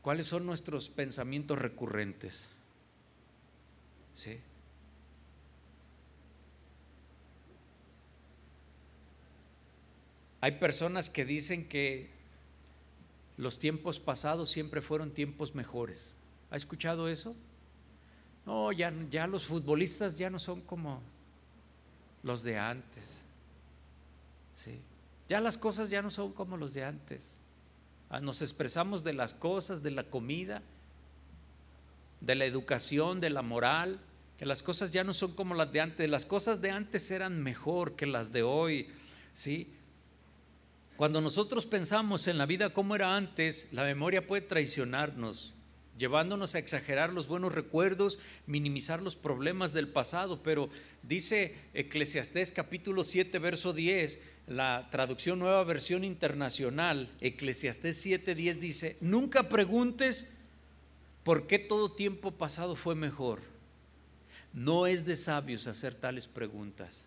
¿Cuáles 0.01 0.27
son 0.27 0.45
nuestros 0.45 0.89
pensamientos 0.89 1.59
recurrentes? 1.59 2.47
¿Sí? 4.15 4.39
Hay 10.41 10.53
personas 10.53 11.09
que 11.09 11.23
dicen 11.23 11.67
que 11.69 12.09
los 13.37 13.59
tiempos 13.59 13.99
pasados 13.99 14.49
siempre 14.49 14.81
fueron 14.81 15.11
tiempos 15.11 15.53
mejores. 15.53 16.15
¿Ha 16.49 16.55
escuchado 16.55 17.07
eso? 17.07 17.35
No, 18.45 18.71
ya, 18.71 18.91
los 19.27 19.45
futbolistas 19.45 20.15
ya 20.15 20.29
no 20.29 20.39
son 20.39 20.61
como 20.61 21.01
los 22.23 22.43
de 22.43 22.57
antes. 22.57 23.25
¿Sí? 24.55 24.79
Ya 25.27 25.39
las 25.39 25.57
cosas 25.57 25.89
ya 25.89 26.01
no 26.01 26.09
son 26.09 26.33
como 26.33 26.57
los 26.57 26.73
de 26.73 26.83
antes. 26.83 27.39
Ah, 28.09 28.19
nos 28.19 28.41
expresamos 28.41 29.03
de 29.03 29.13
las 29.13 29.33
cosas, 29.33 29.81
de 29.81 29.91
la 29.91 30.03
comida, 30.03 30.61
de 32.19 32.35
la 32.35 32.45
educación, 32.45 33.19
de 33.19 33.29
la 33.29 33.41
moral, 33.41 33.99
que 34.37 34.45
las 34.45 34.63
cosas 34.63 34.91
ya 34.91 35.03
no 35.03 35.13
son 35.13 35.33
como 35.33 35.55
las 35.55 35.71
de 35.71 35.81
antes, 35.81 36.09
las 36.09 36.25
cosas 36.25 36.61
de 36.61 36.71
antes 36.71 37.09
eran 37.11 37.41
mejor 37.41 37.95
que 37.95 38.07
las 38.07 38.31
de 38.31 38.43
hoy, 38.43 38.87
¿sí? 39.33 39.71
Cuando 40.97 41.21
nosotros 41.21 41.65
pensamos 41.65 42.27
en 42.27 42.37
la 42.37 42.45
vida 42.45 42.71
como 42.71 42.95
era 42.95 43.15
antes, 43.15 43.67
la 43.71 43.83
memoria 43.83 44.25
puede 44.25 44.41
traicionarnos. 44.41 45.53
Llevándonos 46.01 46.55
a 46.55 46.59
exagerar 46.59 47.13
los 47.13 47.27
buenos 47.27 47.53
recuerdos, 47.53 48.17
minimizar 48.47 49.03
los 49.03 49.15
problemas 49.15 49.71
del 49.71 49.87
pasado, 49.87 50.41
pero 50.41 50.67
dice 51.03 51.55
Eclesiastés 51.75 52.51
capítulo 52.51 53.03
7, 53.03 53.37
verso 53.37 53.71
10, 53.71 54.19
la 54.47 54.89
traducción 54.89 55.37
nueva 55.37 55.63
versión 55.63 56.03
internacional, 56.03 57.07
Eclesiastés 57.21 58.01
7, 58.01 58.33
10 58.33 58.59
dice, 58.59 58.97
nunca 58.99 59.47
preguntes 59.47 60.25
por 61.23 61.45
qué 61.45 61.59
todo 61.59 61.91
tiempo 61.91 62.31
pasado 62.31 62.75
fue 62.75 62.95
mejor. 62.95 63.39
No 64.53 64.87
es 64.87 65.05
de 65.05 65.15
sabios 65.15 65.67
hacer 65.67 65.93
tales 65.93 66.27
preguntas. 66.27 67.05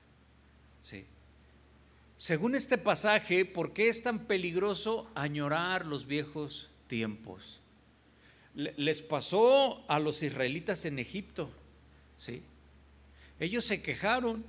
Sí. 0.82 1.04
Según 2.16 2.54
este 2.54 2.78
pasaje, 2.78 3.44
¿por 3.44 3.72
qué 3.72 3.88
es 3.88 4.04
tan 4.04 4.20
peligroso 4.20 5.10
añorar 5.16 5.84
los 5.84 6.06
viejos 6.06 6.70
tiempos? 6.86 7.60
Les 8.54 9.02
pasó 9.02 9.84
a 9.88 9.98
los 9.98 10.22
israelitas 10.22 10.84
en 10.84 10.98
Egipto, 10.98 11.50
¿sí? 12.16 12.42
Ellos 13.40 13.64
se 13.64 13.82
quejaron. 13.82 14.44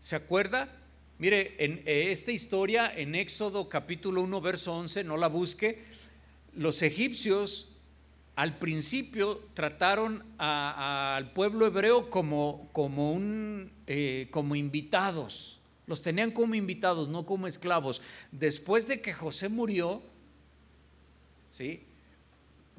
¿Se 0.00 0.16
acuerda? 0.16 0.68
Mire, 1.18 1.56
en 1.58 1.82
eh, 1.86 2.12
esta 2.12 2.30
historia, 2.30 2.92
en 2.94 3.14
Éxodo 3.14 3.68
capítulo 3.68 4.22
1, 4.22 4.40
verso 4.40 4.74
11, 4.76 5.02
no 5.02 5.16
la 5.16 5.28
busque, 5.28 5.82
los 6.54 6.82
egipcios 6.82 7.70
al 8.36 8.56
principio 8.56 9.42
trataron 9.54 10.22
al 10.38 11.32
pueblo 11.32 11.66
hebreo 11.66 12.08
como, 12.08 12.68
como, 12.72 13.12
un, 13.12 13.72
eh, 13.88 14.28
como 14.30 14.54
invitados. 14.54 15.58
Los 15.88 16.02
tenían 16.02 16.30
como 16.30 16.54
invitados, 16.54 17.08
no 17.08 17.26
como 17.26 17.48
esclavos. 17.48 18.00
Después 18.30 18.86
de 18.86 19.00
que 19.00 19.12
José 19.12 19.48
murió, 19.48 20.02
¿sí? 21.50 21.82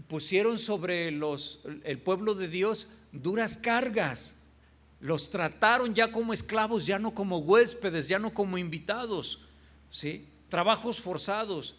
Pusieron 0.07 0.57
sobre 0.57 1.11
los, 1.11 1.59
el 1.83 1.99
pueblo 1.99 2.35
de 2.35 2.47
Dios 2.47 2.87
duras 3.11 3.57
cargas. 3.57 4.37
Los 4.99 5.29
trataron 5.29 5.93
ya 5.95 6.11
como 6.11 6.33
esclavos, 6.33 6.85
ya 6.85 6.99
no 6.99 7.13
como 7.13 7.39
huéspedes, 7.39 8.07
ya 8.07 8.19
no 8.19 8.33
como 8.33 8.57
invitados. 8.57 9.39
¿sí? 9.89 10.27
Trabajos 10.49 10.99
forzados 10.99 11.75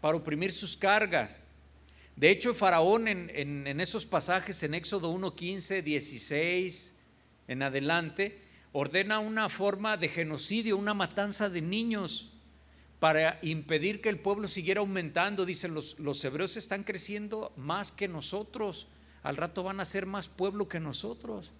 para 0.00 0.16
oprimir 0.16 0.52
sus 0.52 0.76
cargas. 0.76 1.38
De 2.16 2.30
hecho, 2.30 2.54
Faraón 2.54 3.08
en, 3.08 3.30
en, 3.34 3.66
en 3.66 3.80
esos 3.80 4.04
pasajes, 4.04 4.62
en 4.62 4.74
Éxodo 4.74 5.08
1, 5.08 5.34
15, 5.34 5.82
16, 5.82 6.94
en 7.48 7.62
adelante, 7.62 8.38
ordena 8.72 9.18
una 9.18 9.48
forma 9.48 9.96
de 9.96 10.08
genocidio, 10.08 10.76
una 10.76 10.94
matanza 10.94 11.48
de 11.48 11.62
niños 11.62 12.31
para 13.02 13.40
impedir 13.42 14.00
que 14.00 14.10
el 14.10 14.20
pueblo 14.20 14.46
siguiera 14.46 14.78
aumentando. 14.78 15.44
Dicen, 15.44 15.74
los, 15.74 15.98
los 15.98 16.24
hebreos 16.24 16.56
están 16.56 16.84
creciendo 16.84 17.52
más 17.56 17.90
que 17.90 18.06
nosotros, 18.06 18.86
al 19.24 19.36
rato 19.36 19.64
van 19.64 19.80
a 19.80 19.84
ser 19.84 20.06
más 20.06 20.28
pueblo 20.28 20.68
que 20.68 20.78
nosotros. 20.78 21.50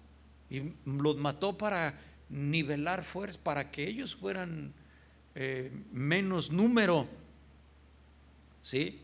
Y 0.49 0.61
los 0.85 1.17
mató 1.17 1.57
para 1.57 1.99
nivelar 2.29 3.03
fuerzas, 3.03 3.37
para 3.37 3.71
que 3.71 3.85
ellos 3.85 4.15
fueran 4.15 4.71
eh, 5.35 5.69
menos 5.91 6.49
número. 6.49 7.09
¿Sí? 8.61 9.01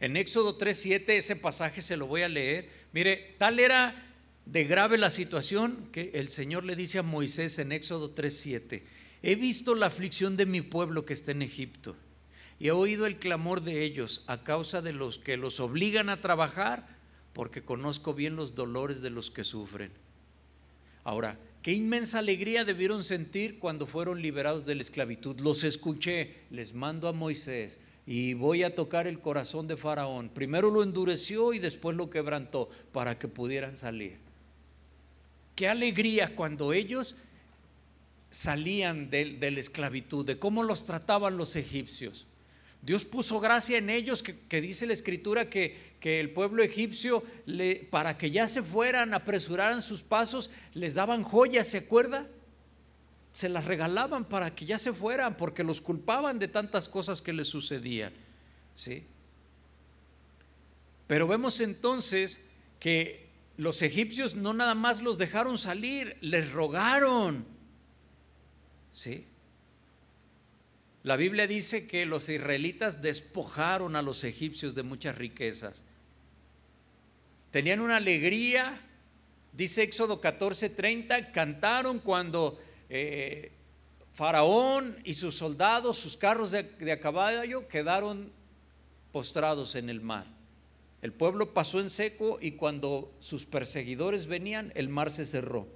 En 0.00 0.16
Éxodo 0.16 0.56
3.7, 0.56 1.10
ese 1.10 1.36
pasaje 1.36 1.82
se 1.82 1.98
lo 1.98 2.06
voy 2.06 2.22
a 2.22 2.30
leer. 2.30 2.66
Mire, 2.94 3.34
tal 3.36 3.60
era 3.60 4.10
de 4.46 4.64
grave 4.64 4.96
la 4.96 5.10
situación 5.10 5.90
que 5.92 6.12
el 6.14 6.30
Señor 6.30 6.64
le 6.64 6.76
dice 6.76 7.00
a 7.00 7.02
Moisés 7.02 7.58
en 7.58 7.72
Éxodo 7.72 8.14
3:7, 8.14 8.82
he 9.26 9.36
visto 9.36 9.74
la 9.74 9.86
aflicción 9.86 10.36
de 10.36 10.44
mi 10.44 10.60
pueblo 10.60 11.06
que 11.06 11.14
está 11.14 11.32
en 11.32 11.40
Egipto 11.40 11.96
y 12.60 12.68
he 12.68 12.72
oído 12.72 13.06
el 13.06 13.16
clamor 13.16 13.62
de 13.62 13.82
ellos 13.82 14.22
a 14.26 14.44
causa 14.44 14.82
de 14.82 14.92
los 14.92 15.18
que 15.18 15.38
los 15.38 15.60
obligan 15.60 16.10
a 16.10 16.20
trabajar, 16.20 16.86
porque 17.32 17.62
conozco 17.62 18.12
bien 18.12 18.36
los 18.36 18.54
dolores 18.54 19.00
de 19.00 19.08
los 19.08 19.30
que 19.30 19.42
sufren. 19.42 19.92
Ahora, 21.04 21.38
qué 21.62 21.72
inmensa 21.72 22.18
alegría 22.18 22.66
debieron 22.66 23.02
sentir 23.02 23.58
cuando 23.58 23.86
fueron 23.86 24.20
liberados 24.20 24.66
de 24.66 24.74
la 24.74 24.82
esclavitud. 24.82 25.40
Los 25.40 25.64
escuché, 25.64 26.42
les 26.50 26.74
mando 26.74 27.08
a 27.08 27.12
Moisés 27.12 27.80
y 28.06 28.34
voy 28.34 28.62
a 28.62 28.74
tocar 28.74 29.06
el 29.06 29.20
corazón 29.20 29.66
de 29.66 29.78
Faraón. 29.78 30.28
Primero 30.28 30.70
lo 30.70 30.82
endureció 30.82 31.54
y 31.54 31.58
después 31.58 31.96
lo 31.96 32.10
quebrantó 32.10 32.68
para 32.92 33.18
que 33.18 33.28
pudieran 33.28 33.78
salir. 33.78 34.18
Qué 35.56 35.66
alegría 35.66 36.36
cuando 36.36 36.74
ellos 36.74 37.16
salían 38.34 39.10
de, 39.10 39.38
la 39.38 39.60
esclavitud, 39.60 40.26
de 40.26 40.36
cómo 40.40 40.64
los 40.64 40.84
trataban 40.84 41.36
los 41.36 41.54
egipcios. 41.54 42.26
Dios 42.82 43.04
puso 43.04 43.38
gracia 43.38 43.78
en 43.78 43.88
ellos, 43.88 44.24
que, 44.24 44.60
dice 44.60 44.86
la 44.86 44.92
escritura 44.92 45.48
que, 45.48 45.94
que 46.00 46.18
el 46.18 46.30
pueblo 46.30 46.64
egipcio, 46.64 47.22
le, 47.46 47.76
para 47.76 48.18
que 48.18 48.32
ya 48.32 48.48
se 48.48 48.60
fueran, 48.60 49.14
apresuraran 49.14 49.80
sus 49.80 50.02
pasos, 50.02 50.50
les 50.74 50.94
daban 50.94 51.22
joyas, 51.22 51.68
¿se 51.68 51.78
acuerda? 51.78 52.26
Se 53.32 53.48
las 53.48 53.66
regalaban 53.66 54.24
para 54.24 54.52
que 54.52 54.66
ya 54.66 54.80
se 54.80 54.92
fueran, 54.92 55.36
porque 55.36 55.62
los 55.62 55.80
culpaban 55.80 56.40
de 56.40 56.48
tantas 56.48 56.88
cosas 56.88 57.22
que 57.22 57.32
les 57.32 57.46
sucedían. 57.46 58.12
¿sí? 58.74 59.04
Pero 61.06 61.28
vemos 61.28 61.60
entonces 61.60 62.40
que 62.80 63.28
los 63.56 63.80
egipcios 63.82 64.34
no 64.34 64.54
nada 64.54 64.74
más 64.74 65.02
los 65.02 65.18
dejaron 65.18 65.56
salir, 65.56 66.16
les 66.20 66.50
rogaron. 66.50 67.53
¿Sí? 68.94 69.26
La 71.02 71.16
Biblia 71.16 71.46
dice 71.46 71.86
que 71.86 72.06
los 72.06 72.28
israelitas 72.28 73.02
despojaron 73.02 73.96
a 73.96 74.02
los 74.02 74.24
egipcios 74.24 74.74
de 74.74 74.84
muchas 74.84 75.18
riquezas. 75.18 75.82
Tenían 77.50 77.80
una 77.80 77.96
alegría, 77.96 78.80
dice 79.52 79.82
Éxodo 79.82 80.20
14:30, 80.20 81.32
cantaron 81.32 81.98
cuando 81.98 82.58
eh, 82.88 83.52
Faraón 84.12 84.96
y 85.04 85.14
sus 85.14 85.34
soldados, 85.34 85.98
sus 85.98 86.16
carros 86.16 86.52
de, 86.52 86.62
de 86.62 86.92
a 86.92 87.00
caballo 87.00 87.66
quedaron 87.68 88.32
postrados 89.12 89.74
en 89.74 89.90
el 89.90 90.00
mar. 90.00 90.26
El 91.02 91.12
pueblo 91.12 91.52
pasó 91.52 91.80
en 91.80 91.90
seco 91.90 92.38
y 92.40 92.52
cuando 92.52 93.12
sus 93.18 93.44
perseguidores 93.44 94.26
venían, 94.26 94.72
el 94.76 94.88
mar 94.88 95.10
se 95.10 95.26
cerró. 95.26 95.68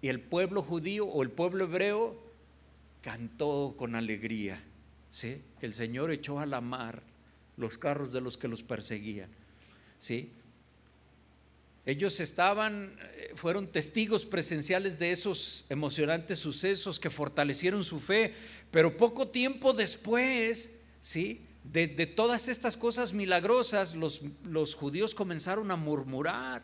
Y 0.00 0.08
el 0.08 0.20
pueblo 0.20 0.62
judío 0.62 1.06
o 1.06 1.22
el 1.22 1.30
pueblo 1.30 1.64
hebreo 1.64 2.16
cantó 3.02 3.74
con 3.76 3.94
alegría. 3.94 4.62
¿sí? 5.10 5.42
El 5.60 5.72
Señor 5.72 6.10
echó 6.10 6.38
a 6.40 6.46
la 6.46 6.60
mar 6.60 7.02
los 7.56 7.78
carros 7.78 8.12
de 8.12 8.20
los 8.20 8.36
que 8.38 8.48
los 8.48 8.62
perseguían. 8.62 9.30
¿sí? 9.98 10.32
Ellos 11.84 12.20
estaban, 12.20 12.96
eh, 13.16 13.32
fueron 13.34 13.66
testigos 13.66 14.26
presenciales 14.26 14.98
de 14.98 15.10
esos 15.10 15.64
emocionantes 15.68 16.38
sucesos 16.38 17.00
que 17.00 17.10
fortalecieron 17.10 17.84
su 17.84 17.98
fe, 17.98 18.34
pero 18.70 18.96
poco 18.96 19.28
tiempo 19.28 19.72
después, 19.72 20.72
¿sí? 21.00 21.46
de, 21.64 21.88
todas 22.06 22.48
estas 22.48 22.76
cosas 22.76 23.12
milagrosas, 23.12 23.94
los, 23.94 24.22
los 24.44 24.74
judíos 24.74 25.14
comenzaron 25.14 25.70
a 25.70 25.76
murmurar. 25.76 26.62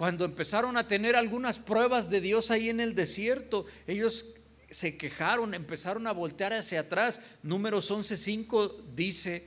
Cuando 0.00 0.24
empezaron 0.24 0.78
a 0.78 0.88
tener 0.88 1.14
algunas 1.14 1.58
pruebas 1.58 2.08
de 2.08 2.22
Dios 2.22 2.50
ahí 2.50 2.70
en 2.70 2.80
el 2.80 2.94
desierto, 2.94 3.66
ellos 3.86 4.34
se 4.70 4.96
quejaron, 4.96 5.52
empezaron 5.52 6.06
a 6.06 6.12
voltear 6.12 6.54
hacia 6.54 6.80
atrás. 6.80 7.20
Números 7.42 7.90
11:5 7.90 8.94
dice, 8.96 9.46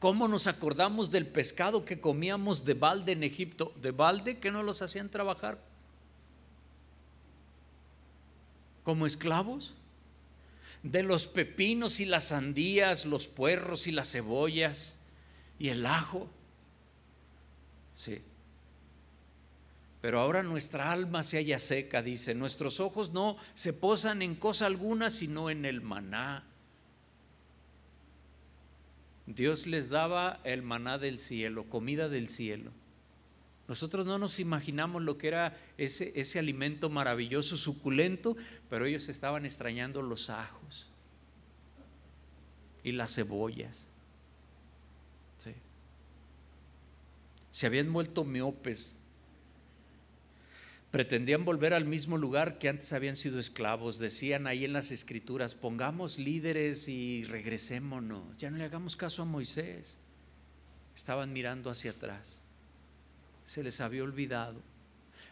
¿cómo 0.00 0.28
nos 0.28 0.46
acordamos 0.48 1.10
del 1.10 1.26
pescado 1.26 1.86
que 1.86 1.98
comíamos 1.98 2.66
de 2.66 2.74
balde 2.74 3.12
en 3.12 3.22
Egipto? 3.22 3.72
¿De 3.80 3.90
balde 3.90 4.38
que 4.38 4.50
no 4.50 4.62
los 4.62 4.82
hacían 4.82 5.08
trabajar 5.08 5.58
como 8.82 9.06
esclavos? 9.06 9.72
de 10.82 11.02
los 11.02 11.26
pepinos 11.26 12.00
y 12.00 12.04
las 12.04 12.24
sandías, 12.24 13.06
los 13.06 13.28
puerros 13.28 13.86
y 13.86 13.92
las 13.92 14.12
cebollas 14.12 14.96
y 15.58 15.70
el 15.70 15.86
ajo. 15.86 16.28
Sí. 17.96 18.20
Pero 20.04 20.20
ahora 20.20 20.42
nuestra 20.42 20.92
alma 20.92 21.22
se 21.22 21.38
halla 21.38 21.58
seca, 21.58 22.02
dice, 22.02 22.34
nuestros 22.34 22.78
ojos 22.78 23.14
no 23.14 23.38
se 23.54 23.72
posan 23.72 24.20
en 24.20 24.34
cosa 24.34 24.66
alguna 24.66 25.08
sino 25.08 25.48
en 25.48 25.64
el 25.64 25.80
maná. 25.80 26.44
Dios 29.24 29.66
les 29.66 29.88
daba 29.88 30.42
el 30.44 30.60
maná 30.60 30.98
del 30.98 31.18
cielo, 31.18 31.70
comida 31.70 32.10
del 32.10 32.28
cielo. 32.28 32.70
Nosotros 33.66 34.04
no 34.04 34.18
nos 34.18 34.40
imaginamos 34.40 35.00
lo 35.00 35.16
que 35.16 35.28
era 35.28 35.58
ese, 35.78 36.12
ese 36.16 36.38
alimento 36.38 36.90
maravilloso, 36.90 37.56
suculento, 37.56 38.36
pero 38.68 38.84
ellos 38.84 39.08
estaban 39.08 39.46
extrañando 39.46 40.02
los 40.02 40.28
ajos 40.28 40.90
y 42.82 42.92
las 42.92 43.14
cebollas. 43.14 43.86
Se 47.50 47.66
habían 47.66 47.90
vuelto 47.90 48.24
miopes. 48.24 48.96
Pretendían 50.94 51.44
volver 51.44 51.74
al 51.74 51.86
mismo 51.86 52.18
lugar 52.18 52.58
que 52.58 52.68
antes 52.68 52.92
habían 52.92 53.16
sido 53.16 53.40
esclavos. 53.40 53.98
Decían 53.98 54.46
ahí 54.46 54.64
en 54.64 54.72
las 54.72 54.92
escrituras, 54.92 55.56
pongamos 55.56 56.20
líderes 56.20 56.86
y 56.86 57.24
regresémonos. 57.24 58.38
Ya 58.38 58.48
no 58.52 58.58
le 58.58 58.64
hagamos 58.64 58.94
caso 58.94 59.22
a 59.22 59.24
Moisés. 59.24 59.98
Estaban 60.94 61.32
mirando 61.32 61.68
hacia 61.68 61.90
atrás. 61.90 62.44
Se 63.44 63.64
les 63.64 63.80
había 63.80 64.04
olvidado. 64.04 64.62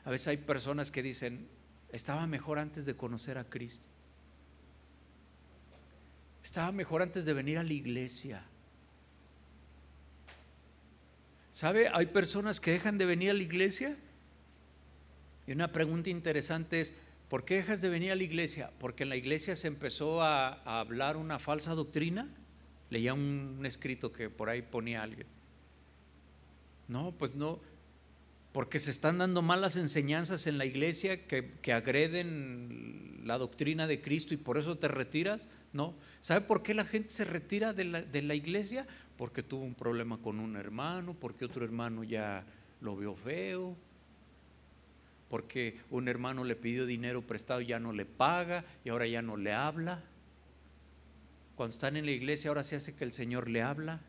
A 0.04 0.10
veces 0.10 0.26
hay 0.26 0.38
personas 0.38 0.90
que 0.90 1.00
dicen, 1.00 1.46
estaba 1.92 2.26
mejor 2.26 2.58
antes 2.58 2.84
de 2.84 2.96
conocer 2.96 3.38
a 3.38 3.44
Cristo. 3.44 3.86
Estaba 6.42 6.72
mejor 6.72 7.02
antes 7.02 7.24
de 7.24 7.34
venir 7.34 7.58
a 7.58 7.62
la 7.62 7.72
iglesia. 7.72 8.42
¿Sabe? 11.52 11.88
Hay 11.94 12.06
personas 12.06 12.58
que 12.58 12.72
dejan 12.72 12.98
de 12.98 13.04
venir 13.04 13.30
a 13.30 13.34
la 13.34 13.44
iglesia. 13.44 13.96
Y 15.47 15.53
una 15.53 15.72
pregunta 15.72 16.11
interesante 16.11 16.80
es, 16.80 16.95
¿por 17.28 17.45
qué 17.45 17.57
dejas 17.57 17.80
de 17.80 17.88
venir 17.88 18.12
a 18.12 18.16
la 18.16 18.22
iglesia? 18.22 18.70
Porque 18.78 19.03
en 19.03 19.09
la 19.09 19.16
iglesia 19.16 19.57
se 19.57 19.68
empezó 19.68 20.22
a, 20.22 20.80
hablar 20.80 21.16
una 21.16 21.38
falsa 21.38 21.74
doctrina. 21.74 22.28
Leía 22.90 23.14
un, 23.14 23.57
un 23.59 23.66
escrito 23.66 24.12
que 24.12 24.30
por 24.30 24.49
ahí 24.49 24.62
ponía 24.62 25.03
alguien. 25.03 25.26
No, 26.88 27.12
pues 27.12 27.34
no, 27.34 27.61
porque 28.53 28.80
se 28.80 28.90
están 28.90 29.18
dando 29.18 29.40
malas 29.40 29.76
enseñanzas 29.76 30.47
en 30.47 30.59
la 30.59 30.66
iglesia 30.66 31.26
que, 31.26 31.72
agreden 31.72 33.22
la 33.24 33.38
doctrina 33.38 33.86
de 33.86 34.03
Cristo 34.03 34.34
y 34.34 34.36
por 34.36 34.59
eso 34.59 34.76
te 34.76 34.88
retiras. 34.88 35.49
No. 35.72 35.95
¿Sabe 36.20 36.43
por 36.43 36.62
qué 36.62 36.74
la 36.74 36.84
gente 36.84 37.11
se 37.11 37.24
retira 37.24 37.72
de 37.72 37.84
la, 37.84 38.03
de 38.03 38.20
la 38.20 38.34
iglesia? 38.34 38.86
Porque 39.16 39.43
tuvo 39.43 39.64
un 39.64 39.74
problema 39.74 40.18
con 40.18 40.38
un 40.38 40.57
hermano, 40.57 41.16
porque 41.18 41.47
otro 41.47 41.64
hermano 41.64 42.05
ya 42.05 42.45
lo 42.82 42.95
vio 42.95 43.14
feo, 43.14 43.74
porque 45.32 45.78
un 45.88 46.08
hermano 46.08 46.44
le 46.44 46.56
pidió 46.56 46.84
dinero 46.84 47.26
prestado 47.26 47.62
y 47.62 47.68
ya 47.68 47.80
no 47.80 47.94
le 47.94 48.04
paga 48.04 48.66
y 48.84 48.90
ahora 48.90 49.06
ya 49.06 49.22
no 49.22 49.38
le 49.38 49.54
habla. 49.54 50.04
Cuando 51.56 51.72
están 51.72 51.96
en 51.96 52.04
la 52.04 52.12
iglesia 52.12 52.50
ahora 52.50 52.62
se 52.62 52.76
hace 52.76 52.94
que 52.94 53.04
el 53.04 53.12
Señor 53.12 53.48
le 53.48 53.62
habla 53.62 54.02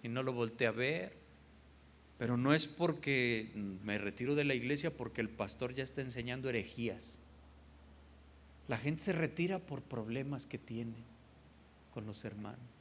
y 0.00 0.08
no 0.08 0.22
lo 0.22 0.32
voltea 0.32 0.68
a 0.68 0.70
ver. 0.70 1.12
Pero 2.18 2.36
no 2.36 2.54
es 2.54 2.68
porque 2.68 3.50
me 3.82 3.98
retiro 3.98 4.36
de 4.36 4.44
la 4.44 4.54
iglesia 4.54 4.96
porque 4.96 5.20
el 5.20 5.28
pastor 5.28 5.74
ya 5.74 5.82
está 5.82 6.02
enseñando 6.02 6.48
herejías. 6.48 7.18
La 8.68 8.76
gente 8.76 9.02
se 9.02 9.12
retira 9.12 9.58
por 9.58 9.82
problemas 9.82 10.46
que 10.46 10.58
tiene 10.58 10.94
con 11.92 12.06
los 12.06 12.24
hermanos. 12.24 12.77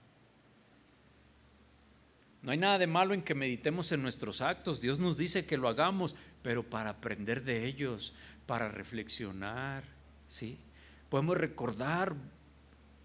No 2.47 2.53
hay 2.53 2.59
nada 2.59 2.77
de 2.77 2.87
malo 2.87 3.13
en 3.13 3.23
que 3.23 3.35
meditemos 3.35 3.91
en 3.91 4.01
nuestros 4.01 4.39
actos. 4.39 4.79
Dios 4.79 4.99
nos 4.99 5.17
dice 5.17 5.45
que 5.45 5.57
lo 5.57 5.67
hagamos, 5.67 6.15
pero 6.41 6.63
para 6.63 6.91
aprender 6.91 7.43
de 7.43 7.65
ellos, 7.65 8.13
para 8.45 8.69
reflexionar, 8.69 9.83
¿sí? 10.29 10.57
Podemos 11.09 11.37
recordar 11.37 12.15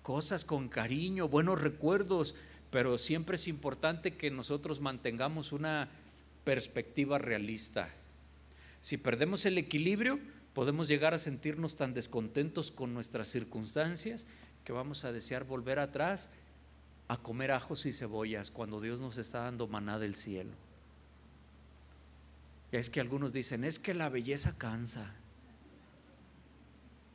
cosas 0.04 0.44
con 0.44 0.68
cariño, 0.68 1.26
buenos 1.26 1.60
recuerdos, 1.60 2.36
pero 2.70 2.96
siempre 2.98 3.34
es 3.34 3.48
importante 3.48 4.14
que 4.14 4.30
nosotros 4.30 4.80
mantengamos 4.80 5.50
una 5.50 5.88
perspectiva 6.44 7.18
realista. 7.18 7.92
Si 8.80 8.96
perdemos 8.96 9.44
el 9.44 9.58
equilibrio, 9.58 10.20
podemos 10.54 10.86
llegar 10.86 11.14
a 11.14 11.18
sentirnos 11.18 11.74
tan 11.74 11.94
descontentos 11.94 12.70
con 12.70 12.94
nuestras 12.94 13.26
circunstancias 13.26 14.24
que 14.62 14.72
vamos 14.72 15.04
a 15.04 15.10
desear 15.10 15.42
volver 15.42 15.80
atrás 15.80 16.30
a 17.08 17.16
comer 17.16 17.50
ajos 17.50 17.86
y 17.86 17.92
cebollas 17.92 18.50
cuando 18.50 18.80
Dios 18.80 19.00
nos 19.00 19.18
está 19.18 19.40
dando 19.40 19.68
maná 19.68 19.98
del 19.98 20.14
cielo. 20.14 20.52
Y 22.72 22.76
es 22.76 22.88
que 22.88 23.00
algunos 23.00 23.32
dicen, 23.32 23.64
es 23.64 23.78
que 23.78 23.92
la 23.92 24.08
belleza 24.08 24.56
cansa. 24.56 25.14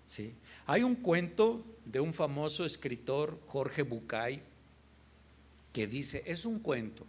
¿Sí? 0.08 0.36
Hay 0.68 0.84
un 0.84 0.96
cuento 0.96 1.66
de 1.86 2.00
un 2.00 2.14
famoso 2.14 2.64
escritor, 2.64 3.40
Jorge 3.48 3.82
Bucay, 3.82 4.42
que 5.74 5.88
dice, 5.88 6.24
es 6.26 6.46
un 6.46 6.60
cuento, 6.60 7.06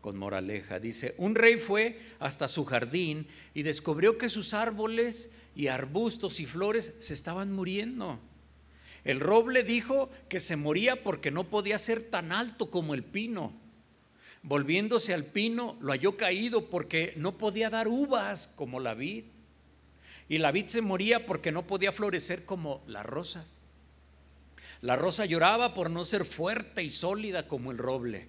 con 0.00 0.16
moraleja. 0.16 0.78
Dice, 0.78 1.14
un 1.18 1.34
rey 1.34 1.58
fue 1.58 2.00
hasta 2.20 2.48
su 2.48 2.64
jardín 2.64 3.26
y 3.54 3.64
descubrió 3.64 4.18
que 4.18 4.28
sus 4.28 4.54
árboles 4.54 5.30
y 5.56 5.66
arbustos 5.66 6.38
y 6.38 6.46
flores 6.46 6.94
se 6.98 7.12
estaban 7.12 7.52
muriendo. 7.52 8.20
El 9.06 9.20
roble 9.20 9.62
dijo 9.62 10.10
que 10.28 10.40
se 10.40 10.56
moría 10.56 11.04
porque 11.04 11.30
no 11.30 11.44
podía 11.44 11.78
ser 11.78 12.02
tan 12.02 12.32
alto 12.32 12.72
como 12.72 12.92
el 12.92 13.04
pino. 13.04 13.52
Volviéndose 14.42 15.14
al 15.14 15.24
pino, 15.24 15.76
lo 15.80 15.92
halló 15.92 16.16
caído 16.16 16.68
porque 16.68 17.14
no 17.16 17.38
podía 17.38 17.70
dar 17.70 17.86
uvas 17.86 18.48
como 18.48 18.80
la 18.80 18.94
vid. 18.94 19.26
Y 20.28 20.38
la 20.38 20.50
vid 20.50 20.66
se 20.66 20.82
moría 20.82 21.24
porque 21.24 21.52
no 21.52 21.68
podía 21.68 21.92
florecer 21.92 22.44
como 22.44 22.82
la 22.88 23.04
rosa. 23.04 23.46
La 24.80 24.96
rosa 24.96 25.24
lloraba 25.24 25.72
por 25.72 25.88
no 25.88 26.04
ser 26.04 26.24
fuerte 26.24 26.82
y 26.82 26.90
sólida 26.90 27.46
como 27.46 27.70
el 27.70 27.78
roble. 27.78 28.26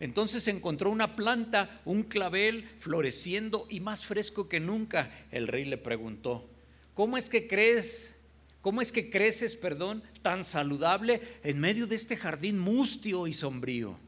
Entonces 0.00 0.48
encontró 0.48 0.90
una 0.90 1.16
planta, 1.16 1.82
un 1.84 2.02
clavel, 2.02 2.66
floreciendo 2.78 3.66
y 3.68 3.80
más 3.80 4.06
fresco 4.06 4.48
que 4.48 4.58
nunca. 4.58 5.12
El 5.30 5.48
rey 5.48 5.66
le 5.66 5.76
preguntó, 5.76 6.48
¿cómo 6.94 7.18
es 7.18 7.28
que 7.28 7.46
crees? 7.46 8.16
¿Cómo 8.62 8.80
es 8.80 8.92
que 8.92 9.10
creces, 9.10 9.56
perdón, 9.56 10.02
tan 10.22 10.44
saludable 10.44 11.20
en 11.42 11.58
medio 11.58 11.86
de 11.86 11.96
este 11.96 12.16
jardín 12.16 12.58
mustio 12.58 13.26
y 13.26 13.32
sombrío? 13.32 13.98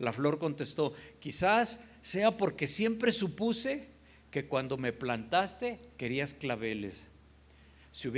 La 0.00 0.12
flor 0.12 0.38
contestó, 0.38 0.92
quizás 1.20 1.80
sea 2.02 2.36
porque 2.36 2.66
siempre 2.66 3.12
supuse 3.12 3.88
que 4.32 4.46
cuando 4.46 4.76
me 4.76 4.92
plantaste 4.92 5.78
querías 5.96 6.34
claveles. 6.34 7.06
Si, 7.92 8.08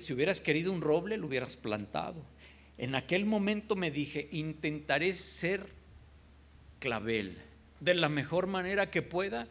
si 0.00 0.12
hubieras 0.12 0.40
querido 0.40 0.72
un 0.72 0.80
roble, 0.80 1.16
lo 1.16 1.28
hubieras 1.28 1.56
plantado. 1.56 2.24
En 2.76 2.94
aquel 2.94 3.26
momento 3.26 3.76
me 3.76 3.90
dije, 3.92 4.28
intentaré 4.32 5.12
ser 5.12 5.66
clavel 6.80 7.38
de 7.80 7.94
la 7.94 8.08
mejor 8.08 8.48
manera 8.48 8.90
que 8.90 9.02
pueda 9.02 9.46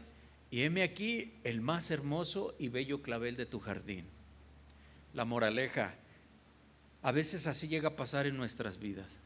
y 0.51 0.63
heme 0.63 0.83
aquí 0.83 1.33
el 1.43 1.61
más 1.61 1.91
hermoso 1.91 2.55
y 2.59 2.69
bello 2.69 3.01
clavel 3.01 3.37
de 3.37 3.45
tu 3.45 3.59
jardín. 3.59 4.14
La 5.15 5.25
moraleja, 5.25 5.95
a 7.01 7.11
veces 7.11 7.47
así 7.47 7.67
llega 7.67 7.89
a 7.89 7.95
pasar 7.95 8.27
en 8.27 8.37
nuestras 8.37 8.77
vidas. 8.77 9.19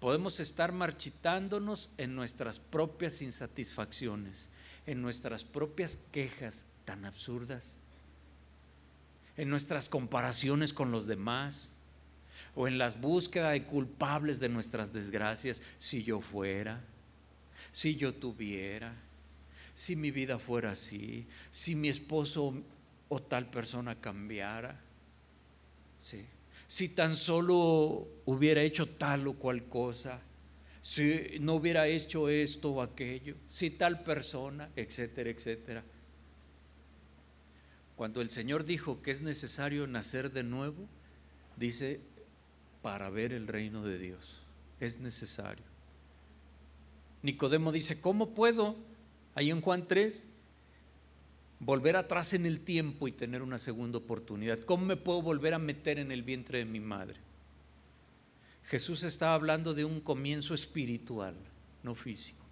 Podemos 0.00 0.38
estar 0.40 0.72
marchitándonos 0.72 1.94
en 1.96 2.14
nuestras 2.14 2.60
propias 2.60 3.22
insatisfacciones, 3.22 4.50
en 4.84 5.00
nuestras 5.00 5.44
propias 5.44 5.96
quejas 6.12 6.66
tan 6.84 7.06
absurdas, 7.06 7.76
en 9.38 9.48
nuestras 9.48 9.88
comparaciones 9.88 10.74
con 10.74 10.90
los 10.90 11.06
demás 11.06 11.70
o 12.54 12.68
en 12.68 12.76
las 12.76 13.00
búsquedas 13.00 13.52
de 13.52 13.64
culpables 13.64 14.38
de 14.38 14.50
nuestras 14.50 14.92
desgracias, 14.92 15.62
si 15.78 16.04
yo 16.04 16.20
fuera 16.20 16.82
si 17.76 17.96
yo 17.96 18.14
tuviera, 18.14 18.94
si 19.74 19.96
mi 19.96 20.10
vida 20.10 20.38
fuera 20.38 20.70
así, 20.70 21.26
si 21.50 21.74
mi 21.74 21.88
esposo 21.88 22.54
o 23.08 23.22
tal 23.22 23.50
persona 23.50 23.94
cambiara, 24.00 24.80
si 26.68 26.88
tan 26.88 27.16
solo 27.16 28.08
hubiera 28.24 28.62
hecho 28.62 28.88
tal 28.88 29.26
o 29.28 29.34
cual 29.34 29.64
cosa, 29.68 30.20
si 30.82 31.38
no 31.40 31.54
hubiera 31.54 31.88
hecho 31.88 32.28
esto 32.28 32.70
o 32.70 32.82
aquello, 32.82 33.34
si 33.48 33.70
tal 33.70 34.04
persona, 34.04 34.70
etcétera, 34.76 35.30
etcétera. 35.30 35.84
Cuando 37.96 38.20
el 38.20 38.30
Señor 38.30 38.64
dijo 38.64 39.02
que 39.02 39.10
es 39.10 39.20
necesario 39.20 39.86
nacer 39.86 40.30
de 40.30 40.44
nuevo, 40.44 40.86
dice, 41.56 42.00
para 42.82 43.10
ver 43.10 43.32
el 43.32 43.48
reino 43.48 43.82
de 43.82 43.98
Dios, 43.98 44.42
es 44.78 45.00
necesario. 45.00 45.64
Nicodemo 47.22 47.72
dice, 47.72 48.00
¿cómo 48.00 48.34
puedo, 48.34 48.76
ahí 49.34 49.50
en 49.50 49.62
Juan 49.62 49.88
3, 49.88 50.22
volver 51.60 51.96
atrás 51.96 52.34
en 52.34 52.46
el 52.46 52.60
tiempo 52.60 53.08
y 53.08 53.12
tener 53.12 53.42
una 53.42 53.58
segunda 53.58 53.98
oportunidad? 53.98 54.60
¿Cómo 54.60 54.86
me 54.86 54.96
puedo 54.96 55.22
volver 55.22 55.54
a 55.54 55.58
meter 55.58 55.98
en 55.98 56.10
el 56.10 56.22
vientre 56.22 56.58
de 56.58 56.64
mi 56.64 56.80
madre? 56.80 57.16
Jesús 58.64 59.04
estaba 59.04 59.34
hablando 59.34 59.74
de 59.74 59.84
un 59.84 60.00
comienzo 60.00 60.52
espiritual, 60.52 61.36
no 61.82 61.94
físico, 61.94 62.44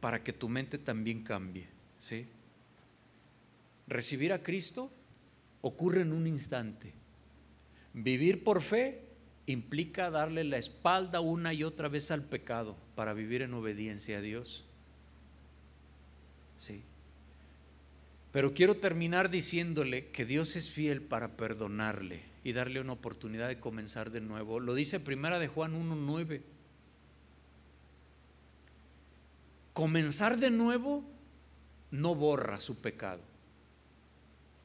para 0.00 0.22
que 0.22 0.32
tu 0.32 0.48
mente 0.48 0.78
también 0.78 1.24
cambie. 1.24 1.66
¿sí? 1.98 2.26
Recibir 3.88 4.32
a 4.32 4.42
Cristo 4.42 4.90
ocurre 5.62 6.02
en 6.02 6.12
un 6.12 6.28
instante. 6.28 6.92
Vivir 7.92 8.44
por 8.44 8.62
fe 8.62 9.02
implica 9.46 10.10
darle 10.10 10.44
la 10.44 10.58
espalda 10.58 11.20
una 11.20 11.52
y 11.52 11.64
otra 11.64 11.88
vez 11.88 12.12
al 12.12 12.22
pecado 12.22 12.76
para 12.94 13.14
vivir 13.14 13.42
en 13.42 13.52
obediencia 13.54 14.18
a 14.18 14.20
Dios. 14.20 14.64
Sí. 16.60 16.82
Pero 18.30 18.54
quiero 18.54 18.76
terminar 18.76 19.30
diciéndole 19.30 20.10
que 20.10 20.24
Dios 20.24 20.54
es 20.54 20.70
fiel 20.70 21.02
para 21.02 21.36
perdonarle 21.36 22.22
y 22.44 22.52
darle 22.52 22.80
una 22.80 22.92
oportunidad 22.92 23.48
de 23.48 23.58
comenzar 23.58 24.12
de 24.12 24.20
nuevo. 24.20 24.60
Lo 24.60 24.74
dice 24.74 25.00
primera 25.00 25.40
de 25.40 25.48
Juan 25.48 25.74
1:9. 25.74 26.42
comenzar 29.80 30.36
de 30.36 30.50
nuevo 30.50 31.02
no 31.90 32.14
borra 32.14 32.60
su 32.60 32.76
pecado. 32.76 33.22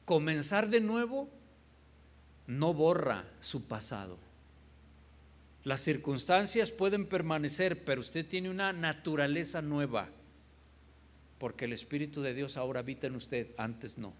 Comenzar 0.04 0.68
de 0.68 0.80
nuevo 0.80 1.30
no 2.46 2.74
borra 2.74 3.24
su 3.40 3.64
pasado. 3.64 4.18
Las 5.64 5.80
circunstancias 5.80 6.70
pueden 6.70 7.06
permanecer, 7.06 7.82
pero 7.82 8.02
usted 8.02 8.26
tiene 8.26 8.50
una 8.50 8.74
naturaleza 8.74 9.62
nueva, 9.62 10.10
porque 11.38 11.66
el 11.66 11.72
Espíritu 11.72 12.22
de 12.22 12.34
Dios 12.34 12.56
ahora 12.56 12.80
habita 12.80 13.06
en 13.06 13.16
usted, 13.16 13.48
antes 13.56 13.98
no. 13.98 14.14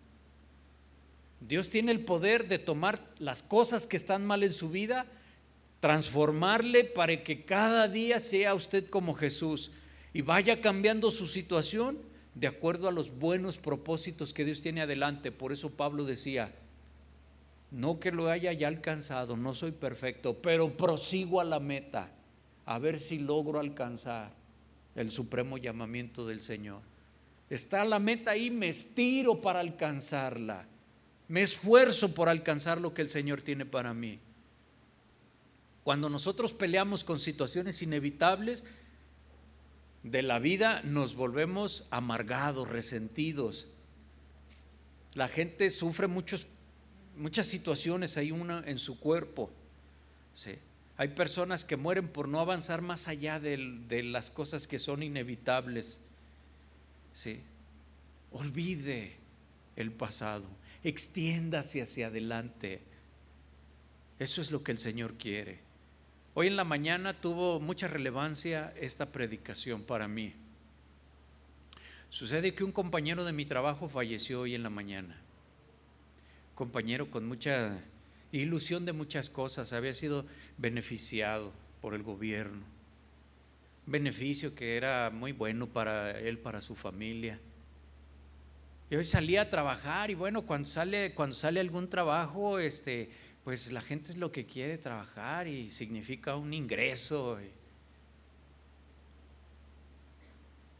Dios 1.40 1.70
tiene 1.70 1.92
el 1.92 2.00
poder 2.00 2.48
de 2.48 2.58
tomar 2.58 3.00
las 3.18 3.42
cosas 3.42 3.86
que 3.86 3.96
están 3.96 4.24
mal 4.24 4.42
en 4.42 4.52
su 4.52 4.70
vida, 4.70 5.06
transformarle 5.80 6.84
para 6.84 7.22
que 7.22 7.44
cada 7.44 7.88
día 7.88 8.20
sea 8.20 8.54
usted 8.54 8.88
como 8.88 9.14
Jesús 9.14 9.70
y 10.12 10.22
vaya 10.22 10.60
cambiando 10.60 11.10
su 11.10 11.26
situación 11.26 11.98
de 12.34 12.46
acuerdo 12.46 12.88
a 12.88 12.92
los 12.92 13.18
buenos 13.18 13.58
propósitos 13.58 14.32
que 14.32 14.44
Dios 14.44 14.60
tiene 14.60 14.82
adelante. 14.82 15.32
Por 15.32 15.52
eso 15.52 15.70
Pablo 15.70 16.04
decía, 16.04 16.54
no 17.70 18.00
que 18.00 18.12
lo 18.12 18.30
haya 18.30 18.52
ya 18.52 18.68
alcanzado, 18.68 19.36
no 19.36 19.54
soy 19.54 19.72
perfecto, 19.72 20.38
pero 20.40 20.76
prosigo 20.76 21.40
a 21.40 21.44
la 21.44 21.60
meta, 21.60 22.10
a 22.64 22.78
ver 22.78 22.98
si 22.98 23.18
logro 23.18 23.60
alcanzar 23.60 24.32
el 24.94 25.10
supremo 25.10 25.58
llamamiento 25.58 26.26
del 26.26 26.40
Señor. 26.40 26.80
Está 27.48 27.84
la 27.84 27.98
meta 27.98 28.32
ahí, 28.32 28.50
me 28.50 28.68
estiro 28.68 29.40
para 29.40 29.60
alcanzarla, 29.60 30.66
me 31.28 31.42
esfuerzo 31.42 32.14
por 32.14 32.28
alcanzar 32.28 32.80
lo 32.80 32.92
que 32.92 33.02
el 33.02 33.10
Señor 33.10 33.42
tiene 33.42 33.64
para 33.64 33.94
mí. 33.94 34.18
Cuando 35.84 36.10
nosotros 36.10 36.52
peleamos 36.52 37.04
con 37.04 37.20
situaciones 37.20 37.80
inevitables 37.82 38.64
de 40.02 40.22
la 40.22 40.40
vida, 40.40 40.82
nos 40.82 41.14
volvemos 41.14 41.86
amargados, 41.90 42.68
resentidos. 42.68 43.68
La 45.14 45.28
gente 45.28 45.70
sufre 45.70 46.08
muchas 46.08 46.46
situaciones 47.46 48.16
hay 48.16 48.32
una 48.32 48.64
en 48.66 48.80
su 48.80 48.98
cuerpo. 48.98 49.50
Hay 50.96 51.08
personas 51.08 51.64
que 51.64 51.76
mueren 51.76 52.08
por 52.08 52.28
no 52.28 52.40
avanzar 52.40 52.82
más 52.82 53.08
allá 53.08 53.38
de, 53.38 54.02
las 54.02 54.30
cosas 54.30 54.66
que 54.66 54.78
son 54.78 55.02
inevitables. 55.02 56.00
¿Sí? 57.16 57.40
Olvide 58.30 59.16
el 59.74 59.90
pasado, 59.90 60.44
extiéndase 60.84 61.82
hacia 61.82 62.06
adelante. 62.06 62.80
Eso 64.20 64.40
es 64.40 64.52
lo 64.52 64.62
que 64.62 64.70
el 64.70 64.78
Señor 64.78 65.14
quiere. 65.14 65.58
Hoy 66.34 66.46
en 66.46 66.54
la 66.54 66.62
mañana 66.62 67.20
tuvo 67.20 67.58
mucha 67.58 67.88
relevancia 67.88 68.72
esta 68.78 69.10
predicación 69.10 69.82
para 69.82 70.06
mí. 70.06 70.32
Sucede 72.10 72.54
que 72.54 72.62
un 72.62 72.70
compañero 72.70 73.24
de 73.24 73.32
mi 73.32 73.44
trabajo 73.44 73.88
falleció 73.88 74.42
hoy 74.42 74.54
en 74.54 74.62
la 74.62 74.70
mañana 74.70 75.16
compañero 76.56 77.10
con 77.10 77.28
mucha 77.28 77.78
ilusión 78.32 78.86
de 78.86 78.94
muchas 78.94 79.28
cosas, 79.30 79.74
había 79.74 79.92
sido 79.92 80.24
beneficiado 80.56 81.52
por 81.82 81.94
el 81.94 82.02
gobierno, 82.02 82.64
beneficio 83.86 84.54
que 84.54 84.76
era 84.76 85.10
muy 85.10 85.32
bueno 85.32 85.66
para 85.68 86.18
él, 86.18 86.38
para 86.38 86.60
su 86.60 86.74
familia. 86.74 87.40
Y 88.90 88.96
hoy 88.96 89.04
salía 89.04 89.42
a 89.42 89.50
trabajar 89.50 90.10
y 90.10 90.14
bueno, 90.14 90.42
cuando 90.42 90.68
sale, 90.68 91.14
cuando 91.14 91.34
sale 91.34 91.60
algún 91.60 91.88
trabajo, 91.88 92.58
este, 92.58 93.10
pues 93.44 93.72
la 93.72 93.80
gente 93.80 94.12
es 94.12 94.18
lo 94.18 94.30
que 94.30 94.46
quiere 94.46 94.78
trabajar 94.78 95.48
y 95.48 95.70
significa 95.70 96.36
un 96.36 96.52
ingreso. 96.52 97.38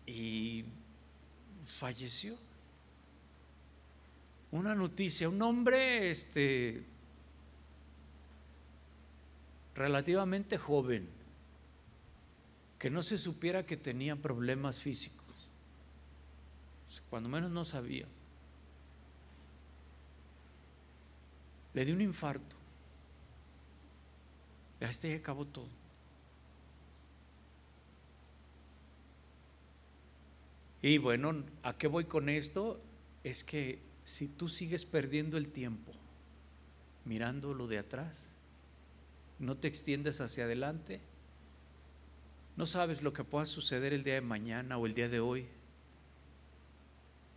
y 0.07 0.65
falleció 1.65 2.37
una 4.53 4.75
noticia, 4.75 5.29
un 5.29 5.43
hombre 5.43 6.11
este, 6.11 6.85
relativamente 9.75 10.57
joven, 10.57 11.09
que 12.79 12.91
no 12.91 13.03
se 13.03 13.19
supiera 13.19 13.65
que 13.65 13.77
tenía 13.77 14.17
problemas 14.17 14.79
físicos, 14.79 15.25
cuando 17.09 17.29
menos 17.29 17.51
no 17.51 17.65
sabía. 17.65 18.07
Le 21.75 21.85
dio 21.85 21.95
un 21.95 22.01
infarto. 22.01 22.57
Ya 24.81 24.89
este 24.89 25.15
acabó 25.15 25.47
todo. 25.47 25.69
Y 30.83 30.99
bueno, 30.99 31.43
¿a 31.63 31.77
qué 31.77 31.87
voy 31.87 32.05
con 32.05 32.29
esto? 32.29 32.79
Es 33.25 33.43
que 33.43 33.81
si 34.05 34.29
tú 34.29 34.49
sigues 34.49 34.85
perdiendo 34.85 35.37
el 35.37 35.49
tiempo 35.49 35.93
mirando 37.05 37.55
lo 37.55 37.67
de 37.67 37.79
atrás, 37.79 38.29
no 39.39 39.57
te 39.57 39.69
extiendes 39.69 40.21
hacia 40.21 40.45
adelante, 40.45 41.01
no 42.57 42.65
sabes 42.65 43.03
lo 43.03 43.13
que 43.13 43.25
pueda 43.25 43.47
suceder 43.47 43.93
el 43.93 44.03
día 44.03 44.15
de 44.15 44.23
mañana 44.23 44.79
o 44.79 44.87
el 44.87 44.95
día 44.95 45.09
de 45.09 45.21
hoy, 45.21 45.47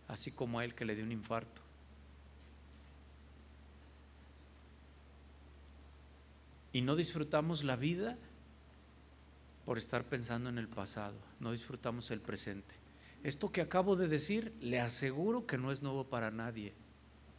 así 0.08 0.30
como 0.30 0.58
a 0.58 0.64
él 0.64 0.74
que 0.74 0.84
le 0.86 0.96
dio 0.96 1.04
un 1.04 1.12
infarto. 1.12 1.60
Y 6.72 6.82
no 6.82 6.96
disfrutamos 6.96 7.64
la 7.64 7.76
vida 7.76 8.16
por 9.66 9.76
estar 9.76 10.04
pensando 10.04 10.48
en 10.48 10.56
el 10.56 10.68
pasado, 10.68 11.18
no 11.38 11.52
disfrutamos 11.52 12.10
el 12.10 12.20
presente. 12.20 12.74
Esto 13.22 13.52
que 13.52 13.60
acabo 13.60 13.96
de 13.96 14.08
decir, 14.08 14.54
le 14.60 14.80
aseguro 14.80 15.46
que 15.46 15.58
no 15.58 15.70
es 15.70 15.82
nuevo 15.82 16.04
para 16.04 16.30
nadie. 16.30 16.72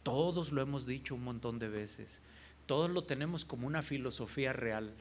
Todos 0.04 0.52
lo 0.52 0.62
hemos 0.62 0.86
dicho 0.86 1.16
un 1.16 1.24
montón 1.24 1.58
de 1.58 1.68
veces. 1.68 2.20
Todos 2.66 2.90
lo 2.90 3.02
tenemos 3.02 3.44
como 3.44 3.66
una 3.66 3.82
filosofía 3.82 4.52
real. 4.52 4.94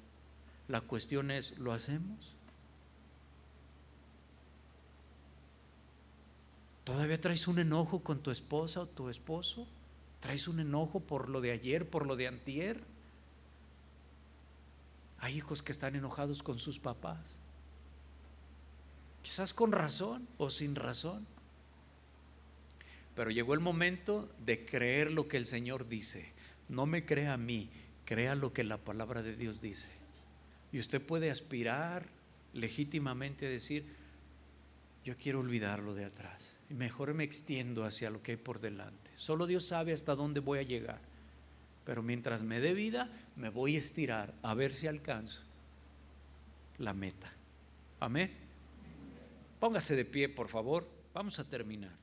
La 0.67 0.81
cuestión 0.81 1.29
es, 1.29 1.59
¿lo 1.59 1.71
hacemos? 1.71 2.35
¿Todavía 6.91 7.21
traes 7.21 7.47
un 7.47 7.57
enojo 7.57 8.03
con 8.03 8.21
tu 8.21 8.31
esposa 8.31 8.81
o 8.81 8.85
tu 8.85 9.07
esposo? 9.07 9.65
¿Traes 10.19 10.49
un 10.49 10.59
enojo 10.59 10.99
por 10.99 11.29
lo 11.29 11.39
de 11.39 11.51
ayer, 11.51 11.89
por 11.89 12.05
lo 12.05 12.17
de 12.17 12.27
antier? 12.27 12.83
Hay 15.19 15.37
hijos 15.37 15.63
que 15.63 15.71
están 15.71 15.95
enojados 15.95 16.43
con 16.43 16.59
sus 16.59 16.79
papás. 16.79 17.37
Quizás 19.21 19.53
con 19.53 19.71
razón 19.71 20.27
o 20.37 20.49
sin 20.49 20.75
razón. 20.75 21.25
Pero 23.15 23.31
llegó 23.31 23.53
el 23.53 23.61
momento 23.61 24.29
de 24.45 24.65
creer 24.65 25.13
lo 25.13 25.29
que 25.29 25.37
el 25.37 25.45
Señor 25.45 25.87
dice. 25.87 26.33
No 26.67 26.87
me 26.87 27.05
crea 27.05 27.31
a 27.31 27.37
mí, 27.37 27.69
crea 28.03 28.35
lo 28.35 28.51
que 28.51 28.65
la 28.65 28.77
palabra 28.77 29.23
de 29.23 29.37
Dios 29.37 29.61
dice. 29.61 29.87
Y 30.73 30.79
usted 30.79 31.01
puede 31.01 31.31
aspirar 31.31 32.09
legítimamente 32.51 33.47
a 33.47 33.49
decir, 33.49 33.85
yo 35.05 35.15
quiero 35.15 35.39
olvidarlo 35.39 35.95
de 35.95 36.03
atrás. 36.03 36.51
Y 36.71 36.73
mejor 36.73 37.13
me 37.13 37.25
extiendo 37.25 37.83
hacia 37.83 38.09
lo 38.09 38.23
que 38.23 38.31
hay 38.31 38.37
por 38.37 38.61
delante. 38.61 39.11
Solo 39.15 39.45
Dios 39.45 39.65
sabe 39.65 39.91
hasta 39.91 40.15
dónde 40.15 40.39
voy 40.39 40.59
a 40.59 40.63
llegar. 40.63 41.01
Pero 41.83 42.01
mientras 42.01 42.43
me 42.43 42.61
dé 42.61 42.73
vida, 42.73 43.09
me 43.35 43.49
voy 43.49 43.75
a 43.75 43.79
estirar 43.79 44.33
a 44.41 44.53
ver 44.53 44.73
si 44.73 44.87
alcanzo 44.87 45.41
la 46.77 46.93
meta. 46.93 47.29
Amén. 47.99 48.31
Póngase 49.59 49.97
de 49.97 50.05
pie, 50.05 50.29
por 50.29 50.47
favor. 50.47 50.87
Vamos 51.13 51.39
a 51.39 51.43
terminar. 51.43 52.00